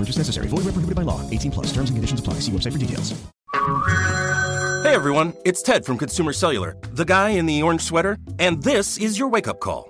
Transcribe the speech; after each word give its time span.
Purchase 0.00 0.16
necessary. 0.16 0.48
Void 0.48 0.64
where 0.64 0.72
prohibited 0.72 0.96
by 0.96 1.02
law. 1.02 1.20
18 1.28 1.50
plus. 1.50 1.66
Terms 1.66 1.90
and 1.90 1.98
conditions 1.98 2.20
apply. 2.20 2.34
See 2.40 2.52
website 2.52 2.72
for 2.72 2.78
details. 2.78 3.12
Hey 4.82 4.94
everyone, 4.96 5.34
it's 5.44 5.60
Ted 5.60 5.84
from 5.84 5.98
Consumer 5.98 6.32
Cellular, 6.32 6.74
the 6.92 7.04
guy 7.04 7.30
in 7.30 7.44
the 7.44 7.62
orange 7.62 7.82
sweater, 7.82 8.16
and 8.38 8.62
this 8.62 8.96
is 8.96 9.18
your 9.18 9.28
wake-up 9.28 9.60
call. 9.60 9.89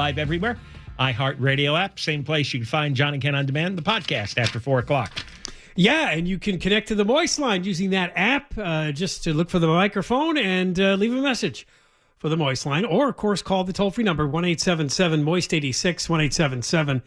Live 0.00 0.16
everywhere. 0.16 0.56
iHeartRadio 0.98 1.78
app, 1.78 2.00
same 2.00 2.24
place 2.24 2.54
you 2.54 2.60
can 2.60 2.66
find 2.66 2.96
John 2.96 3.12
and 3.12 3.22
Ken 3.22 3.34
on 3.34 3.44
demand, 3.44 3.76
the 3.76 3.82
podcast 3.82 4.38
after 4.38 4.58
four 4.58 4.78
o'clock. 4.78 5.26
Yeah, 5.76 6.08
and 6.08 6.26
you 6.26 6.38
can 6.38 6.58
connect 6.58 6.88
to 6.88 6.94
the 6.94 7.04
voice 7.04 7.38
line 7.38 7.64
using 7.64 7.90
that 7.90 8.14
app 8.16 8.54
uh, 8.56 8.92
just 8.92 9.24
to 9.24 9.34
look 9.34 9.50
for 9.50 9.58
the 9.58 9.66
microphone 9.66 10.38
and 10.38 10.80
uh, 10.80 10.94
leave 10.94 11.12
a 11.12 11.20
message 11.20 11.66
for 12.16 12.30
the 12.30 12.36
Moist 12.38 12.64
line, 12.64 12.86
or 12.86 13.10
of 13.10 13.18
course 13.18 13.42
call 13.42 13.62
the 13.62 13.74
toll 13.74 13.90
free 13.90 14.02
number 14.02 14.26
one 14.26 14.46
eight 14.46 14.58
seven 14.58 14.88
seven 14.88 15.22
Moist 15.22 15.52
eighty 15.52 15.70
six 15.70 16.08
one 16.08 16.22
eight 16.22 16.32
seven 16.32 16.62
seven 16.62 17.02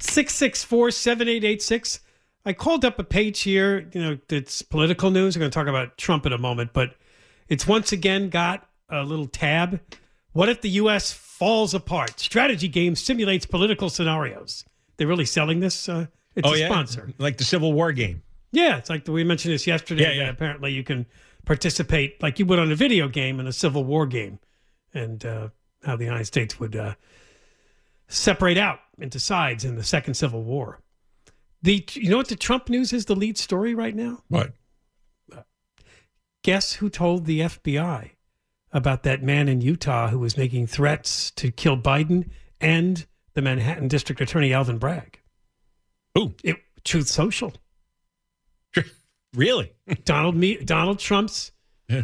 six 0.00 0.34
six 0.34 0.64
four 0.64 0.90
seven 0.90 1.28
eight 1.28 1.44
eight 1.44 1.62
six. 1.62 2.00
I 2.44 2.52
called 2.52 2.84
up 2.84 2.98
a 2.98 3.04
page 3.04 3.42
here. 3.42 3.88
You 3.92 4.02
know, 4.02 4.18
it's 4.28 4.60
political 4.60 5.12
news. 5.12 5.36
I'm 5.36 5.40
going 5.40 5.52
to 5.52 5.54
talk 5.54 5.68
about 5.68 5.96
Trump 5.98 6.26
in 6.26 6.32
a 6.32 6.38
moment, 6.38 6.72
but 6.72 6.96
it's 7.48 7.64
once 7.64 7.92
again 7.92 8.28
got 8.28 8.68
a 8.88 9.04
little 9.04 9.28
tab. 9.28 9.80
What 10.34 10.48
if 10.48 10.60
the 10.60 10.70
U.S. 10.70 11.12
falls 11.12 11.74
apart? 11.74 12.18
Strategy 12.18 12.66
game 12.66 12.96
simulates 12.96 13.46
political 13.46 13.88
scenarios. 13.88 14.64
They're 14.96 15.06
really 15.06 15.24
selling 15.24 15.60
this. 15.60 15.88
Uh, 15.88 16.06
it's 16.34 16.46
oh, 16.46 16.54
a 16.54 16.58
yeah? 16.58 16.66
sponsor. 16.66 17.12
Like 17.18 17.38
the 17.38 17.44
Civil 17.44 17.72
War 17.72 17.92
game. 17.92 18.22
Yeah, 18.50 18.76
it's 18.76 18.90
like 18.90 19.04
the, 19.04 19.12
we 19.12 19.22
mentioned 19.22 19.54
this 19.54 19.66
yesterday. 19.66 20.02
Yeah, 20.02 20.10
yeah. 20.10 20.24
that 20.24 20.34
Apparently, 20.34 20.72
you 20.72 20.82
can 20.82 21.06
participate 21.44 22.20
like 22.20 22.40
you 22.40 22.46
would 22.46 22.58
on 22.58 22.72
a 22.72 22.74
video 22.74 23.08
game 23.08 23.38
in 23.38 23.46
a 23.46 23.52
Civil 23.52 23.84
War 23.84 24.06
game, 24.06 24.40
and 24.92 25.24
uh, 25.24 25.48
how 25.84 25.94
the 25.94 26.04
United 26.04 26.24
States 26.24 26.58
would 26.58 26.74
uh, 26.74 26.94
separate 28.08 28.58
out 28.58 28.80
into 28.98 29.20
sides 29.20 29.64
in 29.64 29.76
the 29.76 29.84
Second 29.84 30.14
Civil 30.14 30.42
War. 30.42 30.80
The 31.62 31.84
you 31.92 32.10
know 32.10 32.16
what 32.16 32.28
the 32.28 32.36
Trump 32.36 32.68
news 32.68 32.92
is 32.92 33.04
the 33.04 33.14
lead 33.14 33.38
story 33.38 33.72
right 33.72 33.94
now. 33.94 34.24
What? 34.28 34.52
Guess 36.42 36.74
who 36.74 36.90
told 36.90 37.24
the 37.24 37.40
FBI 37.40 38.10
about 38.74 39.04
that 39.04 39.22
man 39.22 39.48
in 39.48 39.62
Utah 39.62 40.08
who 40.08 40.18
was 40.18 40.36
making 40.36 40.66
threats 40.66 41.30
to 41.30 41.50
kill 41.50 41.78
Biden 41.78 42.28
and 42.60 43.06
the 43.34 43.40
Manhattan 43.40 43.88
District 43.88 44.20
Attorney 44.20 44.52
Alvin 44.52 44.78
Bragg? 44.78 45.20
Who? 46.14 46.34
It 46.42 46.56
Truth 46.84 47.08
Social. 47.08 47.54
Really? 49.32 49.72
Donald 50.04 50.36
Me- 50.36 50.58
Donald 50.58 50.98
Trump's 50.98 51.52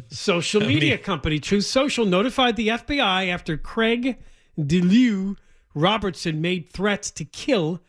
social 0.09 0.61
media 0.61 0.99
company, 0.99 1.39
Truth 1.39 1.67
Social, 1.67 2.07
notified 2.07 2.57
the 2.57 2.69
FBI 2.69 3.29
after 3.29 3.57
Craig 3.57 4.19
Deleeuw 4.59 5.37
Robertson 5.75 6.41
made 6.41 6.71
threats 6.71 7.11
to 7.13 7.25
kill 7.25 7.81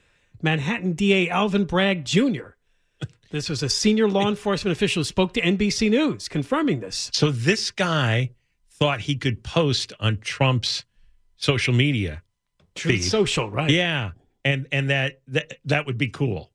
Manhattan 0.41 0.93
DA 0.93 1.29
Alvin 1.29 1.65
Bragg 1.65 2.05
Jr. 2.05 2.49
This 3.31 3.49
was 3.49 3.63
a 3.63 3.69
senior 3.69 4.07
law 4.07 4.27
enforcement 4.29 4.75
official 4.75 5.01
who 5.01 5.05
spoke 5.05 5.33
to 5.33 5.41
NBC 5.41 5.89
News, 5.89 6.27
confirming 6.27 6.79
this. 6.79 7.09
So 7.13 7.31
this 7.31 7.71
guy 7.71 8.31
thought 8.81 8.99
he 9.01 9.15
could 9.15 9.43
post 9.43 9.93
on 9.99 10.17
Trump's 10.17 10.85
social 11.35 11.71
media. 11.73 12.23
Truth 12.73 12.95
feed. 12.95 13.03
Social, 13.03 13.47
right? 13.49 13.69
Yeah. 13.69 14.11
And 14.43 14.67
and 14.71 14.89
that 14.89 15.21
that 15.27 15.59
that 15.65 15.85
would 15.85 15.99
be 15.99 16.07
cool. 16.07 16.49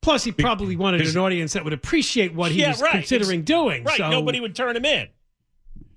Plus, 0.00 0.22
he 0.22 0.30
probably 0.30 0.76
wanted 0.76 1.00
an 1.04 1.16
audience 1.16 1.54
that 1.54 1.64
would 1.64 1.72
appreciate 1.72 2.32
what 2.32 2.52
he 2.52 2.60
Yeah, 2.60 2.68
was 2.68 2.80
right. 2.82 2.92
considering 2.92 3.42
doing. 3.42 3.82
Right. 3.82 3.98
So 3.98 4.08
Nobody 4.08 4.38
would 4.38 4.54
turn 4.54 4.76
him 4.76 4.84
in. 4.84 5.08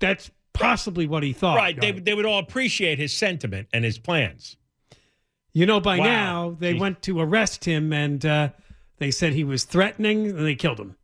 that's 0.00 0.28
possibly 0.54 1.06
what 1.06 1.22
he 1.22 1.32
thought. 1.32 1.56
right. 1.56 1.80
They, 1.80 1.92
they 1.92 2.14
would 2.14 2.26
all 2.26 2.40
appreciate 2.40 2.98
his 2.98 3.16
sentiment 3.16 3.68
and 3.72 3.84
his 3.84 3.96
plans. 3.98 4.56
You 5.52 5.66
know, 5.66 5.78
by 5.78 5.98
Wow. 5.98 6.04
now 6.04 6.56
they 6.58 6.74
Jeez. 6.74 6.80
went 6.80 7.02
to 7.02 7.20
arrest 7.20 7.64
him, 7.64 7.92
and 7.92 8.26
uh, 8.26 8.48
they 8.98 9.12
said 9.12 9.32
he 9.34 9.44
was 9.44 9.62
threatening, 9.62 10.26
and 10.26 10.44
they 10.44 10.56
killed 10.56 10.80
him. 10.80 10.96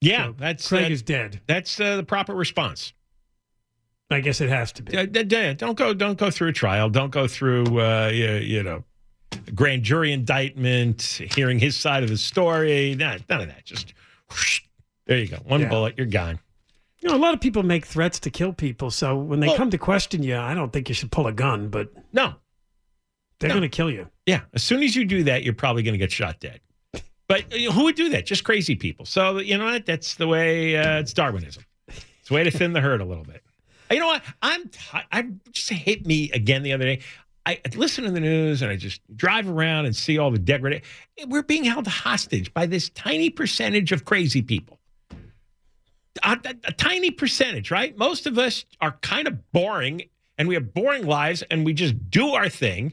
Yeah, 0.00 0.26
So 0.26 0.34
that's 0.38 0.68
Craig 0.68 0.86
uh, 0.90 0.94
is 0.94 1.02
dead. 1.02 1.40
That's 1.46 1.78
uh, 1.78 1.94
the 1.96 2.02
proper 2.02 2.34
response. 2.34 2.92
I 4.10 4.20
guess 4.20 4.40
it 4.40 4.48
has 4.48 4.72
to 4.72 4.82
be. 4.82 5.06
D- 5.06 5.54
don't 5.54 5.76
go. 5.76 5.92
Don't 5.92 6.18
go 6.18 6.30
through 6.30 6.48
a 6.48 6.52
trial. 6.52 6.88
Don't 6.88 7.10
go 7.10 7.28
through. 7.28 7.80
Uh, 7.80 8.08
you, 8.12 8.30
you 8.36 8.62
know, 8.62 8.84
grand 9.54 9.82
jury 9.82 10.12
indictment. 10.12 11.02
Hearing 11.34 11.58
his 11.58 11.76
side 11.76 12.02
of 12.02 12.08
the 12.08 12.16
story. 12.16 12.94
None, 12.94 13.22
none 13.28 13.42
of 13.42 13.48
that. 13.48 13.64
Just 13.66 13.92
whoosh, 14.30 14.62
there 15.06 15.18
you 15.18 15.28
go. 15.28 15.36
One 15.44 15.60
Yeah. 15.60 15.68
bullet. 15.68 15.94
You're 15.98 16.06
gone. 16.06 16.38
You 17.00 17.10
know, 17.10 17.16
a 17.16 17.18
lot 17.18 17.34
of 17.34 17.40
people 17.40 17.62
make 17.62 17.84
threats 17.86 18.18
to 18.20 18.30
kill 18.30 18.52
people. 18.52 18.90
So 18.90 19.16
when 19.16 19.40
they 19.40 19.48
Well- 19.48 19.56
come 19.56 19.70
to 19.70 19.78
question 19.78 20.22
you, 20.22 20.36
I 20.36 20.54
don't 20.54 20.72
think 20.72 20.88
you 20.88 20.94
should 20.94 21.12
pull 21.12 21.26
a 21.26 21.32
gun, 21.32 21.68
but 21.68 21.92
No. 22.12 22.34
they're 23.38 23.48
No. 23.48 23.54
going 23.56 23.70
to 23.70 23.76
kill 23.76 23.90
you. 23.90 24.08
Yeah. 24.26 24.40
As 24.54 24.62
soon 24.64 24.82
as 24.82 24.96
you 24.96 25.04
do 25.04 25.22
that, 25.24 25.44
you're 25.44 25.54
probably 25.54 25.82
going 25.82 25.92
to 25.92 25.98
get 25.98 26.10
shot 26.10 26.40
dead. 26.40 26.60
But 27.28 27.44
uh, 27.52 27.70
who 27.72 27.84
would 27.84 27.94
do 27.94 28.08
that? 28.08 28.24
Just 28.26 28.42
crazy 28.42 28.74
people. 28.74 29.04
So 29.04 29.38
you 29.38 29.58
know 29.58 29.66
what? 29.66 29.84
That's 29.84 30.14
the 30.14 30.26
way. 30.26 30.76
Uh, 30.78 30.98
it's 31.00 31.12
Darwinism. 31.12 31.62
It's 31.88 32.30
a 32.30 32.34
way 32.34 32.42
to 32.42 32.50
thin 32.50 32.72
the 32.72 32.80
herd 32.80 33.00
a 33.02 33.04
little 33.04 33.24
bit. 33.24 33.42
You 33.90 34.00
know 34.00 34.06
what? 34.08 34.22
I'm. 34.42 34.68
T- 34.68 34.98
I 35.12 35.26
just 35.52 35.70
hit 35.70 36.06
me 36.06 36.30
again 36.32 36.62
the 36.62 36.72
other 36.72 36.84
day. 36.84 37.00
I 37.46 37.60
listen 37.74 38.04
to 38.04 38.10
the 38.10 38.20
news 38.20 38.60
and 38.60 38.70
I 38.70 38.76
just 38.76 39.00
drive 39.16 39.48
around 39.48 39.86
and 39.86 39.96
see 39.96 40.18
all 40.18 40.30
the 40.30 40.38
degradation. 40.38 40.84
We're 41.28 41.42
being 41.42 41.64
held 41.64 41.86
hostage 41.86 42.52
by 42.52 42.66
this 42.66 42.90
tiny 42.90 43.30
percentage 43.30 43.90
of 43.90 44.04
crazy 44.04 44.42
people. 44.42 44.78
A, 46.22 46.32
a- 46.44 46.54
a 46.68 46.72
tiny 46.72 47.10
percentage, 47.10 47.70
right? 47.70 47.96
Most 47.96 48.26
of 48.26 48.38
us 48.38 48.66
are 48.82 48.92
kind 49.00 49.26
of 49.26 49.50
boring 49.52 50.02
and 50.36 50.46
we 50.46 50.54
have 50.54 50.74
boring 50.74 51.06
lives 51.06 51.42
and 51.50 51.64
we 51.64 51.72
just 51.72 52.10
do 52.10 52.34
our 52.34 52.48
thing 52.48 52.92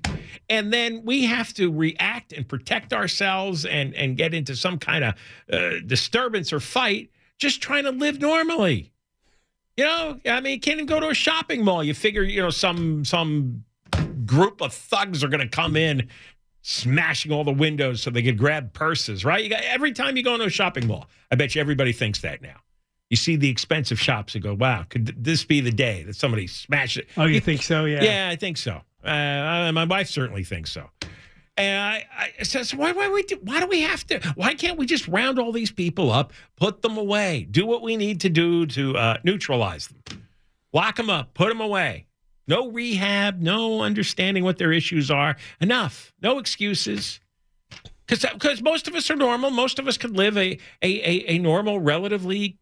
and 0.50 0.72
then 0.72 1.04
we 1.04 1.26
have 1.26 1.54
to 1.56 1.72
react 1.72 2.32
and 2.34 2.48
protect 2.48 2.94
ourselves 2.94 3.66
and 3.66 3.94
and 3.94 4.18
get 4.18 4.34
into 4.34 4.56
some 4.56 4.78
kind 4.80 5.04
of 5.04 5.14
uh, 5.52 5.80
disturbance 5.86 6.52
or 6.54 6.60
fight 6.60 7.12
just 7.38 7.62
trying 7.62 7.84
to 7.84 7.92
live 7.92 8.20
normally 8.20 8.92
you 9.78 9.86
know 9.86 10.20
i 10.28 10.40
mean 10.42 10.54
you 10.54 10.60
can't 10.60 10.76
even 10.76 10.86
go 10.86 11.00
to 11.00 11.10
a 11.10 11.14
shopping 11.14 11.64
mall 11.64 11.84
you 11.84 11.94
figure 11.94 12.24
you 12.24 12.42
know 12.42 12.50
some 12.50 13.04
some 13.06 13.64
group 14.26 14.62
of 14.62 14.74
thugs 14.74 15.24
are 15.24 15.28
going 15.28 15.42
to 15.42 15.48
come 15.48 15.76
in 15.76 16.08
smashing 16.62 17.32
all 17.32 17.44
the 17.44 17.52
windows 17.52 18.02
so 18.02 18.10
they 18.10 18.24
could 18.24 18.38
grab 18.38 18.74
purses 18.74 19.24
right 19.24 19.44
you 19.44 19.50
got 19.50 19.62
every 19.64 19.92
time 19.92 20.18
you 20.18 20.24
go 20.24 20.34
into 20.34 20.46
a 20.46 20.50
shopping 20.50 20.88
mall 20.88 21.08
i 21.32 21.36
bet 21.36 21.54
you 21.54 21.62
everybody 21.62 21.92
thinks 21.92 22.22
that 22.22 22.42
now 22.42 22.56
you 23.10 23.18
see 23.18 23.36
the 23.36 23.50
expensive 23.50 24.00
shops 24.00 24.34
and 24.34 24.44
go, 24.44 24.54
wow, 24.54 24.84
could 24.90 25.24
this 25.24 25.44
be 25.44 25.62
the 25.62 25.72
day 25.72 26.04
that 26.04 26.16
somebody 26.16 26.48
smashed 26.48 26.98
it? 26.98 27.08
Oh, 27.18 27.26
you 27.26 27.40
think 27.40 27.62
so? 27.62 27.86
Yeah. 27.86 28.04
Yeah, 28.04 28.30
I 28.32 28.36
think 28.36 28.58
so. 28.58 28.82
Uh, 29.04 29.72
my 29.72 29.86
wife 29.86 30.10
certainly 30.10 30.44
thinks 30.44 30.72
so. 30.72 30.90
And 31.58 31.82
I, 31.82 32.06
I 32.40 32.44
says, 32.44 32.76
why, 32.76 32.92
why, 32.92 33.10
we 33.10 33.24
do, 33.24 33.40
why 33.42 33.62
do 33.62 33.68
we 33.68 33.82
have 33.82 34.06
to? 34.08 34.20
Why 34.36 34.56
can't 34.56 34.78
we 34.78 34.86
just 34.86 35.08
round 35.08 35.40
all 35.40 35.54
these 35.54 35.72
people 35.72 36.12
up, 36.12 36.34
put 36.58 36.82
them 36.82 36.98
away, 36.98 37.48
do 37.50 37.66
what 37.66 37.82
we 37.82 37.96
need 37.96 38.22
to 38.22 38.30
do 38.30 38.66
to 38.66 38.98
uh, 38.98 39.18
neutralize 39.24 39.88
them, 39.88 40.28
lock 40.74 40.98
them 40.98 41.10
up, 41.10 41.34
put 41.34 41.48
them 41.48 41.62
away? 41.62 42.08
No 42.48 42.70
rehab, 42.70 43.40
no 43.40 43.82
understanding 43.82 44.44
what 44.44 44.58
their 44.58 44.72
issues 44.72 45.10
are. 45.10 45.36
Enough. 45.60 46.14
No 46.22 46.38
excuses. 46.38 47.20
Because 48.08 48.62
most 48.62 48.88
of 48.88 48.94
us 48.94 49.10
are 49.10 49.16
normal. 49.16 49.50
Most 49.50 49.80
of 49.80 49.88
us 49.88 49.98
can 49.98 50.14
live 50.14 50.38
a, 50.38 50.60
a, 50.82 51.10
a, 51.10 51.26
a 51.28 51.40
normal, 51.40 51.80
relatively 51.80 52.60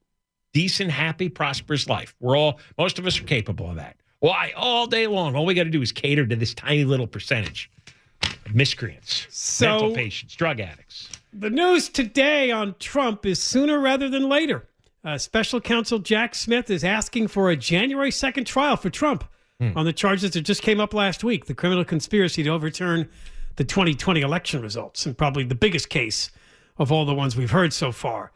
decent, 0.54 0.92
happy, 0.92 1.28
prosperous 1.28 1.90
life. 1.90 2.16
We're 2.22 2.38
all, 2.38 2.60
most 2.78 2.98
of 2.98 3.06
us 3.06 3.19
are 3.19 3.25
capable 3.25 3.69
of 3.69 3.75
that. 3.75 3.98
Why? 4.19 4.54
All 4.56 4.88
day 4.88 5.07
long. 5.07 5.36
All 5.36 5.45
we 5.45 5.54
got 5.54 5.66
to 5.66 5.69
do 5.69 5.81
is 5.81 5.92
cater 5.92 6.25
to 6.25 6.36
this 6.36 6.54
tiny 6.54 6.86
little 6.86 7.07
percentage 7.07 7.69
miscreants, 8.54 9.28
So- 9.30 9.70
mental 9.70 9.96
patients, 9.96 10.36
drug 10.36 10.60
addicts. 10.60 11.10
The 11.34 11.50
news 11.50 11.90
today 11.90 12.52
on 12.52 12.75
Trump 12.80 13.25
is 13.25 13.42
sooner 13.42 13.80
rather 13.80 14.08
than 14.10 14.30
later. 14.30 14.68
Uh, 15.04 15.18
Special 15.18 15.60
counsel 15.60 16.00
Jack 16.00 16.36
Smith 16.36 16.70
is 16.70 16.84
asking 16.84 17.28
for 17.28 17.50
a 17.50 17.56
January 17.56 18.12
2nd 18.12 18.46
trial 18.46 18.78
for 18.78 18.90
Trump 18.90 19.24
on 19.75 19.86
the 19.86 19.94
charges 19.94 20.31
that 20.31 20.42
just 20.42 20.62
came 20.62 20.81
up 20.81 20.94
last 20.94 21.24
week 21.24 21.46
the 21.46 21.54
criminal 21.54 21.86
conspiracy 21.86 22.44
to 22.44 22.50
overturn 22.50 23.08
the 23.56 23.64
2020 23.64 24.20
election 24.20 24.62
results, 24.62 25.06
and 25.06 25.18
probably 25.18 25.44
the 25.46 25.56
biggest 25.56 25.88
case 25.90 26.31
of 26.78 26.92
all 26.92 27.06
the 27.06 27.14
ones 27.14 27.38
we've 27.38 27.52
heard 27.52 27.72
so 27.72 27.90
far. 27.92 28.34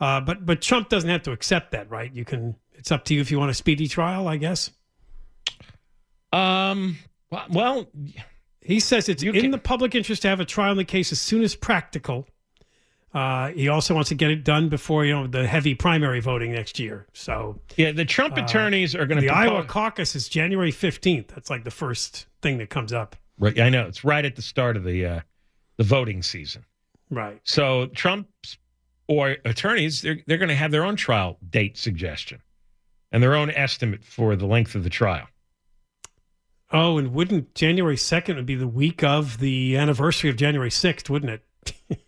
Uh, 0.00 0.20
but 0.20 0.44
but 0.44 0.60
Trump 0.60 0.88
doesn't 0.88 1.08
have 1.10 1.22
to 1.22 1.30
accept 1.30 1.70
that, 1.70 1.88
right? 1.90 2.12
You 2.12 2.24
can. 2.24 2.56
It's 2.72 2.90
up 2.90 3.04
to 3.04 3.14
you 3.14 3.20
if 3.20 3.30
you 3.30 3.38
want 3.38 3.52
a 3.52 3.54
speedy 3.54 3.86
trial, 3.86 4.26
I 4.26 4.36
guess. 4.36 4.70
Um. 6.32 6.98
Well, 7.50 7.86
he 8.64 8.80
says 8.80 9.08
it's 9.08 9.22
in 9.22 9.50
the 9.50 9.58
public 9.58 9.94
interest 9.94 10.22
to 10.22 10.28
have 10.28 10.40
a 10.40 10.44
trial 10.44 10.72
in 10.72 10.78
the 10.78 10.84
case 10.84 11.12
as 11.12 11.20
soon 11.20 11.42
as 11.42 11.54
practical. 11.54 12.26
Uh, 13.12 13.50
he 13.50 13.68
also 13.68 13.94
wants 13.94 14.08
to 14.08 14.14
get 14.16 14.30
it 14.30 14.42
done 14.42 14.68
before 14.68 15.04
you 15.04 15.12
know 15.12 15.26
the 15.28 15.46
heavy 15.46 15.74
primary 15.74 16.20
voting 16.20 16.50
next 16.50 16.80
year. 16.80 17.06
So 17.12 17.60
yeah, 17.76 17.92
the 17.92 18.04
Trump 18.04 18.36
uh, 18.36 18.42
attorneys 18.42 18.94
are 18.96 19.06
going 19.06 19.20
to 19.20 19.26
The 19.26 19.32
to 19.32 19.38
Iowa 19.38 19.64
caucus 19.64 20.16
is 20.16 20.28
January 20.28 20.72
fifteenth. 20.72 21.28
That's 21.28 21.48
like 21.48 21.62
the 21.62 21.70
first 21.70 22.26
thing 22.42 22.58
that 22.58 22.70
comes 22.70 22.92
up. 22.92 23.14
Right, 23.38 23.58
I 23.60 23.68
know 23.68 23.86
it's 23.86 24.04
right 24.04 24.24
at 24.24 24.34
the 24.34 24.42
start 24.42 24.76
of 24.76 24.82
the 24.82 25.06
uh, 25.06 25.20
the 25.76 25.84
voting 25.84 26.22
season. 26.22 26.64
Right. 27.10 27.40
So 27.44 27.86
Trump's 27.86 28.58
or 29.06 29.36
attorneys, 29.44 30.02
they're 30.02 30.18
they're 30.26 30.38
going 30.38 30.48
to 30.48 30.54
have 30.56 30.70
their 30.70 30.84
own 30.84 30.96
trial 30.96 31.38
date 31.50 31.76
suggestion 31.76 32.40
and 33.12 33.22
their 33.22 33.36
own 33.36 33.50
estimate 33.50 34.02
for 34.04 34.34
the 34.34 34.46
length 34.46 34.74
of 34.74 34.82
the 34.82 34.90
trial. 34.90 35.28
Oh, 36.74 36.98
and 36.98 37.14
wouldn't 37.14 37.54
January 37.54 37.96
second 37.96 38.34
would 38.34 38.46
be 38.46 38.56
the 38.56 38.66
week 38.66 39.04
of 39.04 39.38
the 39.38 39.76
anniversary 39.76 40.28
of 40.28 40.36
January 40.36 40.72
sixth, 40.72 41.08
wouldn't 41.08 41.40
it? 41.86 42.02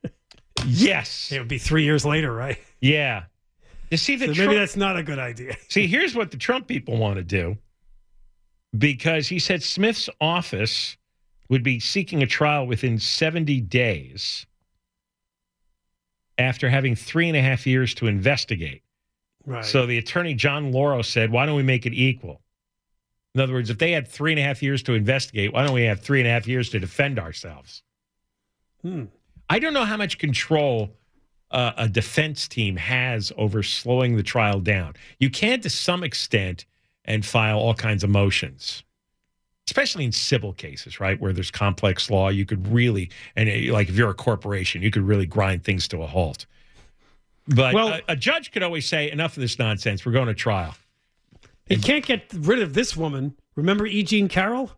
yes, 0.66 1.30
it 1.30 1.38
would 1.38 1.48
be 1.48 1.58
three 1.58 1.84
years 1.84 2.06
later, 2.06 2.32
right? 2.32 2.58
Yeah. 2.80 3.24
You 3.90 3.98
see, 3.98 4.16
the 4.16 4.28
So 4.28 4.32
Trump- 4.32 4.48
maybe 4.48 4.58
that's 4.58 4.74
not 4.74 4.96
a 4.96 5.02
good 5.02 5.18
idea. 5.18 5.54
See, 5.68 5.86
here's 5.86 6.14
what 6.14 6.30
the 6.30 6.38
Trump 6.38 6.66
people 6.66 6.96
want 6.96 7.16
to 7.18 7.22
do 7.22 7.58
because 8.76 9.28
he 9.28 9.38
said 9.38 9.62
Smith's 9.62 10.08
office 10.18 10.96
would 11.50 11.62
be 11.62 11.78
seeking 11.78 12.22
a 12.22 12.26
trial 12.26 12.66
within 12.66 12.98
70 12.98 13.60
days 13.60 14.46
after 16.38 16.70
having 16.70 16.96
three 16.96 17.28
and 17.28 17.36
a 17.36 17.42
half 17.42 17.66
years 17.66 17.94
to 17.94 18.06
investigate. 18.06 18.82
Right. 19.44 19.64
So 19.64 19.84
the 19.84 19.98
attorney, 19.98 20.32
John 20.34 20.72
Lauro, 20.72 21.02
said, 21.02 21.30
Why 21.30 21.44
don't 21.44 21.56
we 21.56 21.62
make 21.62 21.84
it 21.84 21.92
equal? 21.92 22.40
In 23.36 23.42
other 23.42 23.52
words, 23.52 23.68
if 23.68 23.76
they 23.76 23.92
had 23.92 24.08
three 24.08 24.32
and 24.32 24.38
a 24.38 24.42
half 24.42 24.62
years 24.62 24.82
to 24.84 24.94
investigate, 24.94 25.52
why 25.52 25.62
don't 25.62 25.74
we 25.74 25.82
have 25.82 26.00
three 26.00 26.20
and 26.20 26.26
a 26.26 26.30
half 26.30 26.48
years 26.48 26.70
to 26.70 26.78
defend 26.78 27.18
ourselves? 27.18 27.82
Hmm. 28.80 29.04
I 29.50 29.58
don't 29.58 29.74
know 29.74 29.84
how 29.84 29.98
much 29.98 30.16
control 30.16 30.90
uh, 31.50 31.72
a 31.76 31.86
defense 31.86 32.48
team 32.48 32.76
has 32.76 33.32
over 33.36 33.62
slowing 33.62 34.16
the 34.16 34.22
trial 34.22 34.58
down. 34.60 34.94
You 35.18 35.28
can, 35.28 35.60
to 35.60 35.70
some 35.70 36.02
extent, 36.02 36.64
and 37.04 37.26
file 37.26 37.58
all 37.58 37.74
kinds 37.74 38.02
of 38.02 38.08
motions, 38.08 38.82
especially 39.68 40.06
in 40.06 40.12
civil 40.12 40.54
cases, 40.54 40.98
right, 40.98 41.20
where 41.20 41.34
there's 41.34 41.50
complex 41.50 42.10
law. 42.10 42.30
You 42.30 42.46
could 42.46 42.66
really, 42.66 43.10
and 43.36 43.50
uh, 43.50 43.70
like 43.70 43.90
if 43.90 43.96
you're 43.96 44.10
a 44.10 44.14
corporation, 44.14 44.80
you 44.80 44.90
could 44.90 45.02
really 45.02 45.26
grind 45.26 45.62
things 45.62 45.86
to 45.88 46.02
a 46.02 46.06
halt. 46.06 46.46
But 47.48 47.74
Well- 47.74 47.88
a, 47.92 48.00
a 48.08 48.16
judge 48.16 48.50
could 48.50 48.62
always 48.62 48.86
say, 48.86 49.10
"Enough 49.10 49.36
of 49.36 49.42
this 49.42 49.58
nonsense. 49.58 50.06
We're 50.06 50.12
going 50.12 50.28
to 50.28 50.34
trial." 50.34 50.74
He 51.66 51.76
can't 51.76 52.04
get 52.04 52.32
rid 52.32 52.60
of 52.60 52.74
this 52.74 52.96
woman. 52.96 53.34
Remember 53.56 53.86
E. 53.86 54.02
Jean 54.02 54.28
Carroll? 54.28 54.70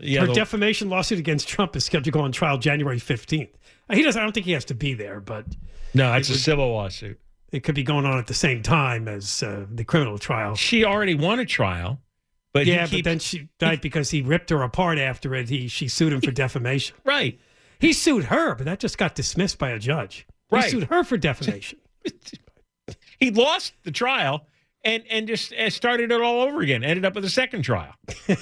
Yeah, 0.00 0.22
Her 0.22 0.26
the- 0.26 0.34
defamation 0.34 0.88
lawsuit 0.88 1.18
against 1.18 1.46
Trump 1.48 1.76
is 1.76 1.84
scheduled 1.84 2.04
to 2.04 2.10
go 2.10 2.20
on 2.20 2.32
trial 2.32 2.58
January 2.58 2.98
15th. 2.98 3.50
He 3.92 4.02
doesn't. 4.02 4.20
I 4.20 4.24
don't 4.24 4.32
think 4.32 4.46
he 4.46 4.52
has 4.52 4.64
to 4.66 4.74
be 4.74 4.94
there, 4.94 5.20
but 5.20 5.46
no, 5.92 6.12
it's 6.14 6.28
it 6.28 6.32
a 6.32 6.34
would- 6.34 6.40
civil 6.40 6.72
lawsuit. 6.72 7.20
it 7.52 7.60
could 7.62 7.74
be 7.76 7.84
going 7.84 8.04
on 8.06 8.18
at 8.18 8.26
the 8.26 8.34
same 8.34 8.62
time 8.62 9.06
as 9.06 9.42
uh, 9.42 9.66
the 9.70 9.84
criminal 9.84 10.18
trial. 10.18 10.56
She 10.56 10.84
already 10.84 11.14
won 11.14 11.38
a 11.38 11.44
trial, 11.44 12.00
but 12.52 12.66
yeah, 12.66 12.86
keeps- 12.86 13.02
but 13.02 13.04
then 13.10 13.18
she 13.20 13.48
died 13.60 13.80
because 13.80 14.10
he 14.10 14.20
ripped 14.22 14.50
her 14.50 14.62
apart 14.62 14.98
after 14.98 15.34
it. 15.34 15.48
He 15.48 15.68
she 15.68 15.86
sued 15.86 16.12
him 16.12 16.20
for 16.22 16.32
defamation. 16.32 16.96
Right. 17.04 17.38
He 17.78 17.92
sued 17.92 18.24
her, 18.24 18.54
but 18.56 18.64
that 18.64 18.80
just 18.80 18.98
got 18.98 19.14
dismissed 19.14 19.58
by 19.58 19.70
a 19.70 19.78
judge. 19.78 20.26
Right. 20.50 20.64
He 20.64 20.70
sued 20.70 20.84
her 20.84 21.04
for 21.04 21.16
defamation. 21.18 21.78
he 23.20 23.30
lost 23.30 23.74
the 23.84 23.90
trial 23.92 24.46
and 24.84 25.02
and 25.10 25.26
just 25.26 25.52
started 25.70 26.12
it 26.12 26.20
all 26.20 26.42
over 26.42 26.60
again. 26.60 26.84
Ended 26.84 27.04
up 27.04 27.14
with 27.14 27.24
a 27.24 27.30
second 27.30 27.62
trial. 27.62 27.94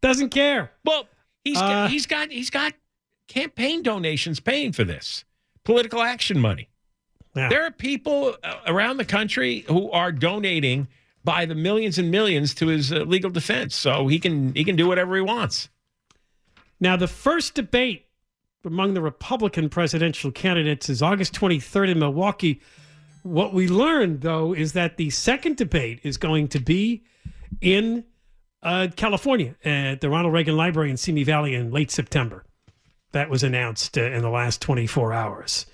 Doesn't 0.00 0.30
care. 0.30 0.72
Well, 0.84 1.08
he's 1.44 1.56
Uh, 1.58 1.60
got, 1.68 1.90
he's 1.90 2.06
got 2.06 2.30
he's 2.30 2.50
got 2.50 2.72
campaign 3.26 3.82
donations 3.82 4.40
paying 4.40 4.72
for 4.72 4.84
this 4.84 5.24
political 5.64 6.00
action 6.02 6.38
money. 6.38 6.68
Yeah. 7.34 7.48
There 7.48 7.64
are 7.64 7.70
people 7.70 8.36
uh, 8.42 8.56
around 8.66 8.96
the 8.96 9.04
country 9.04 9.64
who 9.68 9.90
are 9.90 10.12
donating 10.12 10.88
by 11.24 11.44
the 11.46 11.54
millions 11.54 11.98
and 11.98 12.10
millions 12.10 12.54
to 12.54 12.68
his 12.68 12.92
uh, 12.92 13.00
legal 13.00 13.30
defense, 13.30 13.74
so 13.74 14.06
he 14.06 14.18
can 14.18 14.54
he 14.54 14.64
can 14.64 14.76
do 14.76 14.86
whatever 14.86 15.16
he 15.16 15.22
wants. 15.22 15.68
Now, 16.80 16.96
the 16.96 17.08
first 17.08 17.54
debate 17.54 18.06
among 18.64 18.94
the 18.94 19.00
Republican 19.00 19.68
presidential 19.68 20.30
candidates 20.30 20.88
is 20.88 21.02
August 21.02 21.34
23rd 21.34 21.90
in 21.90 21.98
Milwaukee. 21.98 22.60
What 23.28 23.52
we 23.52 23.68
learned, 23.68 24.22
though, 24.22 24.54
is 24.54 24.72
that 24.72 24.96
the 24.96 25.10
second 25.10 25.58
debate 25.58 26.00
is 26.02 26.16
going 26.16 26.48
to 26.48 26.58
be 26.58 27.04
in 27.60 28.04
uh, 28.62 28.88
California 28.96 29.54
at 29.62 30.00
the 30.00 30.08
Ronald 30.08 30.32
Reagan 30.32 30.56
Library 30.56 30.90
in 30.90 30.96
Simi 30.96 31.24
Valley 31.24 31.54
in 31.54 31.70
late 31.70 31.90
September. 31.90 32.46
That 33.12 33.28
was 33.28 33.42
announced 33.42 33.98
uh, 33.98 34.04
in 34.04 34.22
the 34.22 34.30
last 34.30 34.62
24 34.62 35.12
hours. 35.12 35.66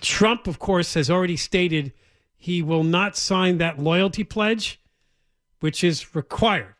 Trump, 0.00 0.46
of 0.46 0.58
course, 0.58 0.94
has 0.94 1.10
already 1.10 1.36
stated 1.36 1.92
he 2.38 2.62
will 2.62 2.84
not 2.84 3.18
sign 3.18 3.58
that 3.58 3.78
loyalty 3.78 4.24
pledge, 4.24 4.80
which 5.60 5.84
is 5.84 6.14
required 6.14 6.74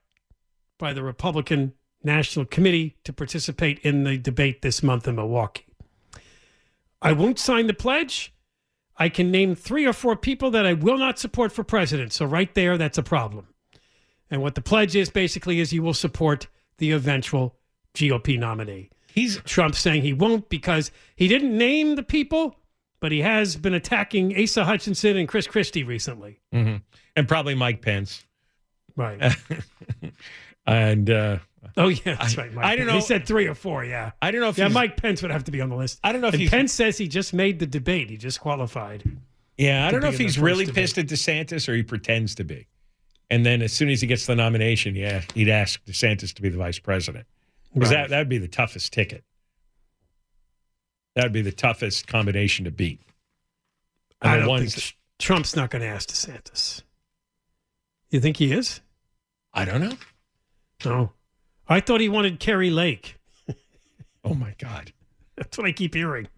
by 0.78 0.94
the 0.94 1.02
Republican 1.02 1.74
National 2.02 2.46
Committee 2.46 2.96
to 3.04 3.12
participate 3.12 3.78
in 3.80 4.04
the 4.04 4.16
debate 4.16 4.62
this 4.62 4.82
month 4.82 5.06
in 5.06 5.16
Milwaukee. 5.16 5.66
I 7.02 7.12
won't 7.12 7.38
sign 7.38 7.66
the 7.66 7.74
pledge. 7.74 8.32
I 8.98 9.08
can 9.08 9.30
name 9.30 9.54
three 9.54 9.86
or 9.86 9.92
four 9.92 10.16
people 10.16 10.50
that 10.50 10.66
I 10.66 10.72
will 10.72 10.98
not 10.98 11.18
support 11.18 11.52
for 11.52 11.62
president. 11.62 12.12
So, 12.12 12.24
right 12.24 12.52
there, 12.54 12.76
that's 12.76 12.98
a 12.98 13.02
problem. 13.02 13.48
And 14.30 14.42
what 14.42 14.54
the 14.54 14.60
pledge 14.60 14.96
is 14.96 15.08
basically 15.08 15.60
is 15.60 15.72
you 15.72 15.82
will 15.82 15.94
support 15.94 16.48
the 16.78 16.90
eventual 16.90 17.56
GOP 17.94 18.38
nominee. 18.38 18.90
He's 19.12 19.38
Trump 19.42 19.74
saying 19.74 20.02
he 20.02 20.12
won't 20.12 20.48
because 20.48 20.90
he 21.16 21.28
didn't 21.28 21.56
name 21.56 21.96
the 21.96 22.02
people, 22.02 22.56
but 23.00 23.10
he 23.10 23.20
has 23.20 23.56
been 23.56 23.74
attacking 23.74 24.38
Asa 24.40 24.64
Hutchinson 24.64 25.16
and 25.16 25.28
Chris 25.28 25.46
Christie 25.46 25.82
recently. 25.82 26.40
hmm 26.52 26.76
And 27.16 27.26
probably 27.26 27.54
Mike 27.54 27.82
Pence. 27.82 28.24
Right. 28.96 29.34
and 30.66 31.10
uh, 31.10 31.38
Oh 31.76 31.88
yeah, 31.88 32.00
that's 32.16 32.36
I- 32.38 32.42
right. 32.42 32.52
Mike 32.54 32.64
I 32.64 32.76
don't 32.76 32.86
Pence. 32.86 32.88
know- 32.88 32.94
He 32.94 33.00
said 33.06 33.26
three 33.26 33.46
or 33.46 33.54
four. 33.54 33.84
Yeah. 33.84 34.12
I 34.22 34.30
don't 34.30 34.40
know 34.40 34.48
if 34.48 34.58
yeah, 34.58 34.68
Mike 34.68 34.96
Pence 34.96 35.22
would 35.22 35.30
have 35.30 35.44
to 35.44 35.50
be 35.50 35.60
on 35.60 35.68
the 35.68 35.76
list. 35.76 36.00
I 36.02 36.12
don't 36.12 36.20
know 36.20 36.28
if 36.28 36.34
and 36.34 36.48
Pence 36.48 36.72
says 36.72 36.98
he 36.98 37.08
just 37.08 37.32
made 37.34 37.58
the 37.58 37.66
debate. 37.66 38.10
He 38.10 38.16
just 38.16 38.40
qualified. 38.40 39.04
Yeah, 39.56 39.86
I 39.86 39.90
don't 39.90 40.00
know 40.02 40.08
if 40.08 40.18
he's 40.18 40.38
really 40.38 40.64
debate. 40.64 40.82
pissed 40.84 40.98
at 40.98 41.06
DeSantis 41.06 41.68
or 41.68 41.74
he 41.74 41.82
pretends 41.82 42.34
to 42.36 42.44
be. 42.44 42.66
and 43.30 43.44
then 43.44 43.60
as 43.60 43.72
soon 43.72 43.90
as 43.90 44.00
he 44.00 44.06
gets 44.06 44.24
the 44.26 44.34
nomination, 44.36 44.94
yeah, 44.94 45.22
he'd 45.34 45.48
ask 45.50 45.84
DeSantis 45.84 46.32
to 46.34 46.40
be 46.42 46.48
the 46.48 46.56
vice 46.56 46.78
president 46.78 47.26
because 47.74 47.90
Right. 47.90 48.02
that 48.04 48.10
that 48.10 48.18
would 48.20 48.28
be 48.28 48.38
the 48.38 48.48
toughest 48.48 48.92
ticket. 48.92 49.24
That 51.14 51.24
would 51.24 51.32
be 51.32 51.42
the 51.42 51.52
toughest 51.52 52.06
combination 52.06 52.64
to 52.64 52.70
beat. 52.70 53.00
And 54.22 54.30
I 54.32 54.38
don't 54.38 54.66
think 54.68 54.96
Trump's 55.18 55.56
not 55.56 55.70
going 55.70 55.82
to 55.82 55.88
ask 55.88 56.08
DeSantis. 56.08 56.82
You 58.10 58.20
think 58.20 58.36
he 58.38 58.52
is? 58.52 58.80
I 59.52 59.64
don't 59.64 59.80
know. 59.80 59.96
No. 60.84 61.12
I 61.68 61.80
thought 61.80 62.00
he 62.00 62.08
wanted 62.08 62.40
Kari 62.40 62.70
Lake. 62.70 63.16
Oh 64.24 64.34
my 64.34 64.54
God. 64.58 64.92
That's 65.36 65.56
what 65.56 65.66
I 65.66 65.72
keep 65.72 65.94
hearing. 65.94 66.28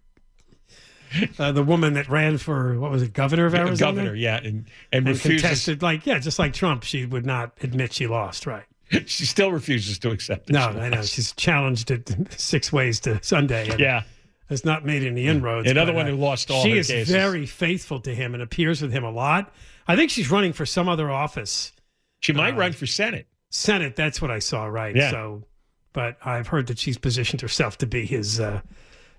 Uh, 1.40 1.50
the 1.50 1.62
woman 1.64 1.94
that 1.94 2.08
ran 2.08 2.38
for 2.38 2.78
what 2.78 2.90
was 2.92 3.02
it, 3.02 3.12
governor 3.12 3.46
of 3.46 3.54
Arizona? 3.54 3.92
governor, 3.92 4.14
yeah, 4.14 4.36
and 4.36 4.46
and, 4.46 4.66
and 4.92 5.08
refuses. 5.08 5.40
contested 5.42 5.82
like 5.82 6.06
yeah, 6.06 6.18
just 6.20 6.38
like 6.38 6.52
Trump, 6.52 6.84
she 6.84 7.04
would 7.04 7.26
not 7.26 7.52
admit 7.62 7.92
she 7.94 8.06
lost. 8.06 8.46
Right? 8.46 8.64
She 9.06 9.24
still 9.24 9.50
refuses 9.50 9.98
to 10.00 10.10
accept 10.10 10.50
it. 10.50 10.52
No, 10.52 10.60
I 10.68 10.88
know 10.88 11.02
she's 11.02 11.32
challenged 11.32 11.90
it 11.90 12.10
six 12.38 12.72
ways 12.72 13.00
to 13.00 13.20
Sunday. 13.24 13.68
And 13.70 13.80
Yeah. 13.80 14.02
has 14.50 14.64
not 14.64 14.84
made 14.84 15.02
any 15.02 15.26
inroads. 15.26 15.68
Another 15.70 15.92
one 15.92 16.06
uh, 16.06 16.10
who 16.10 16.16
lost 16.16 16.50
all 16.50 16.62
She 16.62 16.72
is 16.78 16.88
cases. 16.88 17.08
very 17.10 17.46
faithful 17.46 17.98
to 18.00 18.14
him 18.14 18.34
and 18.34 18.42
appears 18.42 18.82
with 18.82 18.92
him 18.92 19.02
a 19.04 19.10
lot. 19.10 19.52
I 19.88 19.96
think 19.96 20.10
she's 20.10 20.30
running 20.30 20.52
for 20.52 20.66
some 20.66 20.88
other 20.88 21.10
office. 21.10 21.72
She 22.20 22.32
might 22.32 22.54
Uh, 22.54 22.58
run 22.58 22.72
for 22.72 22.86
Senate. 22.86 23.26
Senate. 23.50 23.96
That's 23.96 24.22
what 24.22 24.30
I 24.30 24.38
saw. 24.38 24.66
Right. 24.66 24.96
Yeah. 24.96 25.10
So, 25.10 25.44
but 25.92 26.16
I've 26.24 26.48
heard 26.48 26.68
that 26.68 26.78
she's 26.78 26.98
positioned 26.98 27.40
herself 27.40 27.78
to 27.78 27.86
be 27.86 28.06
his 28.06 28.40
uh, 28.40 28.60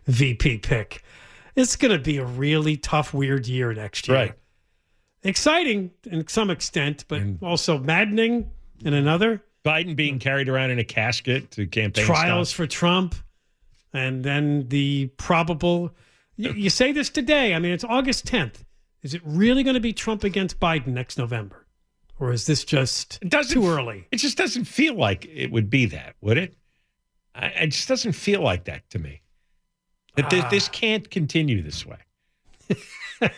VP 0.07 0.59
pick. 0.59 1.03
It's 1.55 1.75
going 1.75 1.91
to 1.91 1.99
be 1.99 2.17
a 2.17 2.25
really 2.25 2.77
tough, 2.77 3.13
weird 3.13 3.45
year 3.45 3.73
next 3.73 4.07
year. 4.07 4.17
Right. 4.17 4.33
Exciting 5.23 5.91
in 6.05 6.27
some 6.27 6.49
extent, 6.49 7.05
but 7.07 7.21
also 7.43 7.77
maddening 7.77 8.49
in 8.83 8.93
another. 8.93 9.43
Biden 9.63 9.95
being 9.95 10.17
carried 10.17 10.49
around 10.49 10.71
in 10.71 10.79
a 10.79 10.83
casket 10.83 11.51
to 11.51 11.67
campaign 11.67 12.05
Trials 12.05 12.49
stuff. 12.49 12.57
for 12.57 12.67
Trump, 12.67 13.13
and 13.93 14.23
then 14.23 14.67
the 14.69 15.07
probable. 15.17 15.91
You, 16.35 16.53
you 16.53 16.69
say 16.71 16.91
this 16.91 17.09
today. 17.09 17.53
I 17.53 17.59
mean, 17.59 17.71
it's 17.71 17.83
August 17.83 18.25
10th. 18.25 18.63
Is 19.03 19.13
it 19.13 19.21
really 19.23 19.61
going 19.61 19.75
to 19.75 19.79
be 19.79 19.93
Trump 19.93 20.23
against 20.23 20.59
Biden 20.59 20.87
next 20.87 21.17
November? 21.19 21.60
Or 22.21 22.31
is 22.31 22.45
this 22.45 22.63
just 22.63 23.17
It 23.21 23.29
doesn't 23.29 23.53
too 23.59 23.67
early? 23.67 24.07
It 24.11 24.17
just 24.17 24.37
doesn't 24.37 24.65
feel 24.65 24.93
like 24.93 25.25
it 25.25 25.51
would 25.51 25.69
be 25.71 25.87
that, 25.87 26.15
would 26.21 26.37
it? 26.37 26.55
I, 27.33 27.47
it 27.47 27.67
just 27.71 27.87
doesn't 27.87 28.11
feel 28.13 28.41
like 28.41 28.65
that 28.65 28.87
to 28.91 28.99
me. 28.99 29.21
That 30.15 30.29
this, 30.29 30.43
Ah. 30.45 30.49
this 30.49 30.69
can't 30.69 31.09
continue 31.09 31.61
this 31.63 31.85
way. 31.85 31.97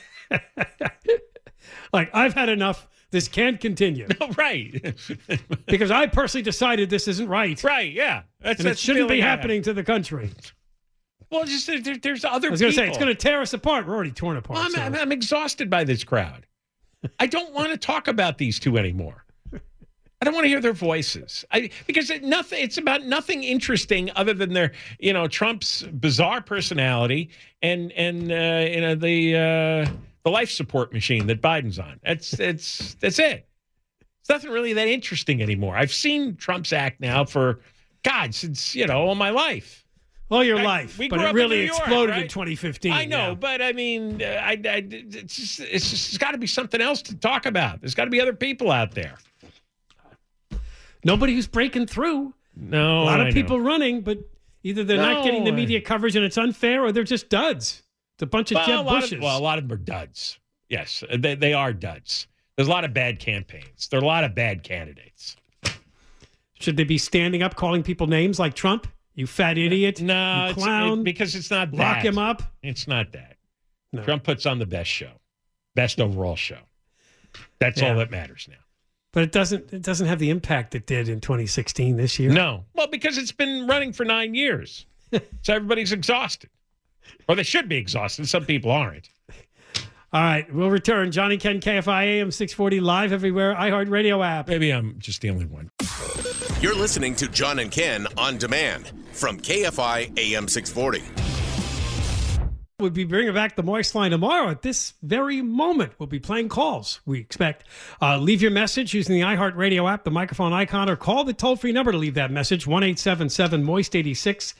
Like, 1.93 2.09
I've 2.13 2.33
had 2.33 2.49
enough. 2.49 2.87
This 3.11 3.27
can't 3.27 3.59
continue. 3.59 4.07
No, 4.19 4.29
right, 4.35 4.95
because 5.67 5.91
I 5.91 6.07
personally 6.07 6.41
decided 6.41 6.89
this 6.89 7.07
isn't 7.07 7.27
right. 7.29 7.63
right, 7.63 7.91
yeah. 7.93 8.23
That's, 8.41 8.59
And 8.59 8.67
it 8.67 8.71
that's 8.71 8.81
the 8.81 8.85
shouldn't 8.85 9.07
be 9.09 9.13
feeling 9.15 9.23
I 9.23 9.29
have. 9.29 9.39
happening 9.39 9.61
to 9.63 9.73
the 9.73 9.83
country. 9.83 10.31
Well, 11.29 11.45
just 11.45 11.67
there- 11.67 11.79
there's 11.79 12.25
other. 12.25 12.47
I 12.47 12.51
was 12.51 12.59
going 12.61 12.71
to 12.73 12.75
say, 12.75 12.87
it's 12.87 12.97
going 12.97 13.09
to 13.09 13.15
tear 13.15 13.41
us 13.41 13.53
apart. 13.53 13.85
We're 13.87 13.93
already 13.93 14.11
torn 14.11 14.37
apart. 14.37 14.55
Well, 14.55 14.65
I'm, 14.65 14.71
so- 14.71 14.81
I'm, 14.81 14.95
I'm 14.95 15.11
exhausted 15.11 15.69
by 15.69 15.83
this 15.83 16.03
crowd. 16.03 16.47
I 17.19 17.27
don't 17.27 17.53
want 17.53 17.71
to 17.71 17.77
talk 17.77 18.07
about 18.07 18.37
these 18.37 18.59
two 18.59 18.77
anymore. 18.77 19.23
I 20.23 20.25
don't 20.25 20.35
want 20.35 20.45
to 20.45 20.49
hear 20.49 20.61
their 20.61 20.71
voices. 20.71 21.43
I 21.51 21.69
because 21.85 22.09
it, 22.09 22.23
nothing. 22.23 22.63
It's 22.63 22.77
about 22.77 23.03
nothing 23.03 23.43
interesting 23.43 24.09
other 24.15 24.33
than 24.33 24.53
their, 24.53 24.71
you 24.97 25.11
know, 25.11 25.27
Trump's 25.27 25.83
bizarre 25.83 26.41
personality 26.41 27.29
and 27.61 27.91
and 27.91 28.31
uh, 28.31 28.69
you 28.71 28.79
know 28.79 28.95
the 28.95 29.35
uh, 29.35 29.91
the 30.23 30.29
life 30.29 30.49
support 30.49 30.93
machine 30.93 31.27
that 31.27 31.41
Biden's 31.41 31.77
on. 31.77 31.99
That's 32.03 32.39
it's 32.39 32.93
that's 33.01 33.19
it. 33.19 33.45
It's 34.21 34.29
nothing 34.29 34.51
really 34.51 34.71
that 34.71 34.87
interesting 34.87 35.41
anymore. 35.41 35.75
I've 35.75 35.93
seen 35.93 36.37
Trump's 36.37 36.71
act 36.71 37.01
now 37.01 37.25
for 37.25 37.59
God 38.03 38.33
since 38.33 38.73
you 38.75 38.87
know 38.87 39.01
all 39.01 39.15
my 39.15 39.31
life. 39.31 39.82
All 40.33 40.43
your 40.43 40.59
I- 40.59 40.63
life. 40.63 40.97
we 40.97 41.07
But 41.07 41.21
it 41.21 41.33
really 41.33 41.65
York, 41.65 41.77
exploded 41.77 42.17
in 42.17 42.27
2015. 42.27 42.91
I 42.91 43.05
know, 43.05 43.29
yeah. 43.29 43.33
but 43.35 43.61
I 43.61 43.71
mean, 43.71 44.21
uh, 44.21 44.25
I, 44.25 44.51
I, 44.51 44.85
it's 44.89 45.35
just, 45.35 45.59
it's 45.59 45.89
just, 45.89 46.11
there's 46.11 46.17
got 46.17 46.31
to 46.31 46.37
be 46.37 46.47
something 46.47 46.81
else 46.81 47.01
to 47.03 47.15
talk 47.15 47.45
about. 47.45 47.79
There's 47.81 47.95
got 47.95 48.05
to 48.05 48.11
be 48.11 48.19
other 48.19 48.33
people 48.33 48.71
out 48.71 48.91
there. 48.93 49.15
Nobody 51.05 51.33
who's 51.33 51.47
breaking 51.47 51.87
through. 51.87 52.33
No, 52.55 53.01
a 53.01 53.05
lot 53.05 53.19
I 53.19 53.27
of 53.27 53.35
know. 53.35 53.41
people 53.41 53.59
running, 53.59 54.01
but 54.01 54.19
either 54.63 54.83
they're 54.83 54.97
not 54.97 55.23
getting 55.23 55.43
the 55.43 55.51
No, 55.51 55.57
I- 55.57 55.59
media 55.59 55.81
coverage 55.81 56.15
and 56.15 56.23
it's 56.25 56.37
unfair, 56.37 56.83
or 56.83 56.91
they're 56.91 57.03
just 57.03 57.29
duds. 57.29 57.83
It's 58.15 58.23
a 58.23 58.27
bunch 58.27 58.51
of 58.51 58.55
Well, 58.55 58.83
Jeb 58.83 58.85
Bushes. 58.85 59.13
of, 59.13 59.21
well, 59.21 59.37
a 59.37 59.41
lot 59.41 59.57
of 59.57 59.67
them 59.67 59.73
are 59.77 59.81
duds. 59.81 60.39
Yes, 60.69 61.03
they, 61.17 61.35
they 61.35 61.53
are 61.53 61.73
duds. 61.73 62.27
There's 62.55 62.67
a 62.67 62.71
lot 62.71 62.85
of 62.85 62.93
bad 62.93 63.19
campaigns. 63.19 63.87
There 63.89 63.99
are 63.99 64.03
a 64.03 64.05
lot 64.07 64.23
of 64.23 64.35
bad 64.35 64.63
candidates. 64.63 65.35
Should 66.59 66.77
they 66.77 66.83
be 66.83 66.97
standing 66.99 67.41
up, 67.43 67.55
calling 67.55 67.83
people 67.83 68.07
names 68.07 68.39
like 68.39 68.53
Trump? 68.53 68.87
You 69.15 69.27
fat 69.27 69.57
idiot! 69.57 70.01
No, 70.01 70.45
you 70.45 70.49
it's, 70.51 70.53
clown! 70.63 70.99
it- 70.99 71.03
because 71.03 71.35
it's 71.35 71.51
not 71.51 71.71
Lock 71.73 71.97
that. 71.97 72.05
him 72.05 72.17
up. 72.17 72.43
It's 72.63 72.87
not 72.87 73.11
that. 73.11 73.37
No. 73.91 74.03
Trump 74.03 74.23
puts 74.23 74.45
on 74.45 74.57
the 74.59 74.65
best 74.65 74.89
show, 74.89 75.11
best 75.75 76.01
overall 76.01 76.35
show. 76.35 76.57
That's 77.59 77.81
Yeah. 77.81 77.91
all 77.91 77.97
that 77.97 78.09
matters 78.11 78.47
now. 78.49 78.57
But 79.11 79.23
it 79.23 79.31
doesn't. 79.31 79.71
It 79.71 79.83
doesn't 79.83 80.07
have 80.07 80.17
the 80.17 80.31
impact 80.31 80.73
it 80.73 80.87
did 80.87 81.07
in 81.09 81.19
2016 81.21 81.97
this 81.97 82.17
year. 82.17 82.31
No. 82.31 82.65
Well, 82.73 82.87
because 82.87 83.19
it's 83.19 83.31
been 83.31 83.67
running 83.67 83.93
for 83.93 84.03
nine 84.05 84.33
years. 84.33 84.87
so 85.43 85.53
everybody's 85.53 85.91
exhausted. 85.91 86.49
Or 87.29 87.35
they 87.35 87.43
should 87.43 87.69
be 87.69 87.77
exhausted. 87.77 88.27
Some 88.27 88.45
people 88.45 88.71
aren't. 88.71 89.09
All 90.11 90.21
right, 90.21 90.51
we'll 90.53 90.69
return. 90.71 91.11
Johnny 91.11 91.37
Ken 91.37 91.59
KFI 91.59 92.03
AM 92.05 92.31
640 92.31 92.79
live 92.79 93.11
everywhere. 93.11 93.55
iHeartRadio 93.55 94.23
app. 94.25 94.47
Maybe 94.47 94.71
I'm 94.71 94.95
just 94.99 95.21
the 95.21 95.29
only 95.31 95.45
one. 95.45 95.69
You're 96.61 96.75
listening 96.75 97.15
to 97.15 97.27
John 97.27 97.59
and 97.59 97.71
Ken 97.71 98.07
on 98.17 98.37
demand 98.37 98.91
from 99.13 99.39
KFI 99.39 100.17
AM 100.17 100.47
640. 100.47 101.03
We'll 102.79 102.89
be 102.89 103.05
bringing 103.05 103.33
back 103.33 103.55
the 103.55 103.63
Moist 103.63 103.95
Line 103.95 104.11
tomorrow 104.11 104.49
at 104.49 104.61
this 104.61 104.95
very 105.01 105.41
moment. 105.41 105.93
We'll 105.99 106.07
be 106.07 106.19
playing 106.19 106.49
calls, 106.49 106.99
we 107.05 107.19
expect. 107.19 107.65
Uh, 108.01 108.17
leave 108.17 108.41
your 108.41 108.51
message 108.51 108.93
using 108.93 109.15
the 109.15 109.21
iHeartRadio 109.21 109.89
app, 109.89 110.03
the 110.03 110.11
microphone 110.11 110.51
icon, 110.51 110.89
or 110.89 110.95
call 110.95 111.23
the 111.23 111.33
toll 111.33 111.55
free 111.55 111.71
number 111.71 111.91
to 111.91 111.97
leave 111.97 112.15
that 112.15 112.31
message 112.31 112.67
1 112.67 112.83
877 112.83 113.63
Moist 113.63 113.95
86, 113.95 114.55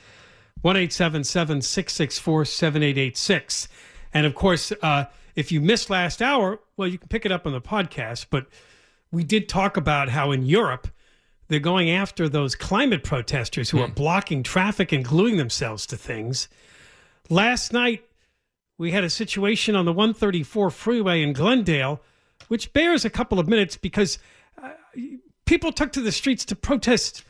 1 0.62 0.76
877 0.76 1.60
664 1.60 2.44
7886. 2.46 3.68
And 4.14 4.26
of 4.26 4.34
course, 4.34 4.72
uh, 4.80 5.04
if 5.34 5.50
you 5.50 5.60
missed 5.60 5.90
last 5.90 6.22
hour, 6.22 6.60
well, 6.76 6.88
you 6.88 6.98
can 6.98 7.08
pick 7.08 7.26
it 7.26 7.32
up 7.32 7.46
on 7.46 7.52
the 7.52 7.60
podcast. 7.60 8.26
But 8.30 8.46
we 9.10 9.24
did 9.24 9.48
talk 9.48 9.76
about 9.76 10.08
how 10.08 10.30
in 10.30 10.46
Europe, 10.46 10.88
they're 11.48 11.60
going 11.60 11.90
after 11.90 12.28
those 12.28 12.54
climate 12.54 13.04
protesters 13.04 13.70
who 13.70 13.80
are 13.80 13.88
blocking 13.88 14.42
traffic 14.42 14.92
and 14.92 15.04
gluing 15.04 15.36
themselves 15.36 15.86
to 15.86 15.96
things. 15.96 16.48
Last 17.28 17.72
night, 17.72 18.04
we 18.78 18.90
had 18.90 19.04
a 19.04 19.10
situation 19.10 19.76
on 19.76 19.84
the 19.84 19.92
134 19.92 20.70
freeway 20.70 21.22
in 21.22 21.32
Glendale, 21.32 22.00
which 22.48 22.72
bears 22.72 23.04
a 23.04 23.10
couple 23.10 23.38
of 23.38 23.48
minutes 23.48 23.76
because 23.76 24.18
uh, 24.62 24.70
people 25.44 25.72
took 25.72 25.92
to 25.92 26.00
the 26.00 26.12
streets 26.12 26.44
to 26.46 26.56
protest 26.56 27.24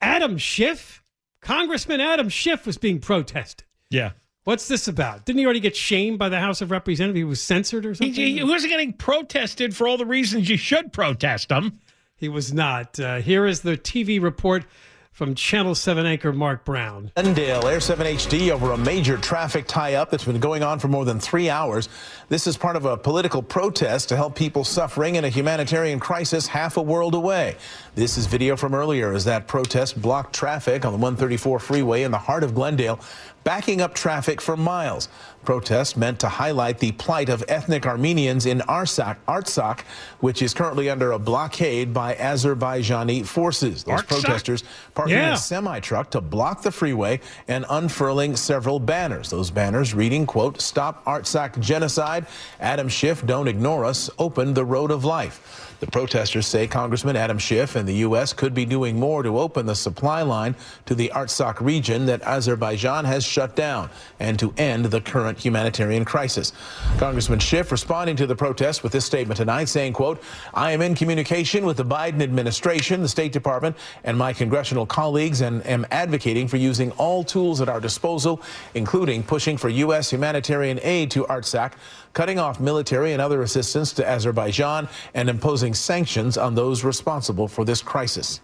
Adam 0.00 0.38
Schiff. 0.38 1.02
Congressman 1.40 2.00
Adam 2.00 2.28
Schiff 2.28 2.66
was 2.66 2.78
being 2.78 3.00
protested. 3.00 3.66
Yeah. 3.90 4.12
What's 4.44 4.68
this 4.68 4.88
about? 4.88 5.24
Didn't 5.24 5.38
he 5.38 5.46
already 5.46 5.60
get 5.60 5.74
shamed 5.74 6.18
by 6.18 6.28
the 6.28 6.38
House 6.38 6.60
of 6.60 6.70
Representatives? 6.70 7.18
He 7.18 7.24
was 7.24 7.42
censored 7.42 7.86
or 7.86 7.94
something? 7.94 8.12
he 8.14 8.42
wasn't 8.44 8.72
getting 8.72 8.92
protested 8.92 9.74
for 9.74 9.88
all 9.88 9.96
the 9.96 10.04
reasons 10.04 10.50
you 10.50 10.58
should 10.58 10.92
protest 10.92 11.48
them. 11.48 11.80
He 12.16 12.28
was 12.28 12.52
not. 12.52 12.98
Uh, 13.00 13.16
here 13.16 13.44
is 13.44 13.62
the 13.62 13.76
TV 13.76 14.22
report 14.22 14.64
from 15.10 15.34
Channel 15.34 15.74
7 15.74 16.06
anchor 16.06 16.32
Mark 16.32 16.64
Brown. 16.64 17.10
Glendale 17.14 17.66
Air 17.68 17.80
7 17.80 18.04
HD 18.04 18.50
over 18.50 18.72
a 18.72 18.76
major 18.76 19.16
traffic 19.16 19.66
tie-up 19.68 20.10
that's 20.10 20.24
been 20.24 20.40
going 20.40 20.64
on 20.64 20.80
for 20.80 20.88
more 20.88 21.04
than 21.04 21.20
three 21.20 21.48
hours. 21.48 21.88
This 22.28 22.48
is 22.48 22.56
part 22.56 22.74
of 22.74 22.84
a 22.84 22.96
political 22.96 23.40
protest 23.40 24.08
to 24.08 24.16
help 24.16 24.34
people 24.34 24.64
suffering 24.64 25.14
in 25.14 25.24
a 25.24 25.28
humanitarian 25.28 26.00
crisis 26.00 26.48
half 26.48 26.76
a 26.76 26.82
world 26.82 27.14
away. 27.14 27.56
This 27.94 28.18
is 28.18 28.26
video 28.26 28.56
from 28.56 28.74
earlier 28.74 29.12
as 29.12 29.24
that 29.26 29.46
protest 29.46 30.00
blocked 30.02 30.34
traffic 30.34 30.84
on 30.84 30.92
the 30.92 30.98
134 30.98 31.60
freeway 31.60 32.02
in 32.02 32.10
the 32.10 32.18
heart 32.18 32.42
of 32.42 32.54
Glendale, 32.54 32.98
backing 33.44 33.80
up 33.80 33.94
traffic 33.94 34.40
for 34.40 34.56
miles. 34.56 35.08
Protest 35.44 35.98
meant 35.98 36.18
to 36.20 36.28
highlight 36.28 36.78
the 36.78 36.92
plight 36.92 37.28
of 37.28 37.44
ethnic 37.48 37.84
Armenians 37.86 38.46
in 38.46 38.60
Artsakh, 38.60 39.16
Artsakh 39.28 39.80
which 40.20 40.40
is 40.40 40.54
currently 40.54 40.88
under 40.88 41.12
a 41.12 41.18
blockade 41.18 41.92
by 41.92 42.14
Azerbaijani 42.14 43.26
forces. 43.26 43.84
Those 43.84 44.00
Artsakh? 44.00 44.08
protesters 44.08 44.64
parking 44.94 45.16
Yeah. 45.16 45.34
a 45.34 45.36
semi 45.36 45.80
truck 45.80 46.10
to 46.12 46.22
block 46.22 46.62
the 46.62 46.70
freeway 46.72 47.20
and 47.46 47.66
unfurling 47.68 48.36
several 48.36 48.80
banners. 48.80 49.28
Those 49.28 49.50
banners 49.50 49.92
reading, 49.92 50.24
quote, 50.24 50.62
Stop 50.62 51.04
Artsakh 51.04 51.60
genocide. 51.60 52.24
Adam 52.60 52.88
Schiff, 52.88 53.24
don't 53.26 53.46
ignore 53.48 53.84
us. 53.84 54.08
Open 54.18 54.54
the 54.54 54.64
road 54.64 54.90
of 54.90 55.04
life. 55.04 55.73
The 55.84 55.90
protesters 55.90 56.46
say 56.46 56.66
Congressman 56.66 57.14
Adam 57.14 57.36
Schiff 57.36 57.76
and 57.76 57.86
the 57.86 57.96
U.S. 57.96 58.32
could 58.32 58.54
be 58.54 58.64
doing 58.64 58.98
more 58.98 59.22
to 59.22 59.38
open 59.38 59.66
the 59.66 59.74
supply 59.74 60.22
line 60.22 60.56
to 60.86 60.94
the 60.94 61.12
Artsakh 61.14 61.60
region 61.60 62.06
that 62.06 62.22
Azerbaijan 62.22 63.04
has 63.04 63.22
shut 63.22 63.54
down 63.54 63.90
and 64.18 64.38
to 64.38 64.54
end 64.56 64.86
the 64.86 65.02
current 65.02 65.38
humanitarian 65.38 66.06
crisis. 66.06 66.54
Congressman 66.96 67.38
Schiff 67.38 67.70
responding 67.70 68.16
to 68.16 68.26
the 68.26 68.34
protest 68.34 68.82
with 68.82 68.92
this 68.92 69.04
statement 69.04 69.36
tonight 69.36 69.66
saying, 69.66 69.92
quote, 69.92 70.22
I 70.54 70.72
am 70.72 70.80
in 70.80 70.94
communication 70.94 71.66
with 71.66 71.76
the 71.76 71.84
Biden 71.84 72.22
administration, 72.22 73.02
the 73.02 73.08
State 73.08 73.32
Department, 73.32 73.76
and 74.04 74.16
my 74.16 74.32
congressional 74.32 74.86
colleagues 74.86 75.42
and 75.42 75.66
am 75.66 75.86
advocating 75.90 76.48
for 76.48 76.56
using 76.56 76.92
all 76.92 77.22
tools 77.22 77.60
at 77.60 77.68
our 77.68 77.80
disposal, 77.80 78.40
including 78.72 79.22
pushing 79.22 79.58
for 79.58 79.68
U.S. 79.68 80.10
humanitarian 80.10 80.80
aid 80.82 81.10
to 81.10 81.24
Artsakh, 81.24 81.72
cutting 82.14 82.38
off 82.38 82.58
military 82.58 83.12
and 83.12 83.20
other 83.20 83.42
assistance 83.42 83.92
to 83.94 84.08
Azerbaijan, 84.08 84.88
and 85.12 85.28
imposing 85.28 85.74
sanctions 85.74 86.38
on 86.38 86.54
those 86.54 86.84
responsible 86.84 87.48
for 87.48 87.64
this 87.64 87.82
crisis. 87.82 88.40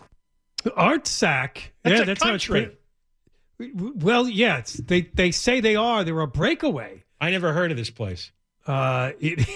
Artsakh. 0.65 1.59
That's 1.83 1.97
yeah, 1.97 2.03
a 2.03 2.05
that's 2.05 2.23
how 2.23 2.35
it's 2.35 2.47
country. 2.47 2.77
written. 3.59 3.99
Well, 4.00 4.29
yeah, 4.29 4.62
they 4.79 5.03
they 5.03 5.31
say 5.31 5.61
they 5.61 5.77
are. 5.77 6.05
They're 6.05 6.21
a 6.21 6.27
breakaway. 6.27 7.05
I 7.21 7.31
never 7.31 7.53
heard 7.53 7.71
of 7.71 7.77
this 7.77 7.91
place. 7.91 8.33
Uh, 8.67 9.12
it, 9.21 9.49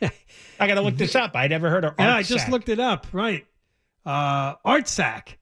I 0.60 0.66
got 0.66 0.74
to 0.74 0.80
look 0.80 0.96
this 0.96 1.14
up. 1.14 1.32
I 1.34 1.48
never 1.48 1.70
heard 1.70 1.84
of. 1.84 1.94
yeah, 1.98 2.16
I 2.16 2.22
just 2.22 2.48
looked 2.48 2.68
it 2.68 2.80
up. 2.80 3.06
Right, 3.12 3.46
uh, 4.04 4.56
Artsakh. 4.56 5.36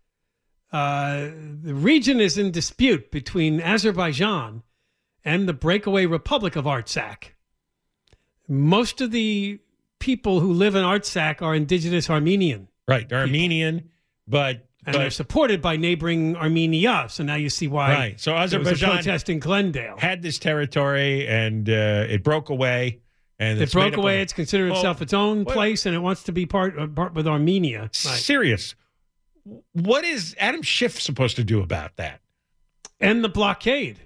Uh, 0.71 1.31
the 1.63 1.75
region 1.75 2.21
is 2.21 2.37
in 2.37 2.51
dispute 2.51 3.11
between 3.11 3.59
Azerbaijan 3.61 4.63
and 5.25 5.49
the 5.49 5.55
breakaway 5.55 6.05
Republic 6.05 6.57
of 6.57 6.67
Artsakh. 6.67 7.31
Most 8.49 9.01
of 9.01 9.11
the 9.11 9.61
people 9.99 10.41
who 10.41 10.53
live 10.53 10.75
in 10.75 10.85
Artsakh 10.85 11.43
are 11.43 11.55
indigenous 11.55 12.09
Armenian. 12.09 12.69
Right, 12.87 13.09
they're 13.09 13.19
Armenian, 13.21 13.91
but 14.27 14.65
and 14.87 14.95
they're 14.95 15.11
supported 15.11 15.61
by 15.61 15.77
neighboring 15.77 16.35
Armenia. 16.37 17.07
So 17.11 17.23
now 17.25 17.35
you 17.35 17.51
see 17.51 17.69
why. 17.69 17.93
Right. 17.93 18.21
So 18.21 18.33
a 18.33 18.37
Azerbaijan 18.39 18.95
protest 18.95 19.29
in 19.29 19.39
Glendale. 19.39 19.97
had 19.99 20.23
this 20.23 20.39
territory 20.39 21.29
and 21.29 21.69
uh, 21.69 22.07
it 22.09 22.23
broke 22.25 22.49
away. 22.49 23.01
And 23.41 23.61
It 23.61 23.71
broke 23.71 23.97
away. 23.97 24.17
of- 24.17 24.23
It's 24.23 24.33
considered 24.33 24.71
Well, 24.71 24.79
itself 24.81 25.01
its 25.03 25.13
own 25.13 25.45
what- 25.45 25.55
place, 25.55 25.85
and 25.87 25.95
it 25.95 25.99
wants 25.99 26.23
to 26.25 26.33
be 26.33 26.47
part, 26.47 26.77
uh, 26.79 26.87
part 26.89 27.13
with 27.15 27.29
Armenia. 27.29 27.83
Right. 27.83 27.95
serious. 27.95 28.75
What 29.73 30.05
is 30.05 30.35
Adam 30.41 30.63
Schiff 30.63 31.01
supposed 31.01 31.37
to 31.37 31.45
do 31.45 31.61
about 31.63 31.97
that? 31.97 32.21
And 32.99 33.23
the 33.23 33.29
blockade. 33.29 33.99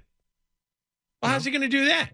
Well, 1.22 1.30
how's 1.32 1.44
he 1.44 1.50
going 1.50 1.62
to 1.62 1.68
do 1.68 1.86
that? 1.86 2.10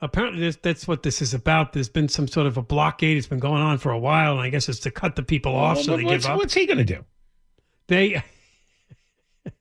Apparently, 0.00 0.40
this, 0.40 0.56
that's 0.62 0.86
what 0.86 1.02
this 1.02 1.20
is 1.20 1.34
about. 1.34 1.72
There's 1.72 1.88
been 1.88 2.08
some 2.08 2.28
sort 2.28 2.46
of 2.46 2.56
a 2.56 2.62
blockade. 2.62 3.16
It's 3.16 3.26
been 3.26 3.40
going 3.40 3.60
on 3.62 3.78
for 3.78 3.90
a 3.90 3.98
while, 3.98 4.32
and 4.32 4.40
I 4.40 4.48
guess 4.50 4.68
it's 4.68 4.78
to 4.80 4.90
cut 4.92 5.16
the 5.16 5.22
people 5.24 5.56
off 5.56 5.76
Well, 5.78 5.84
so 5.84 5.96
they 5.96 6.04
give 6.04 6.24
up. 6.26 6.36
what's 6.38 6.54
he 6.54 6.66
going 6.66 6.78
to 6.78 6.84
do? 6.84 7.04
They. 7.88 8.22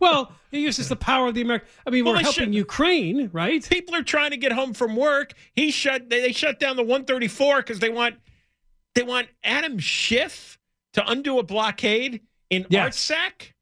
well, 0.00 0.32
he 0.50 0.60
uses 0.60 0.88
the 0.88 0.96
power 0.96 1.28
of 1.28 1.34
the 1.34 1.42
American. 1.42 1.68
I 1.86 1.90
mean, 1.90 2.04
Well, 2.04 2.14
we're 2.14 2.20
helping 2.22 2.44
should- 2.46 2.54
Ukraine, 2.54 3.30
right? 3.32 3.66
People 3.68 3.94
are 3.94 4.02
trying 4.02 4.32
to 4.32 4.36
get 4.36 4.52
home 4.52 4.74
from 4.74 4.96
work. 4.96 5.32
He 5.54 5.70
shut. 5.70 6.10
They, 6.10 6.20
they 6.22 6.32
shut 6.32 6.58
down 6.58 6.76
the 6.76 6.82
134 6.82 7.58
because 7.58 7.78
they 7.78 7.90
want 7.90 8.16
they 8.94 9.02
want 9.02 9.28
Adam 9.44 9.78
Schiff 9.78 10.58
to 10.94 11.08
undo 11.08 11.38
a 11.38 11.42
blockade 11.42 12.22
in 12.50 12.66
Yes. 12.68 13.10
Artsakh. 13.10 13.52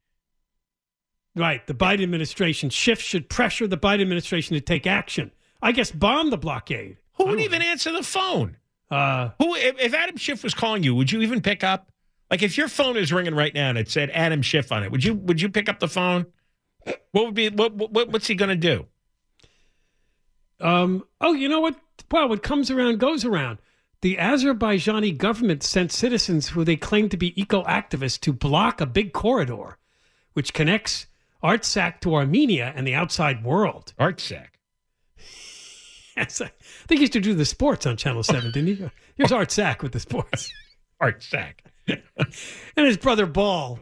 Right. 1.35 1.65
The 1.65 1.73
Biden 1.73 2.03
administration 2.03 2.69
Schiff 2.69 2.99
should 3.01 3.29
pressure 3.29 3.67
the 3.67 3.77
Biden 3.77 4.01
administration 4.01 4.55
to 4.55 4.61
take 4.61 4.85
action. 4.87 5.31
I 5.63 5.71
guess 5.71 5.91
bomb 5.91 6.29
the 6.29 6.37
blockade. 6.37 6.97
Who 7.13 7.25
would 7.25 7.39
even 7.39 7.61
answer 7.61 7.91
the 7.91 8.03
phone? 8.03 8.57
Uh, 8.91 9.29
Who, 9.39 9.55
if, 9.55 9.79
if 9.79 9.93
Adam 9.93 10.17
Schiff 10.17 10.43
was 10.43 10.53
calling 10.53 10.83
you, 10.83 10.93
would 10.95 11.11
you 11.11 11.21
even 11.21 11.41
pick 11.41 11.63
up? 11.63 11.91
Like, 12.29 12.41
if 12.41 12.57
your 12.57 12.67
phone 12.67 12.97
is 12.97 13.13
ringing 13.13 13.35
right 13.35 13.53
now 13.53 13.69
and 13.69 13.77
it 13.77 13.89
said 13.89 14.09
Adam 14.11 14.41
Schiff 14.41 14.71
on 14.71 14.83
it, 14.83 14.91
would 14.91 15.03
you 15.03 15.13
would 15.15 15.41
you 15.41 15.49
pick 15.49 15.69
up 15.69 15.79
the 15.79 15.87
phone? 15.87 16.25
What 17.11 17.25
would 17.25 17.33
be 17.33 17.49
what, 17.49 17.73
what 17.73 18.09
what's 18.09 18.27
he 18.27 18.35
going 18.35 18.49
to 18.49 18.55
do? 18.55 18.85
Um, 20.59 21.03
oh, 21.21 21.33
you 21.33 21.49
know 21.49 21.59
what? 21.59 21.75
Well, 22.11 22.29
what 22.29 22.43
comes 22.43 22.69
around 22.69 22.99
goes 22.99 23.25
around. 23.25 23.59
The 24.01 24.17
Azerbaijani 24.17 25.17
government 25.17 25.63
sent 25.63 25.91
citizens 25.91 26.49
who 26.49 26.63
they 26.63 26.75
claim 26.75 27.09
to 27.09 27.17
be 27.17 27.39
eco 27.39 27.63
activists 27.63 28.19
to 28.21 28.33
block 28.33 28.81
a 28.81 28.85
big 28.85 29.13
corridor 29.13 29.77
which 30.33 30.53
connects 30.53 31.07
Artsakh 31.43 31.99
to 32.01 32.15
Armenia 32.15 32.73
and 32.75 32.85
the 32.85 32.95
outside 32.95 33.43
world. 33.43 33.93
Artsakh. 33.99 34.52
Yes, 36.15 36.41
I 36.41 36.51
think 36.87 36.99
he 36.99 37.03
used 37.03 37.13
to 37.13 37.19
do 37.19 37.33
the 37.33 37.45
sports 37.45 37.85
on 37.85 37.97
Channel 37.97 38.23
7, 38.23 38.51
didn't 38.51 38.75
he? 38.75 38.89
Here's 39.15 39.31
Art 39.31 39.51
Sack 39.51 39.81
with 39.81 39.93
the 39.93 39.99
sports. 39.99 40.51
Art 41.01 41.23
Sack. 41.23 41.63
and 41.87 42.01
his 42.75 42.97
brother 42.97 43.25
Ball. 43.25 43.79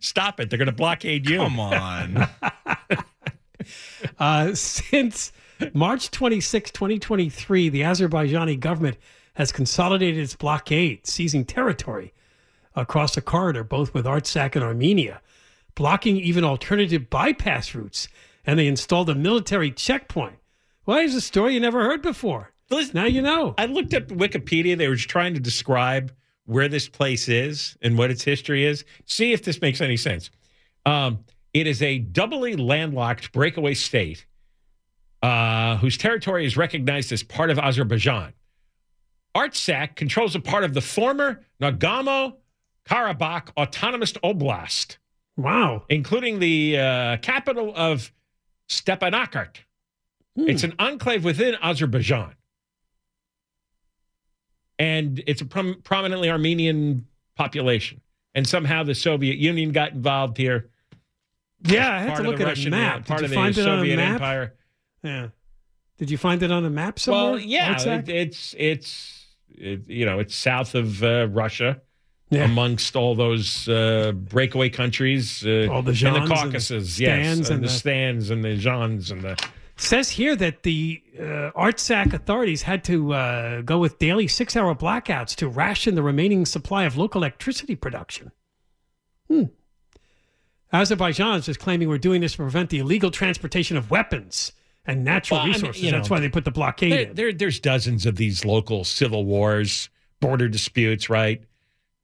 Stop 0.00 0.40
it. 0.40 0.48
They're 0.48 0.58
going 0.58 0.66
to 0.66 0.72
blockade 0.72 1.28
you. 1.28 1.38
Come 1.38 1.60
on. 1.60 2.28
Uh, 4.18 4.54
since 4.54 5.32
March 5.72 6.10
26, 6.10 6.70
2023, 6.72 7.70
the 7.70 7.80
Azerbaijani 7.80 8.60
government 8.60 8.98
has 9.34 9.52
consolidated 9.52 10.22
its 10.22 10.36
blockade, 10.36 11.06
seizing 11.06 11.44
territory 11.46 12.12
across 12.76 13.16
a 13.16 13.22
corridor, 13.22 13.64
both 13.64 13.94
with 13.94 14.04
Artsakh 14.04 14.54
and 14.54 14.64
Armenia, 14.64 15.20
blocking 15.74 16.16
even 16.16 16.44
alternative 16.44 17.08
bypass 17.08 17.74
routes, 17.74 18.08
and 18.44 18.58
they 18.58 18.66
installed 18.66 19.08
a 19.08 19.14
military 19.14 19.70
checkpoint. 19.70 20.36
Why 20.84 21.00
is 21.00 21.14
a 21.14 21.20
story 21.20 21.54
you 21.54 21.60
never 21.60 21.82
heard 21.82 22.02
before? 22.02 22.50
Listen, 22.70 22.94
now 22.94 23.06
you 23.06 23.22
know. 23.22 23.54
I 23.56 23.66
looked 23.66 23.94
up 23.94 24.08
Wikipedia. 24.08 24.76
They 24.76 24.88
were 24.88 24.96
trying 24.96 25.34
to 25.34 25.40
describe 25.40 26.12
where 26.46 26.68
this 26.68 26.88
place 26.88 27.28
is 27.28 27.76
and 27.82 27.96
what 27.96 28.10
its 28.10 28.22
history 28.22 28.64
is. 28.64 28.84
See 29.06 29.32
if 29.32 29.42
this 29.42 29.60
makes 29.60 29.80
any 29.80 29.96
sense. 29.96 30.30
Um, 30.84 31.24
it 31.52 31.66
is 31.66 31.82
a 31.82 31.98
doubly 31.98 32.56
landlocked 32.56 33.32
breakaway 33.32 33.74
state 33.74 34.26
uh, 35.22 35.76
whose 35.78 35.96
territory 35.96 36.44
is 36.44 36.56
recognized 36.56 37.12
as 37.12 37.22
part 37.22 37.50
of 37.50 37.58
Azerbaijan. 37.58 38.34
Artsakh 39.34 39.96
controls 39.96 40.34
a 40.34 40.40
part 40.40 40.64
of 40.64 40.74
the 40.74 40.80
former 40.80 41.40
Nagorno 41.60 42.36
Karabakh 42.88 43.48
Autonomous 43.56 44.12
Oblast. 44.12 44.98
Wow. 45.36 45.84
Including 45.88 46.38
the 46.38 46.78
uh, 46.78 47.16
capital 47.18 47.72
of 47.74 48.12
Stepanakert. 48.68 49.56
It's 50.36 50.64
an 50.64 50.74
enclave 50.78 51.24
within 51.24 51.54
Azerbaijan. 51.62 52.34
And 54.78 55.22
it's 55.26 55.40
a 55.40 55.44
prom- 55.46 55.80
prominently 55.84 56.30
Armenian 56.30 57.06
population. 57.36 58.00
And 58.34 58.46
somehow 58.46 58.82
the 58.82 58.94
Soviet 58.94 59.36
Union 59.38 59.70
got 59.70 59.92
involved 59.92 60.36
here. 60.36 60.70
Yeah, 61.62 61.94
I 61.94 61.98
had 62.00 62.16
to 62.16 62.22
look 62.24 62.40
at 62.40 62.46
Russian, 62.46 62.74
a 62.74 62.76
uh, 62.76 62.80
map. 62.80 63.06
part 63.06 63.20
Did 63.20 63.26
of 63.26 63.30
you 63.30 63.36
the 63.36 63.40
find 63.42 63.58
it 63.58 63.68
on 63.68 63.74
a 63.74 63.78
Soviet 63.78 63.96
map? 63.96 64.12
Empire. 64.14 64.54
Yeah. 65.02 65.28
Did 65.98 66.10
you 66.10 66.18
find 66.18 66.42
it 66.42 66.50
on 66.50 66.64
a 66.64 66.70
map 66.70 66.98
somewhere? 66.98 67.30
Well, 67.32 67.38
yeah, 67.38 67.80
it, 67.80 68.08
it's 68.08 68.54
it's 68.58 69.26
it, 69.48 69.88
you 69.88 70.04
know 70.04 70.18
it's 70.18 70.34
south 70.34 70.74
of 70.74 71.02
uh, 71.04 71.28
Russia, 71.30 71.80
Yeah. 72.30 72.44
amongst 72.44 72.96
all 72.96 73.14
those 73.14 73.68
uh, 73.68 74.10
breakaway 74.12 74.68
countries, 74.70 75.46
uh, 75.46 75.68
All 75.70 75.82
the 75.82 75.90
and 75.90 75.96
Zhans 75.98 76.16
and 76.16 76.16
the 76.16 76.20
the 76.28 76.34
Caucasus, 76.34 76.98
yes, 76.98 77.26
and, 77.38 77.46
and 77.48 77.62
the, 77.62 77.68
the- 77.68 77.72
stands 77.72 78.30
and 78.30 78.42
the 78.42 78.56
Zhans 78.58 79.12
and 79.12 79.22
the 79.22 79.38
says 79.76 80.10
here 80.10 80.36
that 80.36 80.62
the 80.62 81.02
uh, 81.18 81.50
Artsakh 81.56 82.12
authorities 82.12 82.62
had 82.62 82.84
to 82.84 83.12
uh, 83.12 83.60
go 83.62 83.78
with 83.78 83.98
daily 83.98 84.28
six 84.28 84.56
hour 84.56 84.74
blackouts 84.74 85.34
to 85.36 85.48
ration 85.48 85.94
the 85.94 86.02
remaining 86.02 86.46
supply 86.46 86.84
of 86.84 86.96
local 86.96 87.20
electricity 87.22 87.74
production. 87.74 88.30
Hmm. 89.28 89.44
Azerbaijan 90.72 91.38
is 91.38 91.46
just 91.46 91.60
claiming 91.60 91.88
we're 91.88 91.98
doing 91.98 92.20
this 92.20 92.32
to 92.32 92.38
prevent 92.38 92.70
the 92.70 92.78
illegal 92.80 93.10
transportation 93.10 93.76
of 93.76 93.90
weapons 93.90 94.52
and 94.86 95.04
natural 95.04 95.38
Well, 95.38 95.42
I 95.44 95.46
mean, 95.46 95.54
resources. 95.54 95.82
know, 95.84 95.90
That's 95.92 96.10
why 96.10 96.20
they 96.20 96.28
put 96.28 96.44
the 96.44 96.50
blockade 96.50 96.92
There, 96.92 97.00
in. 97.00 97.14
there, 97.14 97.32
there's 97.32 97.60
dozens 97.60 98.06
of 98.06 98.16
these 98.16 98.44
local 98.44 98.84
civil 98.84 99.24
wars, 99.24 99.88
border 100.20 100.48
disputes, 100.48 101.08
right? 101.08 101.42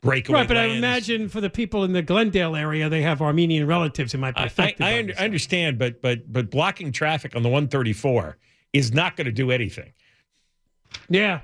Breakaway 0.03 0.41
Right, 0.41 0.49
but 0.49 0.57
I 0.57 0.65
imagine 0.65 1.29
for 1.29 1.43
the 1.43 1.51
people 1.51 1.85
in 1.85 1.93
the 1.93 2.01
Glendale 2.01 2.57
area, 2.57 2.89
they 2.89 3.03
have 3.03 3.21
Armenian 3.21 3.67
relatives 3.67 4.13
who 4.13 4.19
might 4.19 4.35
be 4.35 4.41
I, 4.41 4.45
I, 4.45 4.47
affected. 4.47 4.83
I 4.83 4.99
under. 4.99 5.15
I 5.19 5.25
understand, 5.25 5.79
but 5.79 6.01
but 6.01 6.33
but 6.33 6.51
blocking 6.51 6.91
traffic 6.91 7.37
on 7.37 7.43
the 7.43 7.51
134 7.51 8.39
is 8.73 8.93
not 8.95 9.17
going 9.17 9.27
to 9.27 9.33
do 9.33 9.51
anything. 9.51 9.93
Yeah. 11.09 11.41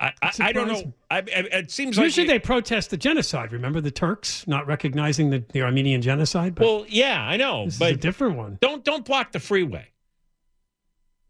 I, 0.00 0.12
I, 0.20 0.32
I 0.40 0.52
don't 0.52 0.66
know. 0.66 0.92
I, 1.10 1.18
I, 1.18 1.20
it 1.20 1.70
seems 1.70 1.96
like 1.96 2.04
Usually 2.04 2.26
they 2.26 2.40
protest 2.40 2.90
the 2.90 2.96
genocide. 2.96 3.52
Remember 3.52 3.80
the 3.80 3.92
Turks 3.92 4.48
not 4.48 4.66
recognizing 4.66 5.30
the, 5.30 5.44
the 5.52 5.62
Armenian 5.62 6.02
genocide? 6.02 6.56
But 6.56 6.64
well, 6.64 6.84
yeah, 6.88 7.22
I 7.22 7.36
know, 7.36 7.68
but 7.78 8.00
different 8.00 8.36
one. 8.36 8.58
don't 8.60 8.84
don't 8.84 9.04
block 9.04 9.30
the 9.30 9.38
freeway. 9.38 9.88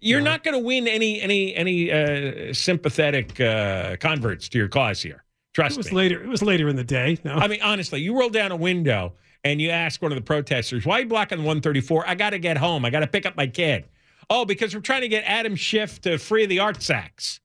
You're 0.00 0.20
not 0.20 0.42
going 0.42 0.54
to 0.54 0.64
win 0.64 0.88
any 0.88 1.20
any 1.20 1.54
any 1.54 1.92
uh, 1.92 2.54
sympathetic 2.54 3.38
uh, 3.40 3.96
converts 3.96 4.48
to 4.50 4.58
your 4.58 4.68
cause 4.68 5.02
here. 5.02 5.22
Trust 5.54 5.72
It 5.74 5.78
was 5.78 5.90
me. 5.90 5.96
later. 5.96 6.22
It 6.22 6.28
was 6.28 6.42
later 6.42 6.68
in 6.68 6.76
the 6.76 6.84
day. 6.84 7.18
No, 7.24 7.34
I 7.34 7.46
mean, 7.48 7.60
honestly, 7.62 8.00
you 8.00 8.18
roll 8.18 8.30
down 8.30 8.52
a 8.52 8.56
window 8.56 9.12
and 9.44 9.60
you 9.60 9.70
ask 9.70 10.00
one 10.00 10.10
of 10.12 10.16
the 10.16 10.22
protesters, 10.22 10.86
"Why 10.86 10.98
are 10.98 11.00
you 11.00 11.06
blocking 11.06 11.38
134?" 11.44 12.08
I 12.08 12.14
got 12.14 12.30
to 12.30 12.38
get 12.38 12.56
home. 12.56 12.84
I 12.84 12.90
got 12.90 13.00
to 13.00 13.06
pick 13.06 13.26
up 13.26 13.36
my 13.36 13.46
kid. 13.46 13.84
Oh, 14.30 14.44
because 14.44 14.74
we're 14.74 14.80
trying 14.80 15.02
to 15.02 15.08
get 15.08 15.24
Adam 15.26 15.54
Schiff 15.56 16.00
to 16.02 16.16
free 16.16 16.46
the 16.46 16.60
art 16.60 16.82
sacks. 16.82 17.40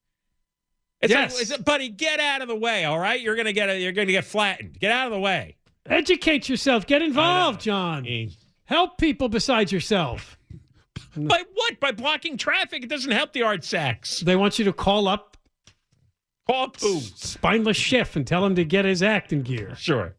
It's 1.02 1.12
Yes. 1.12 1.52
like, 1.52 1.66
buddy, 1.66 1.90
get 1.90 2.20
out 2.20 2.42
of 2.42 2.48
the 2.48 2.56
way. 2.56 2.86
All 2.86 2.98
right, 2.98 3.20
you're 3.20 3.36
gonna 3.36 3.54
get 3.54 3.70
a, 3.70 3.80
you're 3.80 3.92
gonna 3.92 4.12
get 4.12 4.26
flattened. 4.26 4.80
Get 4.80 4.92
out 4.92 5.08
of 5.08 5.14
the 5.14 5.20
way. 5.20 5.56
educate 5.90 6.50
yourself. 6.50 6.86
Get 6.88 7.02
involved, 7.02 7.62
John. 7.62 8.06
Help 8.66 8.98
people 8.98 9.30
besides 9.30 9.72
yourself. 9.72 10.38
By 11.16 11.44
what? 11.54 11.80
By 11.80 11.92
blocking 11.92 12.36
traffic? 12.38 12.84
It 12.84 12.90
doesn't 12.90 13.12
help 13.12 13.32
the 13.34 13.44
Art 13.44 13.64
Sacks. 13.64 14.20
They 14.22 14.36
want 14.36 14.60
you 14.60 14.66
to 14.66 14.74
call 14.74 15.08
up 15.08 15.37
Call 16.48 16.64
up 16.64 16.80
who? 16.80 17.00
Spineless 17.00 17.78
Schiff 17.78 18.16
and 18.16 18.26
tell 18.26 18.46
him 18.46 18.56
to 18.56 18.64
get 18.64 18.86
his 18.86 19.04
acting 19.04 19.42
gear. 19.44 19.76
Sure. 19.76 20.16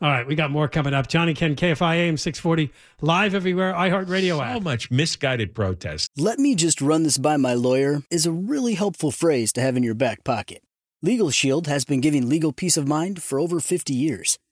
All 0.00 0.08
right, 0.08 0.26
we 0.26 0.34
got 0.34 0.50
more 0.50 0.66
coming 0.66 0.94
up. 0.94 1.06
Johnny 1.06 1.32
Ken, 1.32 1.54
KFI 1.54 1.94
AM 1.94 2.16
640, 2.16 2.72
live 3.00 3.36
everywhere, 3.36 3.72
iHeartRadio 3.72 4.38
So 4.38 4.42
app. 4.42 4.62
much 4.62 4.90
misguided 4.90 5.54
protest. 5.54 6.10
Let 6.16 6.40
me 6.40 6.56
just 6.56 6.80
run 6.80 7.04
this 7.04 7.18
by 7.18 7.36
my 7.36 7.54
lawyer 7.54 8.02
is 8.10 8.26
a 8.26 8.32
really 8.32 8.74
helpful 8.74 9.12
phrase 9.12 9.52
to 9.52 9.60
have 9.60 9.76
in 9.76 9.84
your 9.84 9.94
back 9.94 10.24
pocket. 10.24 10.62
Legal 11.02 11.30
Shield 11.30 11.68
has 11.68 11.84
been 11.84 12.00
giving 12.00 12.28
legal 12.28 12.52
peace 12.52 12.76
of 12.76 12.88
mind 12.88 13.22
for 13.22 13.38
over 13.38 13.60
50 13.60 13.94
years. 13.94 14.38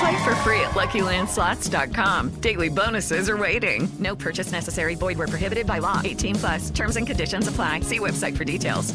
Play 0.00 0.24
for 0.24 0.34
free 0.36 0.60
at 0.60 0.70
LuckyLandSlots.com. 0.70 2.40
Daily 2.40 2.70
bonuses 2.70 3.28
are 3.28 3.36
waiting. 3.36 3.86
No 3.98 4.16
purchase 4.16 4.50
necessary. 4.50 4.94
Void 4.94 5.18
where 5.18 5.28
prohibited 5.28 5.66
by 5.66 5.78
law. 5.78 6.00
18 6.02 6.36
plus. 6.36 6.70
Terms 6.70 6.96
and 6.96 7.06
conditions 7.06 7.48
apply. 7.48 7.80
See 7.80 7.98
website 7.98 8.36
for 8.36 8.44
details. 8.44 8.94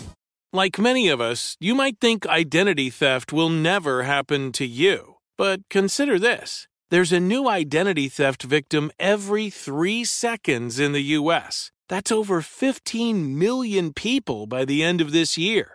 Like 0.51 0.79
many 0.79 1.09
of 1.09 1.19
us, 1.19 1.57
you 1.59 1.75
might 1.75 1.99
think 1.99 2.25
identity 2.25 2.89
theft 2.89 3.33
will 3.33 3.49
never 3.49 4.03
happen 4.03 4.51
to 4.53 4.65
you. 4.65 5.15
But 5.37 5.67
consider 5.69 6.17
this. 6.17 6.67
There's 6.89 7.11
a 7.11 7.19
new 7.19 7.49
identity 7.49 8.07
theft 8.07 8.43
victim 8.43 8.89
every 8.97 9.49
three 9.49 10.05
seconds 10.05 10.79
in 10.79 10.93
the 10.93 11.11
U.S. 11.19 11.71
That's 11.89 12.11
over 12.11 12.41
15 12.41 13.37
million 13.37 13.93
people 13.93 14.47
by 14.47 14.65
the 14.65 14.81
end 14.81 15.01
of 15.01 15.11
this 15.11 15.37
year, 15.37 15.74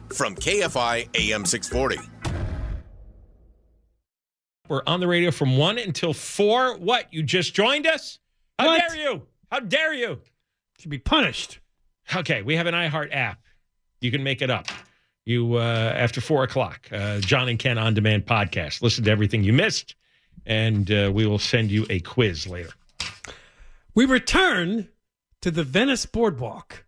from 0.13 0.35
KFI 0.35 1.09
AM 1.15 1.45
640. 1.45 1.97
We're 4.67 4.81
on 4.87 4.99
the 4.99 5.07
radio 5.07 5.31
from 5.31 5.57
1 5.57 5.77
until 5.79 6.13
4. 6.13 6.77
What? 6.77 7.13
You 7.13 7.23
just 7.23 7.53
joined 7.53 7.85
us? 7.87 8.19
How 8.57 8.67
What? 8.67 8.81
dare 8.89 8.97
you? 8.97 9.23
How 9.51 9.59
dare 9.59 9.93
you? 9.93 10.19
To 10.79 10.87
be 10.87 10.97
punished. 10.97 11.59
Okay, 12.15 12.41
we 12.41 12.55
have 12.55 12.67
an 12.67 12.73
iHeart 12.73 13.09
app. 13.13 13.39
You 13.99 14.11
can 14.11 14.23
make 14.23 14.41
it 14.41 14.49
up. 14.49 14.67
You 15.25 15.55
uh, 15.57 15.93
after 15.95 16.19
four 16.19 16.43
o'clock, 16.43 16.89
uh, 16.91 17.19
John 17.19 17.47
and 17.47 17.59
Ken 17.59 17.77
on 17.77 17.93
demand 17.93 18.25
podcast. 18.25 18.81
Listen 18.81 19.03
to 19.03 19.11
everything 19.11 19.43
you 19.43 19.53
missed, 19.53 19.95
and 20.47 20.89
uh, 20.91 21.11
we 21.13 21.27
will 21.27 21.37
send 21.37 21.69
you 21.69 21.85
a 21.91 21.99
quiz 21.99 22.47
later. 22.47 22.71
We 23.93 24.05
return 24.05 24.89
to 25.43 25.51
the 25.51 25.63
Venice 25.63 26.07
Boardwalk, 26.07 26.85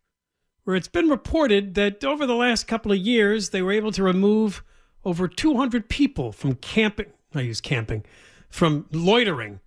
where 0.64 0.76
it's 0.76 0.88
been 0.88 1.10
reported 1.10 1.76
that 1.76 2.04
over 2.04 2.26
the 2.26 2.36
last 2.36 2.68
couple 2.68 2.92
of 2.92 2.98
years, 2.98 3.50
they 3.50 3.62
were 3.62 3.72
able 3.72 3.92
to 3.92 4.04
remove 4.04 4.64
over 5.06 5.28
200 5.28 5.90
people 5.90 6.32
from 6.32 6.56
camping. 6.56 7.12
I 7.36 7.42
use 7.42 7.62
camping, 7.62 8.06
from 8.50 8.86
loitering 8.92 9.60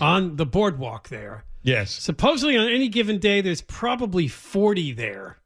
on 0.00 0.36
the 0.36 0.46
boardwalk 0.46 1.08
there. 1.08 1.44
Yes. 1.62 1.90
Supposedly 1.92 2.56
on 2.56 2.68
any 2.68 2.88
given 2.88 3.18
day, 3.18 3.40
there's 3.40 3.62
probably 3.62 4.28
40 4.28 4.92
there. 4.92 5.38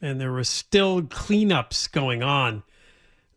And 0.00 0.20
there 0.20 0.32
were 0.32 0.44
still 0.44 1.02
cleanups 1.02 1.90
going 1.90 2.22
on. 2.22 2.62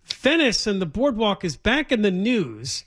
Venice 0.03 0.65
and 0.65 0.81
the 0.81 0.85
boardwalk 0.85 1.43
is 1.43 1.55
back 1.55 1.91
in 1.91 2.01
the 2.01 2.11
news 2.11 2.85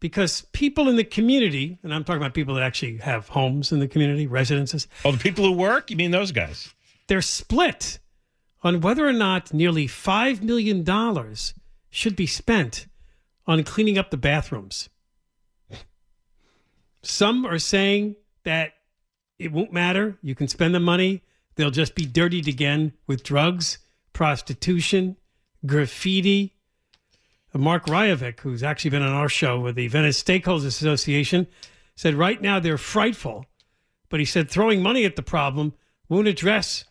because 0.00 0.42
people 0.52 0.88
in 0.88 0.96
the 0.96 1.04
community, 1.04 1.78
and 1.82 1.92
I'm 1.92 2.02
talking 2.02 2.20
about 2.20 2.34
people 2.34 2.54
that 2.54 2.64
actually 2.64 2.98
have 2.98 3.28
homes 3.28 3.70
in 3.70 3.78
the 3.78 3.86
community, 3.86 4.26
residences. 4.26 4.88
Oh, 5.04 5.12
the 5.12 5.18
people 5.18 5.44
who 5.44 5.52
work? 5.52 5.90
You 5.90 5.96
mean 5.96 6.10
those 6.10 6.32
guys? 6.32 6.74
They're 7.08 7.22
split 7.22 7.98
on 8.62 8.80
whether 8.80 9.06
or 9.06 9.12
not 9.12 9.52
nearly 9.52 9.86
$5 9.86 10.42
million 10.42 10.84
should 11.90 12.16
be 12.16 12.26
spent 12.26 12.86
on 13.46 13.64
cleaning 13.64 13.98
up 13.98 14.10
the 14.10 14.16
bathrooms. 14.16 14.88
Some 17.02 17.44
are 17.44 17.58
saying 17.58 18.16
that 18.44 18.74
it 19.38 19.52
won't 19.52 19.72
matter. 19.72 20.18
You 20.22 20.34
can 20.34 20.46
spend 20.46 20.74
the 20.74 20.80
money, 20.80 21.22
they'll 21.56 21.70
just 21.70 21.94
be 21.94 22.06
dirtied 22.06 22.46
again 22.46 22.92
with 23.06 23.24
drugs, 23.24 23.78
prostitution, 24.12 25.16
graffiti. 25.66 26.54
Uh, 27.54 27.58
Mark 27.58 27.86
Ryavec, 27.86 28.40
who's 28.40 28.62
actually 28.62 28.90
been 28.90 29.02
on 29.02 29.12
our 29.12 29.28
show 29.28 29.58
with 29.58 29.74
the 29.74 29.88
Venice 29.88 30.22
Stakeholders 30.22 30.66
Association, 30.66 31.48
said 31.96 32.14
right 32.14 32.40
now 32.40 32.60
they're 32.60 32.78
frightful. 32.78 33.46
But 34.08 34.20
he 34.20 34.26
said 34.26 34.50
throwing 34.50 34.82
money 34.82 35.04
at 35.04 35.16
the 35.16 35.22
problem 35.22 35.74
won't 36.08 36.28
address 36.28 36.84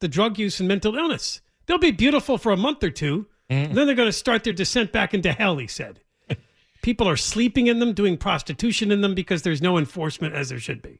the 0.00 0.08
drug 0.08 0.38
use 0.38 0.60
and 0.60 0.68
mental 0.68 0.96
illness. 0.96 1.40
They'll 1.66 1.78
be 1.78 1.90
beautiful 1.90 2.38
for 2.38 2.52
a 2.52 2.56
month 2.56 2.82
or 2.82 2.90
two. 2.90 3.26
And 3.50 3.74
then 3.74 3.86
they're 3.86 3.96
going 3.96 4.08
to 4.08 4.12
start 4.12 4.44
their 4.44 4.52
descent 4.52 4.92
back 4.92 5.14
into 5.14 5.32
hell, 5.32 5.56
he 5.56 5.66
said. 5.66 6.00
People 6.82 7.08
are 7.08 7.16
sleeping 7.16 7.66
in 7.66 7.78
them, 7.78 7.94
doing 7.94 8.18
prostitution 8.18 8.92
in 8.92 9.00
them 9.00 9.14
because 9.14 9.42
there's 9.42 9.62
no 9.62 9.78
enforcement 9.78 10.34
as 10.34 10.50
there 10.50 10.58
should 10.58 10.82
be. 10.82 10.98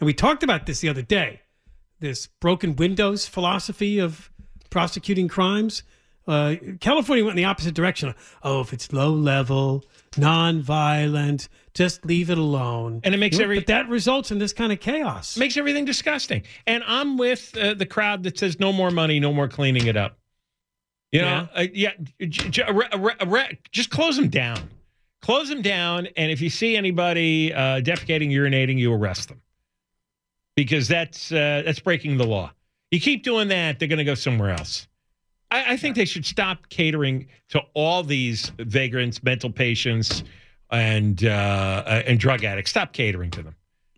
And 0.00 0.06
we 0.06 0.14
talked 0.14 0.42
about 0.42 0.66
this 0.66 0.80
the 0.80 0.88
other 0.88 1.02
day 1.02 1.42
this 2.00 2.26
broken 2.26 2.76
windows 2.76 3.26
philosophy 3.26 3.98
of 3.98 4.30
prosecuting 4.70 5.26
crimes. 5.26 5.82
Uh, 6.28 6.56
California 6.80 7.24
went 7.24 7.38
in 7.38 7.42
the 7.42 7.48
opposite 7.48 7.74
direction. 7.74 8.14
Oh, 8.42 8.60
if 8.60 8.72
it's 8.74 8.92
low 8.92 9.10
level, 9.12 9.82
non-violent, 10.18 11.48
just 11.74 12.04
leave 12.04 12.30
it 12.30 12.38
alone. 12.38 13.00
And 13.04 13.14
it 13.14 13.18
makes 13.18 13.38
every- 13.40 13.58
but 13.58 13.66
that 13.68 13.88
results 13.88 14.30
in 14.30 14.38
this 14.38 14.52
kind 14.52 14.70
of 14.72 14.78
chaos. 14.80 15.36
Makes 15.38 15.56
everything 15.56 15.84
disgusting. 15.84 16.42
And 16.66 16.82
I'm 16.86 17.16
with 17.16 17.56
uh, 17.56 17.74
the 17.74 17.86
crowd 17.86 18.22
that 18.24 18.38
says 18.38 18.60
no 18.60 18.72
more 18.72 18.90
money, 18.90 19.18
no 19.20 19.32
more 19.32 19.48
cleaning 19.48 19.86
it 19.86 19.96
up. 19.96 20.18
You 21.12 21.22
know, 21.22 21.48
uh, 21.54 21.66
yeah, 21.72 21.92
j- 22.20 22.28
j- 22.50 22.62
arre- 22.64 22.88
arre- 22.92 23.16
arre- 23.20 23.58
just 23.72 23.88
close 23.88 24.16
them 24.16 24.28
down. 24.28 24.58
Close 25.22 25.48
them 25.48 25.62
down, 25.62 26.06
and 26.16 26.30
if 26.30 26.40
you 26.42 26.50
see 26.50 26.76
anybody 26.76 27.52
uh, 27.52 27.80
defecating, 27.80 28.30
urinating, 28.30 28.78
you 28.78 28.92
arrest 28.92 29.28
them 29.30 29.40
because 30.54 30.86
that's 30.86 31.32
uh, 31.32 31.62
that's 31.64 31.80
breaking 31.80 32.18
the 32.18 32.26
law. 32.26 32.52
You 32.90 33.00
keep 33.00 33.22
doing 33.24 33.48
that, 33.48 33.78
they're 33.78 33.88
going 33.88 33.98
to 33.98 34.04
go 34.04 34.14
somewhere 34.14 34.50
else. 34.50 34.86
I, 35.50 35.72
I 35.72 35.76
think 35.76 35.96
they 35.96 36.04
should 36.04 36.26
stop 36.26 36.68
catering 36.68 37.26
to 37.50 37.60
all 37.74 38.02
these 38.02 38.52
vagrants, 38.58 39.22
mental 39.22 39.50
patients, 39.50 40.22
and 40.70 41.24
uh, 41.24 41.28
uh, 41.86 42.02
and 42.06 42.18
drug 42.20 42.44
addicts. 42.44 42.70
Stop 42.70 42.92
catering 42.92 43.30
to 43.32 43.42
them. 43.42 43.54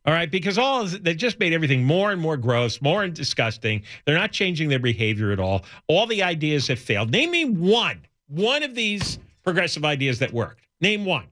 All 0.06 0.14
right, 0.14 0.30
because 0.30 0.56
all 0.56 0.86
they 0.86 1.14
just 1.14 1.38
made 1.38 1.52
everything 1.52 1.84
more 1.84 2.10
and 2.10 2.20
more 2.20 2.36
gross, 2.36 2.80
more 2.80 3.02
and 3.02 3.12
disgusting. 3.14 3.82
They're 4.06 4.16
not 4.16 4.32
changing 4.32 4.68
their 4.70 4.78
behavior 4.78 5.30
at 5.30 5.38
all. 5.38 5.64
All 5.88 6.06
the 6.06 6.22
ideas 6.22 6.68
have 6.68 6.78
failed. 6.78 7.10
Name 7.10 7.30
me 7.30 7.44
one, 7.44 8.00
one 8.28 8.62
of 8.62 8.74
these 8.74 9.18
progressive 9.44 9.84
ideas 9.84 10.18
that 10.20 10.32
worked. 10.32 10.66
Name 10.80 11.04
one. 11.04 11.26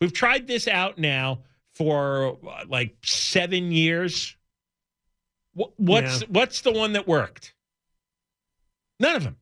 We've 0.00 0.12
tried 0.12 0.46
this 0.46 0.66
out 0.66 0.98
now 0.98 1.40
for 1.74 2.36
uh, 2.48 2.64
like 2.66 2.96
seven 3.04 3.70
years. 3.70 4.36
Wh- 5.56 5.70
What's 5.78 6.22
Yeah. 6.22 6.28
what's 6.30 6.60
the 6.62 6.72
one 6.72 6.94
that 6.94 7.06
worked? 7.06 7.53
None 9.04 9.16
of 9.16 9.24
them. 9.24 9.36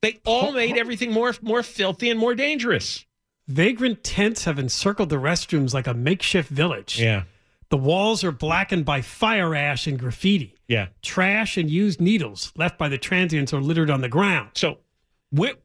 They 0.00 0.18
all 0.24 0.52
made 0.52 0.78
everything 0.78 1.12
more 1.12 1.34
more 1.42 1.62
filthy 1.62 2.10
and 2.10 2.18
more 2.18 2.34
dangerous. 2.34 3.04
Vagrant 3.46 4.02
tents 4.02 4.44
have 4.44 4.58
encircled 4.58 5.10
the 5.10 5.16
restrooms 5.16 5.74
like 5.74 5.86
a 5.86 5.92
makeshift 5.92 6.48
village. 6.48 6.98
Yeah. 6.98 7.24
The 7.68 7.76
walls 7.76 8.24
are 8.24 8.32
blackened 8.32 8.86
by 8.86 9.02
fire 9.02 9.54
ash 9.54 9.86
and 9.86 9.98
graffiti. 9.98 10.54
Yeah. 10.68 10.88
Trash 11.02 11.58
and 11.58 11.68
used 11.68 12.00
needles 12.00 12.52
left 12.56 12.78
by 12.78 12.88
the 12.88 12.96
transients 12.96 13.52
are 13.52 13.60
littered 13.60 13.90
on 13.90 14.00
the 14.00 14.08
ground. 14.08 14.50
So, 14.54 14.78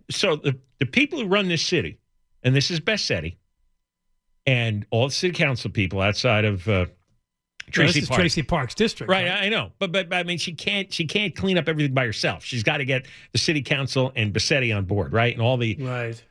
so 0.10 0.36
the, 0.36 0.58
the 0.80 0.86
people 0.86 1.20
who 1.20 1.28
run 1.28 1.48
this 1.48 1.62
city, 1.62 2.00
and 2.44 2.54
this 2.54 2.72
is 2.72 2.82
Bessetti, 2.82 3.38
and 4.46 4.86
all 4.90 5.08
the 5.08 5.14
city 5.14 5.34
council 5.34 5.72
people 5.72 6.02
outside 6.02 6.44
of 6.44 6.68
uh, 6.68 6.88
Traci 7.72 7.88
this 7.88 7.96
is 7.98 8.10
Park. 8.10 8.22
Traci 8.22 8.48
Park's 8.48 8.76
District. 8.76 9.10
Right, 9.10 9.28
I 9.28 9.50
know, 9.50 9.72
but, 9.80 9.92
but 9.92 10.10
but 10.10 10.18
I 10.18 10.24
mean, 10.24 10.38
she 10.38 10.54
can't 10.54 10.92
she 10.94 11.06
can't 11.06 11.36
clean 11.36 11.58
up 11.58 11.68
everything 11.68 11.94
by 11.94 12.06
herself. 12.06 12.44
She's 12.44 12.64
got 12.64 12.78
to 12.78 12.86
get 12.86 13.06
the 13.32 13.38
city 13.38 13.62
council 13.62 14.12
and 14.16 14.34
Bassetti 14.34 14.76
on 14.76 14.86
board, 14.86 15.14
right, 15.14 15.34
and 15.34 15.42
all 15.42 15.58
the 15.58 15.76
Right. 15.80 16.24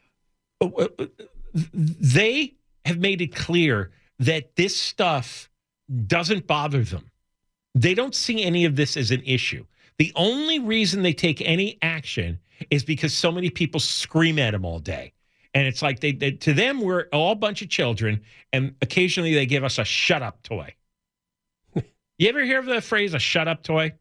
they 1.55 2.55
have 2.85 2.98
made 2.98 3.20
it 3.20 3.35
clear 3.35 3.90
that 4.18 4.57
this 4.57 4.77
stuff 4.77 5.48
doesn't 6.07 6.46
bother 6.46 6.83
them. 6.83 7.11
They 7.74 7.94
don't 7.94 8.14
see 8.14 8.42
any 8.42 8.64
of 8.64 8.77
this 8.77 8.96
as 8.96 9.11
an 9.11 9.22
issue. 9.24 9.64
The 9.98 10.12
only 10.16 10.59
reason 10.59 11.03
they 11.03 11.12
take 11.12 11.40
any 11.42 11.79
action 11.83 12.38
is 12.70 12.85
because 12.85 13.14
so 13.14 13.31
many 13.31 13.51
people 13.51 13.81
scream 13.81 14.38
at 14.38 14.53
them 14.53 14.64
all 14.64 14.79
day. 14.79 15.12
And 15.55 15.66
it's 15.66 15.83
like 15.83 16.01
they, 16.01 16.12
they 16.12 16.33
to 16.33 16.53
them 16.53 16.81
we're 16.81 17.07
all 17.12 17.33
a 17.33 17.37
bunch 17.37 17.62
of 17.62 17.68
children 17.68 18.20
and 18.53 18.74
occasionally 18.83 19.35
they 19.35 19.46
give 19.46 19.64
us 19.64 19.79
a 19.79 19.85
shut 19.85 20.22
up 20.22 20.42
toy. 20.42 20.74
You 22.18 22.28
ever 22.28 22.44
hear 22.44 22.59
of 22.59 22.66
the 22.66 22.81
phrase 22.81 23.14
a 23.14 23.18
shut 23.18 23.48
up 23.48 23.62
toy? 23.62 23.94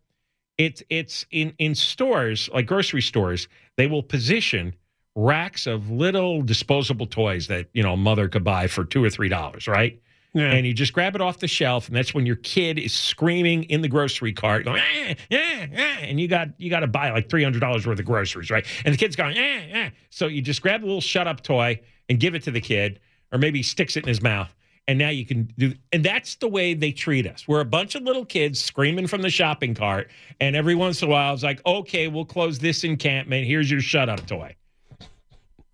It's 0.58 0.82
it's 0.89 1.25
in 1.32 1.53
in 1.60 1.75
stores, 1.75 2.49
like 2.53 2.65
grocery 2.65 3.01
stores, 3.01 3.47
they 3.75 3.88
will 3.88 4.03
position 4.03 4.73
racks 5.15 5.67
of 5.67 5.89
little 5.89 6.41
disposable 6.41 7.08
toys 7.08 7.47
that, 7.47 7.67
you 7.73 7.82
know, 7.82 7.93
a 7.93 7.97
mother 7.97 8.27
could 8.27 8.43
buy 8.43 8.67
for 8.67 8.86
2 8.86 9.03
or 9.03 9.10
3 9.10 9.30
dollars, 9.30 9.67
right? 9.67 9.99
Yeah. 10.34 10.51
And 10.51 10.67
you 10.67 10.73
just 10.73 10.93
grab 10.93 11.15
it 11.15 11.21
off 11.21 11.39
the 11.39 11.47
shelf, 11.47 11.88
and 11.88 11.95
that's 11.95 12.13
when 12.13 12.25
your 12.27 12.36
kid 12.36 12.77
is 12.77 12.93
screaming 12.93 13.63
in 13.63 13.82
the 13.82 13.88
grocery 13.88 14.34
cart, 14.34 14.65
going, 14.65 14.82
"Ah, 14.82 15.15
ah, 15.32 15.65
ah," 15.75 15.97
and 16.01 16.19
you 16.19 16.27
got 16.27 16.49
you 16.60 16.69
got 16.69 16.82
to 16.82 16.88
buy 16.88 17.10
like 17.12 17.30
three 17.30 17.43
hundred 17.43 17.60
dollars 17.60 17.88
worth 17.88 17.97
of 17.97 18.06
groceries, 18.06 18.51
right? 18.51 18.65
And 18.86 18.93
the 18.93 18.97
kid's 18.97 19.15
going, 19.15 19.36
ah, 19.38 19.62
ah. 19.73 19.89
so 20.12 20.27
you 20.27 20.41
just 20.41 20.62
grab 20.62 20.84
a 20.84 20.86
little 20.86 21.01
shut 21.01 21.27
up 21.27 21.41
toy 21.41 21.80
and 22.08 22.19
give 22.19 22.36
it 22.36 22.43
to 22.43 22.51
the 22.51 22.62
kid, 22.62 22.99
or 23.32 23.39
maybe 23.39 23.60
he 23.60 23.63
sticks 23.63 23.97
it 23.97 24.03
in 24.03 24.08
his 24.08 24.21
mouth, 24.21 24.53
and 24.88 24.97
now 24.97 25.10
you 25.10 25.26
can 25.26 25.52
do. 25.58 25.73
And 25.91 26.04
that's 26.04 26.36
the 26.36 26.47
way 26.47 26.73
they 26.73 26.91
treat 26.91 27.28
us. 27.28 27.47
We're 27.47 27.60
a 27.60 27.65
bunch 27.65 27.95
of 27.95 28.04
little 28.04 28.26
kids 28.26 28.60
screaming 28.60 29.08
from 29.08 29.21
the 29.21 29.30
shopping 29.30 29.76
cart, 29.76 30.10
and 30.39 30.56
every 30.56 30.76
once 30.76 31.02
in 31.02 31.10
a 31.10 31.12
while, 31.12 31.34
it's 31.34 31.43
like, 31.43 31.65
okay, 31.65 32.08
we'll 32.08 32.26
close 32.26 32.60
this 32.60 32.84
encampment. 32.84 33.45
Here's 33.45 33.69
your 33.69 33.82
shut 33.82 34.10
up 34.10 34.26
toy. 34.26 34.56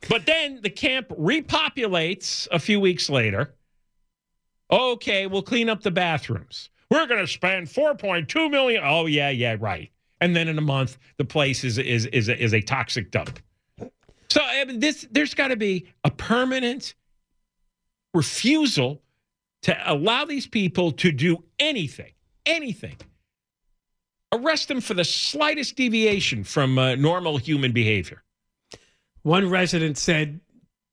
But 0.09 0.25
then 0.25 0.59
the 0.61 0.69
camp 0.69 1.09
repopulates 1.09 2.47
a 2.51 2.59
few 2.59 2.79
weeks 2.79 3.09
later. 3.09 3.53
Okay, 4.71 5.27
we'll 5.27 5.43
clean 5.43 5.69
up 5.69 5.81
the 5.81 5.91
bathrooms. 5.91 6.69
We're 6.89 7.05
going 7.07 7.21
to 7.21 7.27
spend 7.27 7.67
4.2 7.67 8.51
million. 8.51 8.83
Oh 8.85 9.05
yeah, 9.05 9.29
yeah, 9.29 9.55
right. 9.59 9.91
And 10.21 10.35
then 10.35 10.47
in 10.47 10.57
a 10.57 10.61
month, 10.61 10.97
the 11.17 11.25
place 11.25 11.63
is 11.63 11.77
is 11.77 12.05
is 12.07 12.29
a, 12.29 12.41
is 12.41 12.53
a 12.53 12.61
toxic 12.61 13.11
dump. 13.11 13.39
So 14.29 14.41
this 14.75 15.07
there's 15.11 15.33
got 15.33 15.49
to 15.49 15.55
be 15.55 15.87
a 16.03 16.11
permanent 16.11 16.95
refusal 18.13 19.01
to 19.63 19.77
allow 19.91 20.25
these 20.25 20.45
people 20.47 20.91
to 20.91 21.11
do 21.11 21.43
anything, 21.59 22.11
anything. 22.45 22.97
Arrest 24.31 24.67
them 24.67 24.81
for 24.81 24.93
the 24.93 25.03
slightest 25.03 25.75
deviation 25.75 26.43
from 26.43 26.77
uh, 26.79 26.95
normal 26.95 27.37
human 27.37 27.71
behavior. 27.71 28.23
One 29.21 29.49
resident 29.49 29.97
said, 29.97 30.39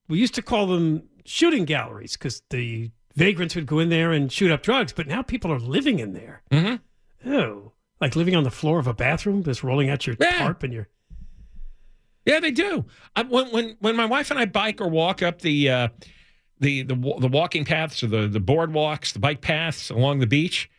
We 0.09 0.19
used 0.19 0.35
to 0.35 0.43
call 0.43 0.67
them 0.67 1.05
shooting 1.25 1.65
galleries 1.65 2.17
because 2.17 2.43
the 2.51 2.91
vagrants 3.17 3.55
would 3.57 3.67
go 3.67 3.79
in 3.79 3.89
there 3.89 4.13
and 4.13 4.31
shoot 4.31 4.51
up 4.51 4.63
drugs, 4.63 4.93
but 4.93 5.07
now 5.07 5.23
people 5.23 5.51
are 5.53 5.59
living 5.59 5.99
in 5.99 6.13
there. 6.13 6.43
Mm-hmm. 6.51 7.33
Oh, 7.33 7.73
like 8.01 8.15
living 8.15 8.37
on 8.37 8.45
the 8.45 8.51
floor 8.51 8.79
of 8.79 8.87
a 8.87 8.95
bathroom, 8.95 9.43
just 9.43 9.63
rolling 9.65 9.91
out 9.91 10.07
your 10.07 10.17
Yeah. 10.21 10.39
tarp 10.39 10.63
and 10.63 10.73
your. 10.73 10.89
Yeah, 12.27 12.41
they 12.41 12.51
do. 12.51 12.85
I, 13.17 13.23
when 13.23 13.49
when 13.51 13.77
when 13.81 13.97
my 13.97 14.05
wife 14.07 14.31
and 14.31 14.39
I 14.39 14.45
bike 14.45 14.81
or 14.83 14.89
walk 14.89 15.23
up 15.23 15.41
the 15.41 15.71
uh, 15.71 15.89
the 16.61 16.83
the 16.83 16.94
the 16.94 17.29
walking 17.29 17.64
paths 17.64 18.03
or 18.03 18.07
the 18.07 18.29
the 18.29 18.40
boardwalks, 18.40 19.12
the 19.12 19.18
bike 19.18 19.40
paths 19.40 19.90
along 19.90 20.20
the 20.20 20.27
beach, 20.27 20.70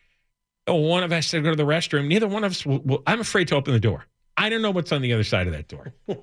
oh, 0.67 0.75
One 0.75 1.03
of 1.03 1.11
us 1.11 1.31
to 1.31 1.41
go 1.41 1.49
to 1.49 1.55
the 1.55 1.63
restroom. 1.65 2.07
Neither 2.07 2.27
one 2.27 2.43
of 2.43 2.51
us. 2.51 2.65
Will, 2.65 2.79
will, 2.79 3.03
I'm 3.05 3.19
afraid 3.19 3.47
to 3.49 3.55
open 3.55 3.73
the 3.73 3.79
door. 3.79 4.05
I 4.37 4.49
don't 4.49 4.61
know 4.61 4.71
what's 4.71 4.91
on 4.91 5.01
the 5.01 5.13
other 5.13 5.23
side 5.23 5.47
of 5.47 5.53
that 5.53 5.67
door. 5.67 5.93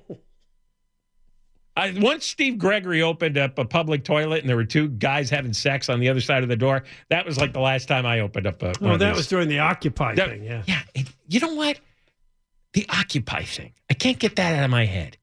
I, 1.77 1.97
once 1.97 2.25
Steve 2.25 2.57
Gregory 2.57 3.01
opened 3.01 3.37
up 3.37 3.57
a 3.57 3.63
public 3.63 4.03
toilet 4.03 4.41
and 4.41 4.49
there 4.49 4.57
were 4.57 4.65
two 4.65 4.89
guys 4.89 5.29
having 5.29 5.53
sex 5.53 5.87
on 5.87 6.01
the 6.01 6.09
other 6.09 6.19
side 6.19 6.43
of 6.43 6.49
the 6.49 6.57
door. 6.57 6.83
That 7.09 7.25
was 7.25 7.37
like 7.37 7.53
the 7.53 7.61
last 7.61 7.87
time 7.87 8.05
I 8.05 8.19
opened 8.19 8.47
up 8.47 8.61
a. 8.63 8.73
Oh, 8.81 8.97
that 8.97 9.15
was 9.15 9.27
during 9.27 9.47
the 9.47 9.59
Occupy 9.59 10.15
That- 10.15 10.29
thing. 10.29 10.43
Yeah. 10.43 10.63
Yeah. 10.67 10.81
and 10.95 11.09
you 11.27 11.39
know 11.39 11.53
what? 11.53 11.79
The 12.73 12.85
Occupy 12.89 13.43
thing. 13.43 13.71
I 13.89 13.93
can't 13.93 14.19
get 14.19 14.35
that 14.35 14.57
out 14.57 14.65
of 14.65 14.71
my 14.71 14.85
head. 14.85 15.17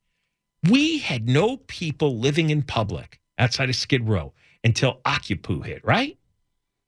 We 0.68 0.98
had 0.98 1.28
no 1.28 1.58
people 1.58 2.18
living 2.18 2.48
in 2.50 2.62
public 2.62 3.20
outside 3.38 3.68
of 3.68 3.76
Skid 3.76 4.08
Row 4.08 4.32
until 4.64 5.00
Occupy 5.04 5.62
hit, 5.66 5.84
right? 5.84 6.18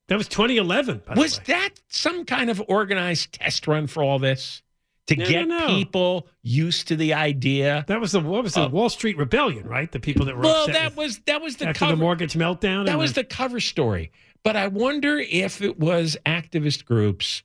That 0.08 0.16
was 0.16 0.28
2011. 0.28 1.02
By 1.06 1.14
the 1.14 1.20
Was 1.20 1.38
that 1.46 1.70
some 1.88 2.24
kind 2.24 2.48
of 2.50 2.62
organized 2.68 3.32
test 3.32 3.66
run 3.66 3.87
for 3.87 4.02
all 4.02 4.18
this? 4.18 4.62
To 5.08 5.16
No, 5.16 5.24
get 5.26 5.48
no, 5.48 5.58
no. 5.58 5.66
people 5.68 6.28
used 6.42 6.88
to 6.88 6.96
the 6.96 7.14
idea. 7.14 7.84
That 7.88 8.00
was 8.00 8.12
the 8.12 8.20
what 8.20 8.42
was 8.42 8.54
the 8.54 8.66
oh. 8.66 8.68
Wall 8.68 8.90
Street 8.90 9.16
Rebellion, 9.16 9.66
right? 9.66 9.90
The 9.90 10.00
people 10.00 10.26
that 10.26 10.37
were 10.37 10.42
Well, 10.42 10.66
that 10.66 10.96
was 10.96 11.20
that 11.20 11.40
was 11.40 11.56
the 11.56 11.68
after 11.68 11.78
cover. 11.78 11.92
the 11.92 11.96
mortgage 11.96 12.34
meltdown. 12.34 12.87
That 12.87 12.98
was 12.98 13.14
the 13.14 13.24
cover 13.24 13.58
story. 13.61 14.12
But 14.44 14.56
I 14.56 14.68
wonder 14.68 15.18
if 15.18 15.62
it 15.62 15.78
was 15.78 16.16
activist 16.26 16.84
groups 16.84 17.42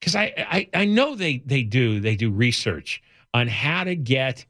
because 0.00 0.16
I, 0.16 0.34
I 0.36 0.68
I 0.74 0.84
know 0.86 1.14
they 1.14 1.38
they 1.46 1.62
do 1.62 2.00
they 2.00 2.16
do 2.16 2.30
research 2.32 3.00
on 3.32 3.46
how 3.48 3.84
to 3.84 3.94
get 3.94 4.44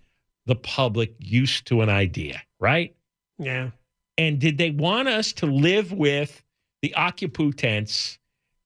the 0.46 0.56
public 0.56 1.14
used 1.18 1.66
to 1.66 1.80
an 1.82 1.88
idea, 1.88 2.42
right? 2.60 2.94
yeah. 3.38 3.70
And 4.16 4.38
did 4.38 4.58
they 4.58 4.70
want 4.70 5.08
us 5.08 5.32
to 5.34 5.46
live 5.46 5.92
with 5.92 6.42
the 6.82 6.94
Occupy 6.94 7.50
tents? 7.50 8.18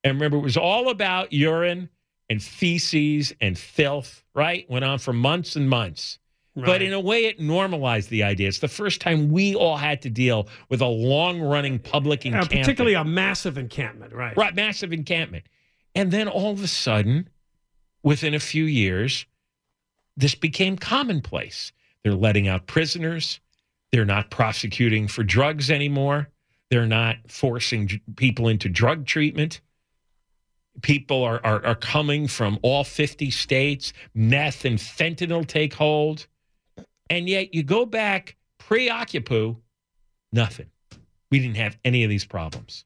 And 0.05 0.15
remember, 0.15 0.39
it 0.39 0.43
was 0.43 0.57
all 0.57 0.91
about 0.91 1.33
urine 1.33 1.89
and 2.31 2.43
feces 2.43 3.33
and 3.41 3.59
filth, 3.59 4.23
right? 4.35 4.69
Went 4.71 4.85
on 4.85 4.99
for 4.99 5.13
months 5.13 5.57
and 5.57 5.69
months. 5.69 6.19
But 6.67 6.83
in 6.83 6.93
a 6.93 7.01
way, 7.01 7.25
it 7.27 7.39
normalized 7.39 8.11
the 8.11 8.25
idea. 8.25 8.49
It's 8.49 8.59
the 8.59 8.67
first 8.67 9.01
time 9.01 9.31
we 9.31 9.55
all 9.55 9.77
had 9.77 10.03
to 10.03 10.11
deal 10.11 10.49
with 10.69 10.81
a 10.81 10.87
long 10.87 11.41
running 11.41 11.79
public 11.79 12.27
Uh, 12.27 12.45
particularly 12.47 12.95
a 12.95 13.05
massive 13.05 13.59
encampment, 13.59 14.13
right? 14.13 14.37
Right, 14.37 14.55
massive 14.55 14.93
encampment. 14.93 15.45
And 15.95 16.11
then 16.11 16.27
all 16.27 16.51
of 16.51 16.63
a 16.63 16.67
sudden, 16.67 17.29
within 18.03 18.35
a 18.35 18.41
few 18.41 18.65
years, 18.65 19.25
this 20.17 20.35
became 20.35 20.77
commonplace. 20.77 21.73
They're 22.03 22.15
letting 22.15 22.49
out 22.49 22.67
prisoners. 22.67 23.41
They're 23.93 24.05
not 24.05 24.31
prosecuting 24.31 25.09
for 25.09 25.23
drugs 25.23 25.71
anymore. 25.71 26.29
They're 26.71 26.87
not 26.87 27.17
forcing 27.29 27.89
people 28.17 28.49
into 28.49 28.69
drug 28.69 29.07
treatment. 29.07 29.61
People 30.83 31.25
are, 31.25 31.41
are, 31.45 31.65
are 31.65 31.75
coming 31.75 32.29
from 32.29 32.59
all 32.63 32.85
50 32.85 33.31
states. 33.31 33.93
Meth 34.15 34.65
and 34.65 34.79
fentanyl 34.79 35.47
take 35.47 35.73
hold. 35.75 36.27
And 37.11 37.29
yet 37.29 37.55
you 37.55 37.63
go 37.63 37.87
back 37.87 38.37
pre 38.59 38.91
Occupy, 38.91 39.53
nothing. 40.33 40.67
We 41.31 41.39
didn't 41.39 41.57
have 41.57 41.79
any 41.85 42.05
of 42.05 42.11
these 42.11 42.25
problems. 42.27 42.85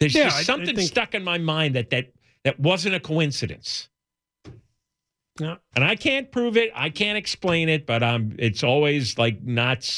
There's 0.00 0.14
Yeah, 0.14 0.24
just 0.24 0.36
I- 0.36 0.40
I 0.40 0.42
something 0.44 0.74
think- 0.76 0.88
stuck 0.88 1.14
in 1.14 1.22
my 1.22 1.38
mind 1.38 1.74
that 1.76 1.90
that 1.90 2.12
that 2.44 2.58
wasn't 2.58 2.94
a 2.94 3.00
coincidence. 3.00 3.90
Yeah. 5.38 5.56
And 5.76 5.84
I 5.84 5.94
can't 5.94 6.32
prove 6.32 6.56
it. 6.56 6.70
I 6.74 6.88
can't 6.88 7.18
explain 7.18 7.68
it, 7.68 7.84
but 7.86 8.02
um, 8.02 8.34
it's 8.38 8.64
always 8.64 9.18
like 9.18 9.42
not. 9.42 9.88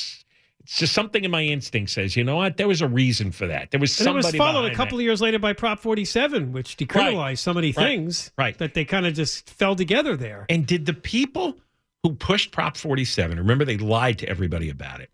It's 0.64 0.76
just 0.76 0.92
something 0.92 1.24
in 1.24 1.30
my 1.30 1.42
instinct 1.42 1.90
says, 1.90 2.14
you 2.16 2.22
know 2.22 2.36
what? 2.36 2.56
There 2.56 2.68
was 2.68 2.80
a 2.82 2.86
reason 2.88 3.32
for 3.32 3.46
that. 3.48 3.70
There 3.72 3.80
was 3.80 3.98
And 3.98 4.08
it 4.08 4.14
was 4.14 4.30
followed 4.30 4.70
a 4.70 4.74
couple 4.74 4.96
that. 4.98 5.02
of 5.02 5.06
years 5.06 5.20
later 5.20 5.38
by 5.40 5.52
Prop 5.52 5.80
47, 5.80 6.52
which 6.52 6.76
decriminalized 6.76 7.16
Right. 7.16 7.38
so 7.38 7.52
many 7.54 7.68
Right. 7.68 7.74
things 7.86 8.30
Right. 8.38 8.56
that 8.58 8.74
they 8.74 8.84
kind 8.84 9.04
of 9.06 9.14
just 9.14 9.50
fell 9.50 9.74
together 9.74 10.16
there. 10.16 10.46
And 10.48 10.64
did 10.66 10.86
the 10.86 10.92
people 10.94 11.58
who 12.04 12.14
pushed 12.14 12.52
Prop 12.52 12.76
47, 12.76 13.38
remember 13.38 13.64
they 13.64 13.76
lied 13.76 14.18
to 14.20 14.28
everybody 14.28 14.68
about 14.70 15.00
it, 15.00 15.10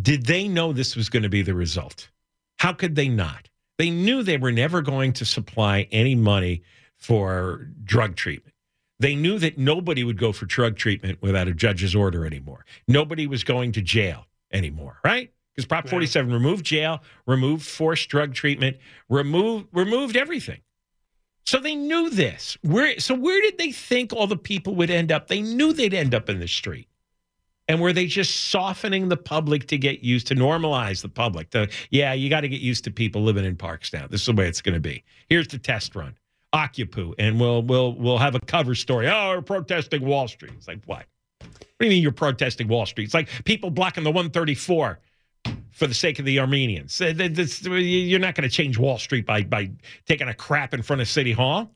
did 0.00 0.26
they 0.26 0.48
know 0.48 0.72
this 0.72 0.96
was 0.96 1.08
going 1.08 1.22
to 1.22 1.28
be 1.30 1.40
the 1.42 1.54
result? 1.54 2.10
How 2.58 2.72
could 2.72 2.94
they 2.94 3.08
not? 3.08 3.48
They 3.78 3.90
knew 3.90 4.22
they 4.22 4.36
were 4.38 4.52
never 4.52 4.82
going 4.82 5.12
to 5.14 5.24
supply 5.24 5.86
any 5.90 6.14
money 6.14 6.62
for 6.96 7.68
drug 7.84 8.16
treatment. 8.16 8.54
They 8.98 9.14
knew 9.14 9.38
that 9.38 9.58
nobody 9.58 10.04
would 10.04 10.18
go 10.18 10.32
for 10.32 10.46
drug 10.46 10.76
treatment 10.76 11.20
without 11.20 11.48
a 11.48 11.54
judge's 11.54 11.94
order 11.94 12.24
anymore. 12.24 12.64
Nobody 12.88 13.26
was 13.26 13.44
going 13.44 13.72
to 13.72 13.82
jail 13.82 14.26
anymore, 14.52 14.98
right? 15.04 15.32
Because 15.54 15.66
Prop 15.66 15.88
47 15.88 16.32
removed 16.32 16.64
jail, 16.64 17.02
removed 17.26 17.66
forced 17.66 18.08
drug 18.08 18.34
treatment, 18.34 18.76
removed 19.08 19.68
removed 19.72 20.16
everything. 20.16 20.60
So 21.44 21.60
they 21.60 21.74
knew 21.74 22.10
this. 22.10 22.58
Where 22.62 22.98
so 22.98 23.14
where 23.14 23.40
did 23.40 23.58
they 23.58 23.72
think 23.72 24.12
all 24.12 24.26
the 24.26 24.36
people 24.36 24.74
would 24.76 24.90
end 24.90 25.12
up? 25.12 25.28
They 25.28 25.40
knew 25.40 25.72
they'd 25.72 25.94
end 25.94 26.14
up 26.14 26.28
in 26.28 26.40
the 26.40 26.48
street. 26.48 26.88
And 27.68 27.80
were 27.80 27.92
they 27.92 28.06
just 28.06 28.48
softening 28.50 29.08
the 29.08 29.16
public 29.16 29.66
to 29.68 29.78
get 29.78 30.00
used 30.00 30.28
to 30.28 30.34
normalize 30.34 31.02
the 31.02 31.08
public? 31.08 31.50
To, 31.50 31.68
yeah, 31.90 32.12
you 32.12 32.30
got 32.30 32.42
to 32.42 32.48
get 32.48 32.60
used 32.60 32.84
to 32.84 32.92
people 32.92 33.22
living 33.22 33.44
in 33.44 33.56
parks 33.56 33.92
now. 33.92 34.06
This 34.06 34.20
is 34.20 34.26
the 34.26 34.34
way 34.34 34.46
it's 34.46 34.60
going 34.60 34.74
to 34.74 34.80
be. 34.80 35.02
Here's 35.28 35.48
the 35.48 35.58
test 35.58 35.96
run. 35.96 36.16
Occupy, 36.56 37.12
and 37.18 37.38
we'll 37.38 37.62
we'll 37.62 37.94
we'll 37.94 38.18
have 38.18 38.34
a 38.34 38.40
cover 38.40 38.74
story. 38.74 39.08
Oh, 39.08 39.34
we're 39.36 39.42
protesting 39.42 40.04
Wall 40.04 40.26
Street. 40.26 40.52
It's 40.56 40.66
like 40.66 40.82
what? 40.86 41.04
What 41.40 41.50
do 41.80 41.86
you 41.86 41.90
mean 41.90 42.02
you're 42.02 42.12
protesting 42.12 42.66
Wall 42.66 42.86
Street? 42.86 43.04
It's 43.04 43.14
like 43.14 43.28
people 43.44 43.70
blocking 43.70 44.04
the 44.04 44.10
134 44.10 44.98
for 45.70 45.86
the 45.86 45.94
sake 45.94 46.18
of 46.18 46.24
the 46.24 46.40
Armenians. 46.40 46.98
You're 46.98 48.18
not 48.18 48.34
going 48.34 48.48
to 48.48 48.48
change 48.48 48.78
Wall 48.78 48.96
Street 48.96 49.26
by 49.26 49.42
by 49.42 49.70
taking 50.06 50.28
a 50.28 50.34
crap 50.34 50.72
in 50.72 50.80
front 50.80 51.02
of 51.02 51.08
City 51.08 51.32
Hall. 51.32 51.70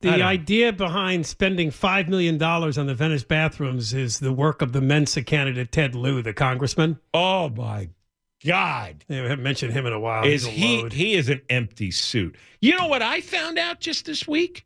The 0.00 0.22
idea 0.22 0.72
behind 0.72 1.26
spending 1.26 1.70
$5 1.70 2.06
million 2.06 2.40
on 2.40 2.86
the 2.86 2.94
Venice 2.94 3.24
bathrooms 3.24 3.92
is 3.92 4.20
the 4.20 4.32
work 4.32 4.62
of 4.62 4.72
the 4.72 4.80
Mensa 4.80 5.24
candidate, 5.24 5.72
Ted 5.72 5.96
Lieu, 5.96 6.22
the 6.22 6.32
congressman. 6.32 7.00
Oh, 7.12 7.48
my 7.48 7.88
God. 8.44 9.04
They 9.08 9.16
haven't 9.16 9.42
mentioned 9.42 9.72
him 9.72 9.86
in 9.86 9.92
a 9.92 10.00
while. 10.00 10.24
is 10.24 10.46
he 10.46 10.86
he 10.90 11.14
is 11.14 11.28
an 11.28 11.42
empty 11.48 11.90
suit. 11.90 12.36
You 12.60 12.76
know 12.76 12.86
what 12.86 13.02
I 13.02 13.20
found 13.20 13.58
out 13.58 13.80
just 13.80 14.06
this 14.06 14.28
week? 14.28 14.64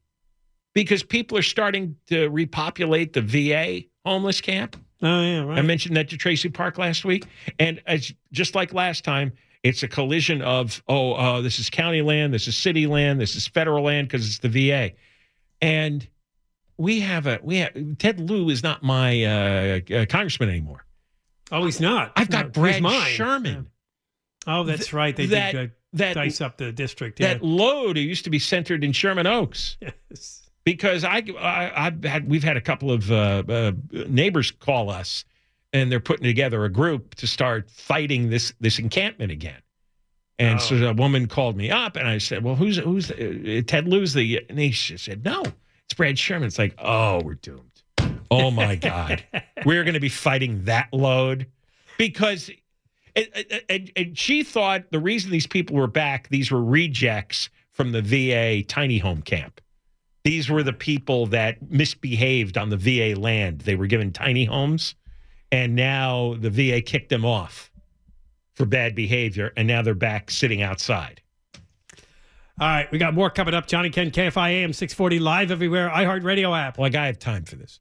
Because 0.74 1.02
people 1.02 1.36
are 1.38 1.42
starting 1.42 1.96
to 2.06 2.28
repopulate 2.28 3.12
the 3.12 3.20
VA 3.20 3.84
homeless 4.04 4.40
camp. 4.40 4.76
Oh 5.02 5.22
yeah, 5.22 5.40
right. 5.40 5.58
I 5.58 5.62
mentioned 5.62 5.96
that 5.96 6.08
to 6.10 6.16
Traci 6.16 6.52
Park 6.52 6.78
last 6.78 7.04
week, 7.04 7.26
and 7.58 7.80
as 7.86 8.12
just 8.30 8.54
like 8.54 8.72
last 8.72 9.04
time, 9.04 9.32
it's 9.62 9.82
a 9.82 9.88
collision 9.88 10.42
of 10.42 10.82
oh, 10.88 11.14
uh, 11.14 11.40
this 11.40 11.58
is 11.58 11.70
county 11.70 12.02
land, 12.02 12.32
this 12.32 12.46
is 12.46 12.56
city 12.56 12.86
land, 12.86 13.20
this 13.20 13.34
is 13.34 13.46
federal 13.46 13.84
land 13.84 14.08
because 14.08 14.26
it's 14.26 14.38
the 14.38 14.48
VA, 14.48 14.92
and 15.60 16.06
we 16.76 17.00
have 17.00 17.26
a 17.26 17.40
we 17.42 17.58
have 17.58 17.72
Ted 17.98 18.20
Lieu 18.20 18.48
is 18.48 18.62
not 18.62 18.82
my 18.82 19.24
uh, 19.24 19.80
uh, 19.94 20.06
congressman 20.06 20.48
anymore. 20.48 20.84
Oh, 21.52 21.64
he's 21.64 21.80
not. 21.80 22.12
I've 22.16 22.30
got 22.30 22.46
he's 22.46 22.80
Brad. 22.80 22.82
Sherman. 23.10 23.68
Oh, 24.46 24.64
that's 24.64 24.86
Th- 24.86 24.92
right. 24.94 25.14
They 25.14 25.26
that- 25.26 25.52
did 25.52 25.70
uh, 25.70 25.72
that- 25.92 26.14
dice 26.14 26.40
up 26.40 26.56
the 26.56 26.72
district. 26.72 27.20
Yeah. 27.20 27.34
that 27.34 27.44
load 27.44 27.96
who 27.96 28.02
used 28.02 28.24
to 28.24 28.30
be 28.30 28.38
centered 28.40 28.82
in 28.82 28.92
Sherman 28.92 29.26
Oaks. 29.26 29.76
Yes. 30.10 30.38
Because 30.64 31.02
I, 31.02 31.24
I 31.40 31.86
I've 31.86 32.04
had 32.04 32.28
we've 32.30 32.44
had 32.44 32.56
a 32.56 32.60
couple 32.60 32.92
of 32.92 33.10
uh, 33.10 33.42
uh, 33.48 33.72
neighbors 34.06 34.52
call 34.52 34.90
us, 34.90 35.24
and 35.72 35.90
they're 35.90 35.98
putting 35.98 36.22
together 36.22 36.64
a 36.64 36.68
group 36.68 37.16
to 37.16 37.26
start 37.26 37.68
fighting 37.68 38.30
this 38.30 38.52
this 38.60 38.78
encampment 38.78 39.32
again. 39.32 39.60
And 40.38 40.60
so 40.60 40.76
Oh. 40.76 40.90
a 40.90 40.92
woman 40.94 41.26
called 41.26 41.56
me 41.56 41.68
up, 41.72 41.96
and 41.96 42.06
I 42.06 42.18
said, 42.18 42.44
"Well, 42.44 42.54
who's 42.54 42.76
who's 42.76 43.10
uh, 43.10 43.62
Ted 43.66 43.88
Lieu's 43.88 44.14
the?" 44.14 44.40
And 44.48 44.56
he 44.56 44.70
said, 44.70 45.24
"No, 45.24 45.42
it's 45.42 45.94
Brad 45.96 46.16
Sherman." 46.16 46.46
It's 46.46 46.60
like, 46.60 46.76
oh, 46.78 47.20
we're 47.24 47.34
doomed. 47.34 47.71
Oh 48.32 48.50
my 48.50 48.76
God, 48.76 49.24
we're 49.64 49.84
going 49.84 49.94
to 49.94 50.00
be 50.00 50.08
fighting 50.08 50.64
that 50.64 50.88
load 50.92 51.46
because 51.98 52.50
and, 53.14 53.92
and, 53.94 54.16
she 54.16 54.42
thought 54.42 54.90
the 54.90 54.98
reason 54.98 55.30
these 55.30 55.46
people 55.46 55.76
were 55.76 55.86
back, 55.86 56.28
these 56.28 56.50
were 56.50 56.64
rejects 56.64 57.50
from 57.72 57.92
the 57.92 58.00
VA 58.00 58.62
tiny 58.62 58.98
home 58.98 59.20
camp. 59.20 59.60
These 60.24 60.48
were 60.48 60.62
the 60.62 60.72
people 60.72 61.26
that 61.26 61.70
misbehaved 61.70 62.56
on 62.56 62.70
the 62.70 62.76
VA 62.76 63.18
land. 63.18 63.62
They 63.62 63.74
were 63.74 63.86
given 63.86 64.12
tiny 64.12 64.44
homes, 64.44 64.94
and 65.50 65.74
now 65.74 66.36
the 66.38 66.48
VA 66.48 66.80
kicked 66.80 67.10
them 67.10 67.24
off 67.24 67.70
for 68.54 68.64
bad 68.64 68.94
behavior, 68.94 69.52
and 69.56 69.66
now 69.68 69.82
they're 69.82 69.94
back 69.94 70.30
sitting 70.30 70.62
outside. 70.62 71.20
All 72.60 72.68
right, 72.68 72.90
we 72.92 72.98
got 72.98 73.14
more 73.14 73.30
coming 73.30 73.54
up. 73.54 73.66
Johnny 73.66 73.90
Ken, 73.90 74.10
KFI 74.10 74.50
AM 74.50 74.72
640 74.72 75.18
live 75.18 75.50
everywhere, 75.50 75.90
iHeartRadio 75.90 76.56
app. 76.56 76.78
Like 76.78 76.94
I 76.94 77.06
have 77.06 77.18
time 77.18 77.44
for 77.44 77.56
this. 77.56 77.80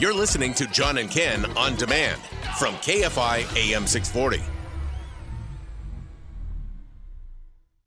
You're 0.00 0.14
listening 0.14 0.54
to 0.54 0.66
John 0.68 0.96
and 0.96 1.10
Ken 1.10 1.44
on 1.58 1.76
demand 1.76 2.22
from 2.58 2.74
KFI 2.76 3.40
AM 3.54 3.86
640. 3.86 4.42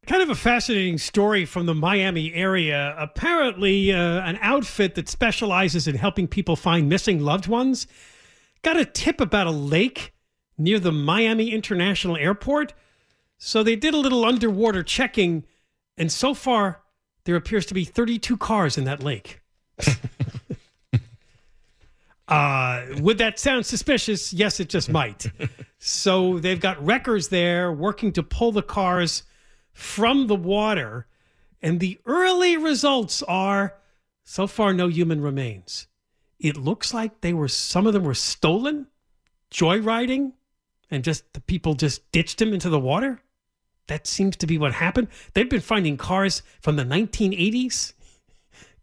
Kind 0.06 0.22
of 0.22 0.30
a 0.30 0.36
fascinating 0.36 1.00
story 1.00 1.44
from 1.46 1.66
the 1.66 1.74
Miami 1.74 2.32
area. 2.36 2.94
Apparently, 3.00 3.92
uh, 3.92 3.98
an 3.98 4.38
outfit 4.44 4.94
that 4.94 5.10
specializes 5.10 5.88
in 5.88 5.96
helping 5.96 6.28
people 6.28 6.56
find 6.56 6.88
missing 6.88 7.20
loved 7.20 7.48
ones 7.48 7.88
got 8.62 8.78
a 8.78 8.86
tip 8.86 9.20
about 9.20 9.48
a 9.48 9.52
lake 9.52 10.14
near 10.56 10.78
the 10.78 10.92
Miami 10.92 11.50
International 11.50 12.16
Airport. 12.16 12.76
So 13.40 13.64
they 13.64 13.76
did 13.76 13.96
a 13.96 14.00
little 14.00 14.24
underwater 14.24 14.84
checking, 14.84 15.46
and 15.98 16.12
so 16.12 16.36
far, 16.36 16.84
there 17.24 17.36
appears 17.36 17.66
to 17.66 17.74
be 17.74 17.84
32 17.84 18.38
cars 18.38 18.78
in 18.78 18.84
that 18.84 19.02
lake. 19.02 19.42
Uh, 22.28 22.86
would 23.00 23.18
that 23.18 23.40
sound 23.40 23.66
suspicious? 23.66 24.32
Yes, 24.34 24.60
it 24.60 24.70
just 24.70 24.90
might. 24.90 25.26
so 25.78 26.40
they've 26.40 26.60
got 26.60 26.84
wreckers 26.84 27.30
there 27.30 27.72
working 27.72 28.12
to 28.14 28.24
pull 28.24 28.52
the 28.52 28.64
cars 28.64 29.24
from 29.74 30.28
the 30.28 30.36
water, 30.36 31.08
and 31.62 31.80
the 31.80 32.00
early 32.06 32.58
results 32.58 33.24
are 33.24 33.76
so 34.24 34.48
far 34.48 34.74
no 34.74 34.88
human 34.88 35.22
remains. 35.22 35.88
It 36.40 36.58
looks 36.58 36.94
like 36.94 37.22
they 37.22 37.34
were 37.34 37.48
some 37.48 37.88
of 37.88 37.94
them 37.94 38.04
were 38.04 38.14
stolen, 38.14 38.88
joyriding, 39.52 40.34
and 40.90 41.04
just 41.04 41.34
the 41.34 41.42
people 41.42 41.74
just 41.74 42.10
ditched 42.12 42.40
them 42.40 42.54
into 42.54 42.70
the 42.70 42.80
water. 42.80 43.22
That 43.88 44.08
seems 44.08 44.38
to 44.38 44.48
be 44.48 44.58
what 44.58 44.74
happened. 44.74 45.10
They've 45.34 45.50
been 45.50 45.62
finding 45.62 45.98
cars 45.98 46.42
from 46.62 46.78
the 46.78 46.84
1980s, 46.84 47.94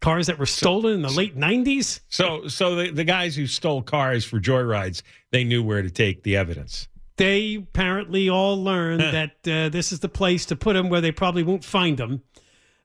cars 0.01 0.27
that 0.27 0.37
were 0.37 0.45
stolen 0.45 0.95
in 0.95 1.01
the 1.01 1.09
late 1.09 1.37
90s. 1.37 2.01
So, 2.09 2.47
so 2.47 2.75
the, 2.75 2.91
the 2.91 3.03
guys 3.03 3.35
who 3.35 3.47
stole 3.47 3.81
cars 3.81 4.25
for 4.25 4.39
joyrides, 4.39 5.01
they 5.31 5.43
knew 5.43 5.63
where 5.63 5.81
to 5.81 5.89
take 5.89 6.23
the 6.23 6.35
evidence. 6.35 6.87
They 7.17 7.55
apparently 7.55 8.29
all 8.29 8.61
learned 8.61 9.01
that 9.01 9.31
uh, 9.47 9.69
this 9.69 9.91
is 9.91 9.99
the 9.99 10.09
place 10.09 10.45
to 10.47 10.55
put 10.55 10.73
them 10.73 10.89
where 10.89 11.01
they 11.01 11.11
probably 11.11 11.43
won't 11.43 11.63
find 11.63 11.97
them 11.97 12.23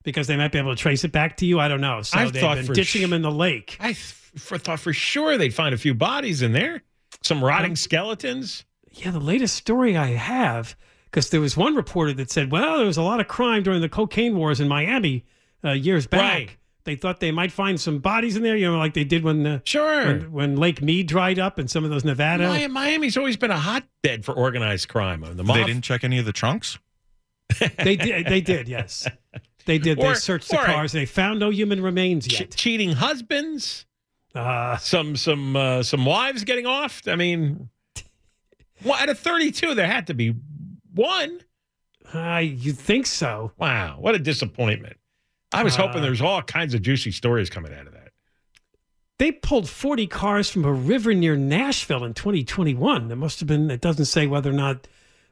because 0.03 0.27
they 0.27 0.37
might 0.37 0.53
be 0.53 0.59
able 0.59 0.75
to 0.75 0.81
trace 0.81 1.05
it 1.05 1.13
back 1.13 1.39
to 1.39 1.47
you. 1.47 1.59
I 1.59 1.69
don't 1.69 1.81
know. 1.81 2.03
So 2.03 2.19
I've 2.19 2.33
they've 2.33 2.43
been 2.43 2.67
ditching 2.67 3.01
sh- 3.01 3.03
them 3.03 3.13
in 3.13 3.23
the 3.23 3.31
lake. 3.31 3.77
I 3.81 3.89
th- 3.89 3.99
for, 4.37 4.59
thought 4.59 4.79
for 4.79 4.93
sure 4.93 5.39
they'd 5.39 5.55
find 5.55 5.75
a 5.75 5.79
few 5.79 5.95
bodies 5.95 6.43
in 6.43 6.53
there, 6.53 6.83
some 7.23 7.43
rotting 7.43 7.77
skeletons. 7.77 8.65
Yeah, 8.93 9.11
the 9.11 9.21
latest 9.21 9.57
story 9.57 9.97
I 9.97 10.09
have, 10.09 10.77
because 11.07 11.31
there 11.31 11.41
was 11.41 11.57
one 11.57 11.75
reporter 11.75 12.13
that 12.15 12.31
said, 12.31 12.53
well, 12.53 12.77
there 12.77 12.87
was 12.87 12.97
a 12.99 13.03
lot 13.03 13.21
of 13.21 13.29
crime 13.29 13.63
during 13.63 13.81
the 13.81 13.89
cocaine 13.89 14.37
wars 14.37 14.61
in 14.61 14.69
Miami 14.69 15.25
uh, 15.65 15.73
years 15.73 16.07
back. 16.07 16.21
Right. 16.21 16.57
They 16.87 16.97
thought 16.97 17.21
they 17.21 17.31
might 17.33 17.53
find 17.53 17.79
some 17.79 17.99
bodies 17.99 18.37
in 18.37 18.43
there, 18.43 18.57
you 18.57 18.71
know, 18.71 18.79
like 18.79 18.95
they 18.95 19.05
did 19.05 19.23
when 19.23 19.43
the 19.43 19.61
Sure. 19.65 20.07
when, 20.07 20.33
when 20.33 20.57
Lake 20.57 20.81
Mead 20.81 21.07
dried 21.07 21.39
up 21.39 21.59
and 21.59 21.71
some 21.71 21.85
of 21.85 21.91
those 21.91 22.05
Nevada. 22.05 22.51
Mi- 22.51 22.67
Miami's 22.69 23.19
always 23.19 23.37
been 23.37 23.51
a 23.51 23.59
hotbed 23.59 24.25
for 24.25 24.33
organized 24.33 24.89
crime. 24.89 25.21
The 25.21 25.43
They 25.43 25.65
didn't 25.65 25.83
check 25.83 26.03
any 26.05 26.19
of 26.19 26.25
the 26.25 26.33
trunks. 26.33 26.79
they 27.85 27.97
did. 27.97 28.27
They 28.27 28.41
did. 28.41 28.67
Yes, 28.69 29.07
they 29.67 29.79
did. 29.79 29.99
they 29.99 30.15
searched 30.15 30.49
the 30.49 30.59
or- 30.61 30.65
cars. 30.65 30.93
They 30.93 31.05
found 31.07 31.39
no 31.39 31.51
human 31.51 31.83
remains 31.83 32.27
che- 32.27 32.39
yet. 32.45 32.55
cheating 32.57 32.93
husbands, 32.93 33.85
Uh, 34.35 34.77
some 34.79 35.15
some 35.17 35.55
uh, 35.55 35.83
some 35.83 36.05
wives 36.07 36.43
getting 36.45 36.67
off. 36.67 37.03
I 37.07 37.15
mean, 37.17 37.69
well, 38.85 38.95
out 38.95 39.09
of 39.09 39.19
thirty-two, 39.19 39.75
there 39.75 39.87
had 39.87 40.07
to 40.09 40.15
be 40.15 40.35
one. 40.95 41.41
uh, 42.15 42.39
you 42.39 42.73
think 42.73 43.07
so? 43.07 43.53
Wow, 43.59 43.97
what 44.01 44.15
a 44.15 44.19
disappointment! 44.19 44.97
I 45.53 45.63
was 45.63 45.77
hoping 45.77 45.99
Uh, 45.99 46.01
there 46.03 46.11
was 46.11 46.21
all 46.23 46.43
kinds 46.43 46.75
of 46.75 46.83
juicy 46.83 47.13
stories 47.13 47.49
coming 47.51 47.73
out 47.73 47.87
of 47.87 47.93
that. 47.93 48.13
They 49.19 49.33
pulled 49.33 49.69
40 49.69 50.07
cars 50.09 50.51
from 50.51 50.65
a 50.65 50.73
river 50.73 51.15
near 51.15 51.37
Nashville 51.37 52.05
in 52.05 52.13
2021. 52.13 53.09
There 53.09 53.17
must 53.17 53.41
have 53.41 53.47
been, 53.47 53.71
it 53.71 53.81
doesn't 53.81 54.05
say 54.07 54.27
whether 54.27 54.51
or 54.51 54.55
not 54.55 54.87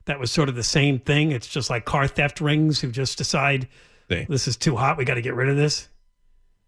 that 0.06 0.18
was 0.18 0.30
sort 0.30 0.48
of 0.48 0.54
the 0.54 0.62
same 0.62 0.98
thing. 0.98 1.32
It's 1.32 1.46
just 1.48 1.68
like 1.68 1.84
car 1.84 2.06
theft 2.08 2.40
rings 2.40 2.80
who 2.80 2.90
just 2.90 3.18
decide 3.18 3.68
They- 4.08 4.24
this 4.28 4.48
is 4.48 4.56
too 4.56 4.76
hot. 4.76 4.96
We 4.96 5.04
got 5.04 5.14
to 5.14 5.22
get 5.22 5.34
rid 5.34 5.48
of 5.50 5.56
this. 5.56 5.88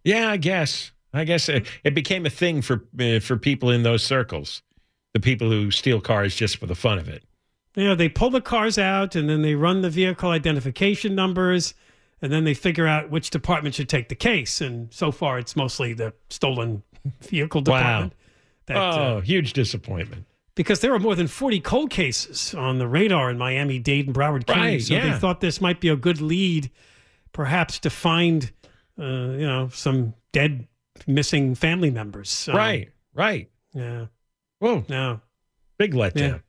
Yeah, 0.04 0.30
I 0.30 0.36
guess. 0.36 0.92
I 1.14 1.24
guess 1.24 1.48
it, 1.48 1.66
it 1.84 1.94
became 1.94 2.26
a 2.26 2.30
thing 2.30 2.60
for 2.60 2.84
uh, 3.00 3.20
for 3.20 3.38
people 3.38 3.70
in 3.70 3.82
those 3.82 4.02
circles, 4.02 4.62
the 5.14 5.20
people 5.20 5.48
who 5.50 5.70
steal 5.70 6.00
cars 6.00 6.36
just 6.36 6.58
for 6.58 6.66
the 6.66 6.74
fun 6.74 6.98
of 6.98 7.08
it. 7.08 7.24
You 7.74 7.84
know, 7.84 7.94
they 7.94 8.08
pull 8.10 8.28
the 8.30 8.40
cars 8.42 8.76
out 8.78 9.14
and 9.16 9.28
then 9.28 9.40
they 9.42 9.54
run 9.54 9.80
the 9.80 9.88
vehicle 9.90 10.30
identification 10.30 11.14
numbers 11.14 11.72
and 12.22 12.32
then 12.32 12.44
they 12.44 12.54
figure 12.54 12.86
out 12.86 13.10
which 13.10 13.30
department 13.30 13.74
should 13.74 13.88
take 13.88 14.08
the 14.08 14.14
case. 14.14 14.60
And 14.60 14.92
so 14.92 15.12
far, 15.12 15.38
it's 15.38 15.56
mostly 15.56 15.92
the 15.92 16.12
stolen 16.30 16.82
vehicle 17.22 17.60
department. 17.60 18.14
Wow. 18.68 18.76
oh, 18.76 19.18
uh, 19.18 19.20
huge 19.20 19.52
disappointment. 19.52 20.26
Because 20.54 20.80
there 20.80 20.94
are 20.94 20.98
more 20.98 21.14
than 21.14 21.26
40 21.26 21.60
cold 21.60 21.90
cases 21.90 22.54
on 22.54 22.78
the 22.78 22.88
radar 22.88 23.30
in 23.30 23.36
Miami, 23.36 23.78
Dade, 23.78 24.06
and 24.06 24.16
Broward 24.16 24.46
County. 24.46 24.60
Right, 24.60 24.82
so 24.82 24.94
yeah. 24.94 25.12
they 25.12 25.18
thought 25.18 25.40
this 25.42 25.60
might 25.60 25.80
be 25.80 25.88
a 25.88 25.96
good 25.96 26.22
lead, 26.22 26.70
perhaps, 27.32 27.78
to 27.80 27.90
find, 27.90 28.50
uh, 28.98 29.04
you 29.04 29.46
know, 29.46 29.68
some 29.68 30.14
dead, 30.32 30.66
missing 31.06 31.54
family 31.54 31.90
members. 31.90 32.30
So, 32.30 32.54
right, 32.54 32.90
right. 33.12 33.50
Yeah. 33.74 34.06
Whoa. 34.58 34.86
No. 34.88 35.20
Big 35.76 35.92
letdown. 35.92 36.42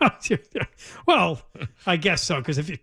well, 1.06 1.40
I 1.86 1.96
guess 1.96 2.22
so. 2.22 2.38
Because 2.38 2.58
if 2.58 2.68
you, 2.68 2.78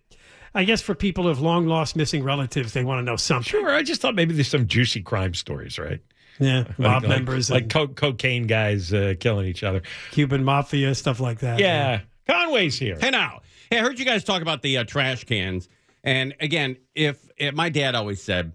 I 0.54 0.64
guess 0.64 0.82
for 0.82 0.96
people 0.96 1.24
who 1.24 1.30
have 1.30 1.40
long 1.40 1.68
lost 1.68 1.96
missing 1.96 2.24
relatives, 2.24 2.74
they 2.74 2.84
want 2.84 3.00
to 3.00 3.04
know 3.04 3.16
something. 3.16 3.50
Sure. 3.50 3.70
I 3.70 3.84
just 3.84 4.02
thought 4.02 4.16
maybe 4.16 4.34
there's 4.34 4.48
some 4.48 4.68
juicy 4.68 5.02
crime 5.02 5.34
stories, 5.34 5.78
right? 5.78 6.02
Yeah, 6.40 6.66
mob 6.78 7.04
like, 7.04 7.10
members, 7.10 7.50
like, 7.50 7.64
like 7.64 7.70
co- 7.70 7.88
cocaine 7.88 8.46
guys 8.46 8.94
uh, 8.94 9.16
killing 9.20 9.48
each 9.48 9.64
other. 9.64 9.82
Cuban 10.12 10.44
mafia, 10.44 10.94
stuff 10.94 11.20
like 11.20 11.40
that. 11.40 11.60
Yeah. 11.60 12.02
Conway's 12.28 12.78
here. 12.78 12.98
Hey 13.00 13.10
now, 13.10 13.42
hey, 13.72 13.80
I 13.80 13.82
heard 13.82 13.98
you 13.98 14.06
guys 14.06 14.24
talk 14.24 14.42
about 14.42 14.62
the 14.62 14.78
uh, 14.78 14.84
trash 14.84 15.24
cans, 15.24 15.68
and 16.04 16.36
again, 16.40 16.78
if, 16.94 17.28
if 17.38 17.56
my 17.56 17.70
dad 17.70 17.96
always 17.96 18.22
said, 18.22 18.54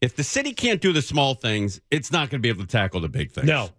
if 0.00 0.14
the 0.14 0.22
city 0.22 0.52
can't 0.52 0.80
do 0.80 0.92
the 0.92 1.02
small 1.02 1.34
things, 1.34 1.80
it's 1.90 2.12
not 2.12 2.30
going 2.30 2.40
to 2.40 2.42
be 2.42 2.50
able 2.50 2.62
to 2.62 2.68
tackle 2.68 3.00
the 3.00 3.08
big 3.08 3.32
things. 3.32 3.46
No. 3.46 3.70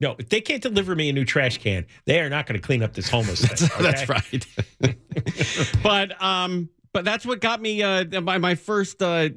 No, 0.00 0.16
if 0.18 0.28
they 0.28 0.40
can't 0.40 0.60
deliver 0.60 0.96
me 0.96 1.08
a 1.10 1.12
new 1.12 1.24
trash 1.24 1.58
can, 1.58 1.86
they 2.06 2.20
are 2.20 2.28
not 2.28 2.46
going 2.46 2.60
to 2.60 2.66
clean 2.66 2.82
up 2.82 2.92
this 2.92 3.08
homeless 3.08 3.40
thing. 3.44 3.70
okay? 3.72 3.82
That's 3.82 4.08
right. 4.08 5.76
but 5.82 6.20
um, 6.20 6.68
but 6.92 7.04
that's 7.04 7.24
what 7.26 7.40
got 7.40 7.60
me. 7.60 7.82
Uh, 7.82 8.20
my 8.20 8.38
my 8.38 8.54
first 8.54 9.02
uh, 9.02 9.30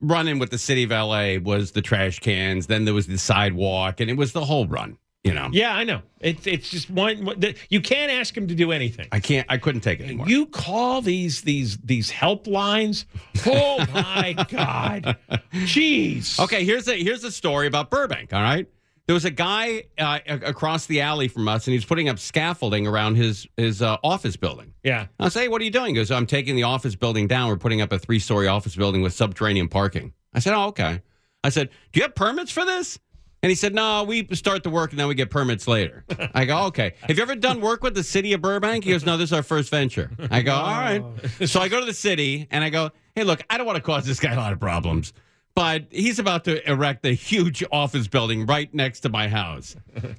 run 0.00 0.28
in 0.28 0.38
with 0.38 0.50
the 0.50 0.58
city 0.58 0.84
of 0.84 0.90
LA 0.90 1.36
was 1.42 1.72
the 1.72 1.82
trash 1.82 2.18
cans. 2.20 2.66
Then 2.66 2.84
there 2.84 2.94
was 2.94 3.06
the 3.06 3.18
sidewalk, 3.18 4.00
and 4.00 4.10
it 4.10 4.16
was 4.16 4.32
the 4.32 4.44
whole 4.44 4.66
run. 4.66 4.98
You 5.24 5.34
know. 5.34 5.48
Yeah, 5.52 5.74
I 5.74 5.84
know. 5.84 6.02
It's 6.20 6.46
it's 6.46 6.70
just 6.70 6.88
one. 6.90 7.28
You 7.68 7.80
can't 7.80 8.10
ask 8.10 8.34
them 8.34 8.46
to 8.46 8.54
do 8.54 8.70
anything. 8.72 9.08
I 9.10 9.20
can't. 9.20 9.46
I 9.50 9.58
couldn't 9.58 9.80
take 9.80 10.00
it 10.00 10.04
anymore. 10.04 10.28
You 10.28 10.46
call 10.46 11.02
these 11.02 11.42
these 11.42 11.76
these 11.78 12.10
helplines. 12.10 13.04
Oh 13.44 13.84
my 13.92 14.32
god! 14.48 15.16
Jeez. 15.52 16.38
Okay, 16.40 16.64
here's 16.64 16.86
a 16.88 16.94
here's 16.94 17.24
a 17.24 17.32
story 17.32 17.66
about 17.66 17.90
Burbank. 17.90 18.32
All 18.32 18.40
right, 18.40 18.68
there 19.08 19.14
was 19.14 19.24
a 19.24 19.30
guy 19.30 19.84
uh, 19.96 20.18
across 20.26 20.84
the 20.84 21.00
alley 21.00 21.28
from 21.28 21.48
us, 21.48 21.66
and 21.66 21.72
he 21.72 21.78
was 21.78 21.86
putting 21.86 22.10
up 22.10 22.18
scaffolding 22.18 22.86
around 22.86 23.14
his 23.14 23.46
his 23.56 23.80
uh, 23.80 23.96
office 24.04 24.36
building. 24.36 24.74
Yeah. 24.84 25.06
I 25.18 25.30
say, 25.30 25.48
"What 25.48 25.62
are 25.62 25.64
you 25.64 25.70
doing?" 25.70 25.88
He 25.88 25.92
goes, 25.94 26.10
"I'm 26.10 26.26
taking 26.26 26.56
the 26.56 26.64
office 26.64 26.94
building 26.94 27.26
down. 27.26 27.48
We're 27.48 27.56
putting 27.56 27.80
up 27.80 27.90
a 27.90 27.98
three 27.98 28.18
story 28.18 28.48
office 28.48 28.76
building 28.76 29.00
with 29.00 29.14
subterranean 29.14 29.68
parking." 29.68 30.12
I 30.34 30.40
said, 30.40 30.52
"Oh, 30.52 30.66
okay." 30.66 31.00
I 31.42 31.48
said, 31.48 31.70
"Do 31.92 32.00
you 32.00 32.02
have 32.04 32.14
permits 32.14 32.52
for 32.52 32.66
this?" 32.66 32.98
And 33.42 33.48
he 33.48 33.56
said, 33.56 33.74
"No, 33.74 34.04
we 34.04 34.26
start 34.34 34.62
the 34.62 34.68
work 34.68 34.90
and 34.90 35.00
then 35.00 35.08
we 35.08 35.14
get 35.14 35.30
permits 35.30 35.66
later." 35.66 36.04
I 36.34 36.44
go, 36.44 36.64
"Okay." 36.64 36.92
Have 37.00 37.16
you 37.16 37.22
ever 37.22 37.34
done 37.34 37.62
work 37.62 37.82
with 37.82 37.94
the 37.94 38.04
city 38.04 38.34
of 38.34 38.42
Burbank? 38.42 38.84
He 38.84 38.90
goes, 38.90 39.06
"No, 39.06 39.16
this 39.16 39.30
is 39.30 39.32
our 39.32 39.42
first 39.42 39.70
venture." 39.70 40.10
I 40.30 40.42
go, 40.42 40.52
"All 40.52 40.66
right." 40.66 41.02
So 41.46 41.62
I 41.62 41.68
go 41.68 41.80
to 41.80 41.86
the 41.86 41.94
city 41.94 42.46
and 42.50 42.62
I 42.62 42.68
go, 42.68 42.90
"Hey, 43.14 43.24
look, 43.24 43.42
I 43.48 43.56
don't 43.56 43.66
want 43.66 43.76
to 43.76 43.82
cause 43.82 44.04
this 44.04 44.20
guy 44.20 44.34
a 44.34 44.36
lot 44.36 44.52
of 44.52 44.60
problems." 44.60 45.14
But 45.58 45.86
he's 45.90 46.20
about 46.20 46.44
to 46.44 46.70
erect 46.70 47.04
a 47.04 47.10
huge 47.10 47.64
office 47.72 48.06
building 48.06 48.46
right 48.46 48.72
next 48.72 49.00
to 49.00 49.08
my 49.08 49.26
house. 49.26 49.74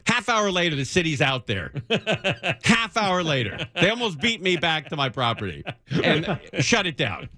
Half 0.05 0.27
hour 0.27 0.51
later, 0.51 0.75
the 0.75 0.83
city's 0.83 1.21
out 1.21 1.47
there. 1.47 1.71
Half 2.65 2.97
hour 2.97 3.23
later, 3.23 3.65
they 3.73 3.89
almost 3.89 4.19
beat 4.19 4.41
me 4.41 4.57
back 4.57 4.89
to 4.89 4.97
my 4.97 5.07
property 5.07 5.63
and 5.91 6.41
shut 6.59 6.85
it 6.85 6.97
down. 6.97 7.29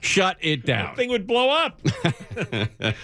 Shut 0.00 0.38
it 0.40 0.66
down. 0.66 0.96
thing 0.96 1.08
would 1.10 1.28
blow 1.28 1.50
up. 1.50 1.80
but 2.74 2.96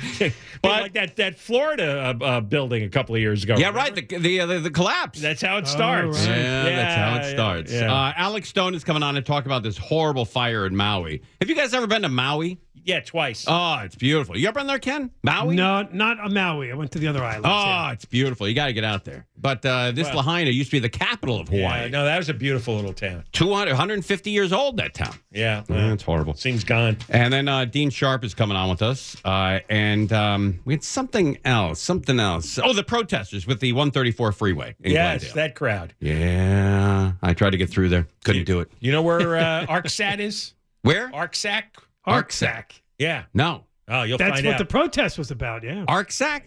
like 0.62 0.94
that 0.94 1.14
that 1.18 1.38
Florida 1.38 2.16
uh, 2.20 2.24
uh, 2.24 2.40
building 2.40 2.82
a 2.82 2.88
couple 2.88 3.14
of 3.14 3.20
years 3.20 3.44
ago. 3.44 3.54
Yeah, 3.56 3.70
right. 3.70 3.94
The 3.94 4.02
the, 4.02 4.40
uh, 4.40 4.46
the, 4.46 4.58
the 4.58 4.70
collapse. 4.70 5.20
That's 5.20 5.40
how 5.40 5.58
it 5.58 5.68
starts. 5.68 6.26
Yeah, 6.26 6.64
that's 6.64 6.96
how 6.96 7.14
it 7.14 7.22
yeah, 7.22 7.30
starts. 7.30 7.72
yeah. 7.72 7.94
Uh, 7.94 8.12
Alex 8.16 8.48
Stone 8.48 8.74
is 8.74 8.82
coming 8.82 9.04
on 9.04 9.14
to 9.14 9.22
talk 9.22 9.46
about 9.46 9.62
this 9.62 9.78
horrible 9.78 10.24
fire 10.24 10.66
in 10.66 10.74
Maui. 10.74 11.22
Have 11.40 11.48
you 11.48 11.54
guys 11.54 11.72
ever 11.74 11.86
been 11.86 12.02
to 12.02 12.08
Maui? 12.08 12.58
Yeah, 12.84 13.00
twice. 13.00 13.44
Oh, 13.46 13.78
it's 13.84 13.94
beautiful. 13.94 14.31
You 14.34 14.48
ever 14.48 14.60
been 14.60 14.66
there, 14.66 14.78
Ken? 14.78 15.10
Maui? 15.22 15.54
No, 15.56 15.86
not 15.92 16.18
a 16.24 16.28
Maui. 16.28 16.70
I 16.70 16.74
went 16.74 16.92
to 16.92 16.98
the 16.98 17.08
other 17.08 17.22
island. 17.22 17.46
Oh, 17.46 17.90
it's 17.92 18.04
beautiful. 18.04 18.48
You 18.48 18.54
got 18.54 18.66
to 18.66 18.72
get 18.72 18.84
out 18.84 19.04
there. 19.04 19.26
But 19.36 19.64
uh, 19.66 19.90
this 19.92 20.06
Well- 20.08 20.16
Lahaina 20.18 20.50
used 20.50 20.70
to 20.70 20.76
be 20.76 20.78
the 20.80 20.88
capital 20.88 21.40
of 21.40 21.48
Hawaii. 21.48 21.82
Yeah, 21.82 21.88
no, 21.88 22.04
that 22.04 22.16
was 22.18 22.28
a 22.28 22.34
beautiful 22.34 22.76
little 22.76 22.92
town. 22.92 23.24
200, 23.32 23.70
150 23.70 24.30
years 24.30 24.52
old, 24.52 24.76
that 24.76 24.94
town. 24.94 25.14
Yeah, 25.32 25.64
Yeah, 25.68 25.92
it's 25.92 26.02
horrible. 26.02 26.34
Seems 26.34 26.64
gone. 26.64 26.96
And 27.08 27.32
then 27.32 27.48
uh, 27.48 27.64
Dean 27.64 27.90
Sharp 27.90 28.24
is 28.24 28.34
coming 28.34 28.56
on 28.56 28.70
with 28.70 28.82
us. 28.82 29.16
Uh, 29.24 29.58
and 29.68 30.12
um, 30.12 30.60
we 30.64 30.74
had 30.74 30.84
something 30.84 31.38
else. 31.44 31.80
Something 31.80 32.20
else. 32.20 32.58
Oh, 32.62 32.72
the 32.72 32.84
protesters 32.84 33.46
with 33.46 33.60
the 33.60 33.72
134 33.72 34.32
freeway 34.32 34.74
in 34.80 34.92
yes, 34.92 35.20
Glendale. 35.24 35.34
that 35.34 35.54
crowd. 35.54 35.94
Yeah. 36.00 37.12
I 37.22 37.34
tried 37.34 37.50
to 37.50 37.56
get 37.56 37.70
through 37.70 37.88
there. 37.88 38.06
Couldn't 38.24 38.44
do 38.44 38.60
it. 38.60 38.70
You 38.80 38.92
know 38.92 39.02
where 39.02 39.36
uh, 39.36 39.66
Artsakh 39.68 40.18
is? 40.20 40.54
Where? 40.82 41.08
Artsakh. 41.10 41.64
Artsakh. 42.06 42.80
Yeah. 42.98 43.24
No. 43.34 43.64
Oh, 43.88 44.02
you'll 44.04 44.18
That's 44.18 44.34
find 44.36 44.46
what 44.46 44.54
out. 44.54 44.58
the 44.58 44.64
protest 44.64 45.18
was 45.18 45.30
about. 45.30 45.62
Yeah. 45.64 45.84
Artsakh? 45.88 46.42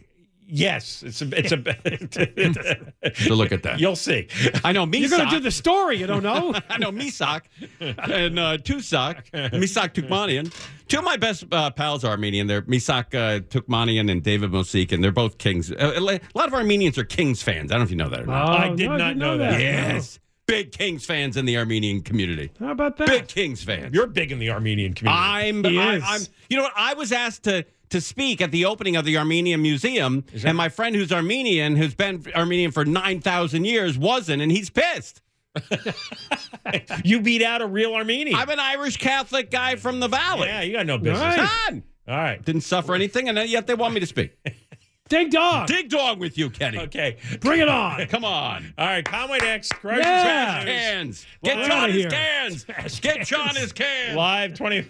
yes, 0.47 1.01
it's 1.03 1.23
a 1.23 1.27
it's 1.35 1.51
a. 1.51 3.13
So 3.15 3.33
look 3.35 3.51
at 3.51 3.63
that. 3.63 3.79
You'll 3.79 3.95
see. 3.95 4.27
I 4.63 4.71
know 4.71 4.85
Misak. 4.85 4.99
You're 4.99 5.09
going 5.09 5.27
to 5.29 5.35
do 5.35 5.39
the 5.39 5.51
story. 5.51 5.97
You 5.97 6.05
don't 6.07 6.23
know. 6.23 6.53
I 6.69 6.77
know 6.77 6.91
Misak 6.91 7.41
and 7.79 8.37
uh, 8.39 8.57
Tusak, 8.57 9.31
Misak 9.51 9.93
Tukmanian. 9.93 10.53
Two 10.87 10.99
of 10.99 11.03
my 11.03 11.17
best 11.17 11.45
uh, 11.51 11.71
pals 11.71 12.03
are 12.03 12.11
Armenian. 12.11 12.45
They're 12.47 12.61
Misak 12.61 13.15
uh, 13.15 13.39
Tukmanian 13.41 14.11
and 14.11 14.21
David 14.23 14.51
Mosik, 14.51 14.91
and 14.91 15.03
they're 15.03 15.11
both 15.11 15.39
Kings. 15.39 15.71
Uh, 15.71 15.93
a 15.95 15.99
lot 15.99 16.47
of 16.47 16.53
Armenians 16.53 16.97
are 16.99 17.03
Kings 17.03 17.41
fans. 17.41 17.71
I 17.71 17.75
don't 17.75 17.81
know 17.81 17.85
if 17.85 17.89
you 17.91 17.97
know 17.97 18.09
that 18.09 18.21
or 18.21 18.25
not. 18.27 18.49
I 18.49 18.69
Oh, 18.69 18.75
did 18.75 18.87
no, 18.87 18.97
not 18.97 19.07
didn't 19.07 19.17
know 19.19 19.37
that. 19.39 19.59
Yes. 19.59 20.19
Big 20.47 20.71
Kings 20.71 21.05
fans 21.05 21.37
in 21.37 21.45
the 21.45 21.57
Armenian 21.57 22.01
community. 22.01 22.51
How 22.59 22.71
about 22.71 22.97
that? 22.97 23.07
Big 23.07 23.27
Kings 23.27 23.63
fans. 23.63 23.93
You're 23.93 24.07
big 24.07 24.31
in 24.31 24.39
the 24.39 24.51
Armenian 24.51 24.93
community. 24.93 25.21
I'm, 25.23 25.63
He 25.63 25.79
I, 25.79 25.95
is. 25.95 26.03
I'm, 26.05 26.21
you 26.49 26.57
know 26.57 26.63
what? 26.63 26.73
I 26.75 26.93
was 26.93 27.11
asked 27.11 27.43
to 27.43 27.65
to 27.89 28.01
speak 28.01 28.41
at 28.41 28.51
the 28.51 28.65
opening 28.65 28.95
of 28.95 29.05
the 29.05 29.17
Armenian 29.17 29.61
Museum, 29.61 30.23
and 30.43 30.57
my 30.57 30.69
friend 30.69 30.95
who's 30.95 31.11
Armenian, 31.11 31.75
who's 31.75 31.93
been 31.93 32.25
Armenian 32.35 32.71
for 32.71 32.83
nine 32.85 33.21
thousand 33.21 33.65
years, 33.65 33.97
wasn't, 33.97 34.41
and 34.41 34.51
he's 34.51 34.69
pissed. 34.69 35.21
you 37.03 37.21
beat 37.21 37.41
out 37.41 37.61
a 37.61 37.67
real 37.67 37.93
Armenian. 37.93 38.35
I'm 38.37 38.49
an 38.49 38.59
Irish 38.59 38.97
Catholic 38.97 39.49
guy 39.51 39.75
from 39.77 39.99
the 39.99 40.07
Valley. 40.07 40.47
yeah, 40.47 40.61
you 40.61 40.73
got 40.73 40.85
no 40.85 40.97
business. 40.97 41.37
None. 41.37 41.83
All 42.07 42.15
right. 42.17 42.43
Didn't 42.43 42.61
suffer 42.61 42.93
anything, 42.93 43.29
and 43.29 43.49
yet 43.49 43.65
they 43.67 43.73
want 43.73 43.93
me 43.93 43.99
to 43.99 44.05
speak. 44.05 44.37
Dig 45.07 45.29
dog. 45.29 45.67
Dig 45.67 45.89
dog 45.89 46.19
with 46.19 46.35
you, 46.35 46.49
Kenny. 46.49 46.79
Okay. 46.79 47.17
Bring 47.39 47.61
it 47.61 47.69
on. 47.69 48.05
Come 48.07 48.25
on. 48.25 48.73
All 48.77 48.87
right. 48.87 49.05
Conway 49.05 49.37
next. 49.37 49.71
Grocery 49.79 50.01
Yeah. 50.01 50.63
Cans. 50.65 51.25
Get 51.43 51.57
Well, 51.57 51.67
John 51.67 51.89
his 51.91 52.01
here. 52.01 52.09
cans. 52.09 52.99
Get 53.01 53.27
John 53.27 53.55
his 53.55 53.71
cans. 53.71 54.15
Live 54.15 54.55
20, 54.55 54.83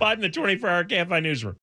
live 0.00 0.18
in 0.18 0.22
the 0.22 0.28
24 0.28 0.68
hour 0.68 0.84
KFI 0.84 1.22
newsroom. 1.22 1.54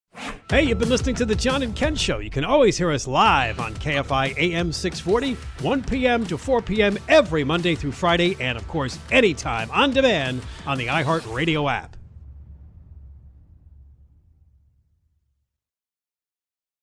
Hey, 0.50 0.64
you've 0.64 0.80
been 0.80 0.88
listening 0.88 1.16
to 1.16 1.26
the 1.26 1.36
John 1.36 1.64
and 1.64 1.76
Ken 1.76 1.96
Show. 1.96 2.20
You 2.20 2.30
can 2.30 2.46
always 2.46 2.78
hear 2.78 2.92
us 2.92 3.08
live 3.08 3.60
on 3.60 3.74
KFI 3.74 4.38
AM 4.38 4.72
640, 4.72 5.34
1 5.62 5.84
p.m. 5.84 6.26
to 6.28 6.38
4 6.38 6.62
p.m. 6.62 6.98
every 7.10 7.44
Monday 7.44 7.76
through 7.76 7.92
Friday, 7.92 8.38
and 8.40 8.58
of 8.58 8.66
course, 8.70 8.98
anytime 9.12 9.70
on 9.72 9.92
demand 9.92 10.42
on 10.66 10.78
the 10.78 10.86
iHeartRadio 10.86 11.70
app. 11.70 11.95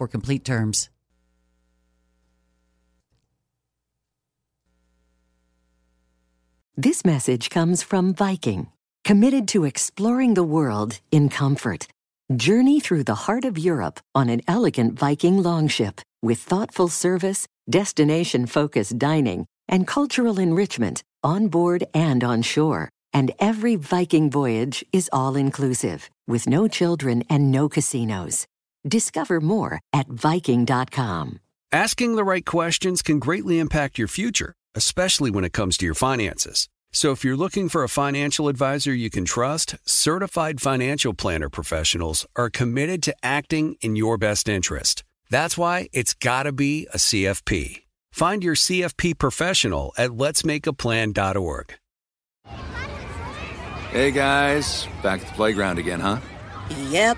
complete 0.07 0.45
terms. 0.45 0.89
This 6.77 7.05
message 7.05 7.49
comes 7.49 7.83
from 7.83 8.13
Viking, 8.15 8.67
committed 9.03 9.47
to 9.49 9.65
exploring 9.65 10.33
the 10.33 10.43
world 10.43 10.99
in 11.11 11.29
comfort. 11.29 11.87
Journey 12.35 12.79
through 12.79 13.03
the 13.03 13.27
heart 13.27 13.45
of 13.45 13.57
Europe 13.57 13.99
on 14.15 14.29
an 14.29 14.41
elegant 14.47 14.97
Viking 14.97 15.43
longship 15.43 16.01
with 16.23 16.39
thoughtful 16.39 16.87
service, 16.87 17.45
destination 17.69 18.45
focused 18.47 18.97
dining, 18.97 19.45
and 19.67 19.85
cultural 19.85 20.39
enrichment 20.39 21.03
on 21.23 21.49
board 21.49 21.83
and 21.93 22.23
on 22.23 22.41
shore. 22.41 22.89
And 23.13 23.31
every 23.37 23.75
Viking 23.75 24.31
voyage 24.31 24.83
is 24.93 25.09
all 25.11 25.35
inclusive 25.35 26.09
with 26.27 26.47
no 26.47 26.67
children 26.67 27.23
and 27.29 27.51
no 27.51 27.67
casinos. 27.67 28.47
Discover 28.87 29.41
more 29.41 29.79
at 29.93 30.07
Viking.com. 30.07 31.39
Asking 31.71 32.15
the 32.15 32.23
right 32.23 32.45
questions 32.45 33.01
can 33.01 33.19
greatly 33.19 33.59
impact 33.59 33.97
your 33.97 34.09
future, 34.09 34.53
especially 34.75 35.31
when 35.31 35.45
it 35.45 35.53
comes 35.53 35.77
to 35.77 35.85
your 35.85 35.95
finances. 35.95 36.67
So 36.91 37.11
if 37.11 37.23
you're 37.23 37.37
looking 37.37 37.69
for 37.69 37.83
a 37.83 37.89
financial 37.89 38.49
advisor 38.49 38.93
you 38.93 39.09
can 39.09 39.23
trust, 39.23 39.75
certified 39.85 40.59
financial 40.59 41.13
planner 41.13 41.47
professionals 41.47 42.27
are 42.35 42.49
committed 42.49 43.01
to 43.03 43.15
acting 43.23 43.77
in 43.79 43.95
your 43.95 44.17
best 44.17 44.49
interest. 44.49 45.05
That's 45.29 45.57
why 45.57 45.87
it's 45.93 46.13
got 46.13 46.43
to 46.43 46.51
be 46.51 46.87
a 46.93 46.97
CFP. 46.97 47.83
Find 48.11 48.43
your 48.43 48.55
CFP 48.55 49.17
professional 49.17 49.93
at 49.97 50.09
letsmakeaplan.org. 50.09 51.73
Hey 53.91 54.11
guys, 54.11 54.87
back 55.01 55.21
at 55.21 55.27
the 55.27 55.33
playground 55.33 55.79
again, 55.79 56.01
huh? 56.01 56.17
Yep. 56.89 57.17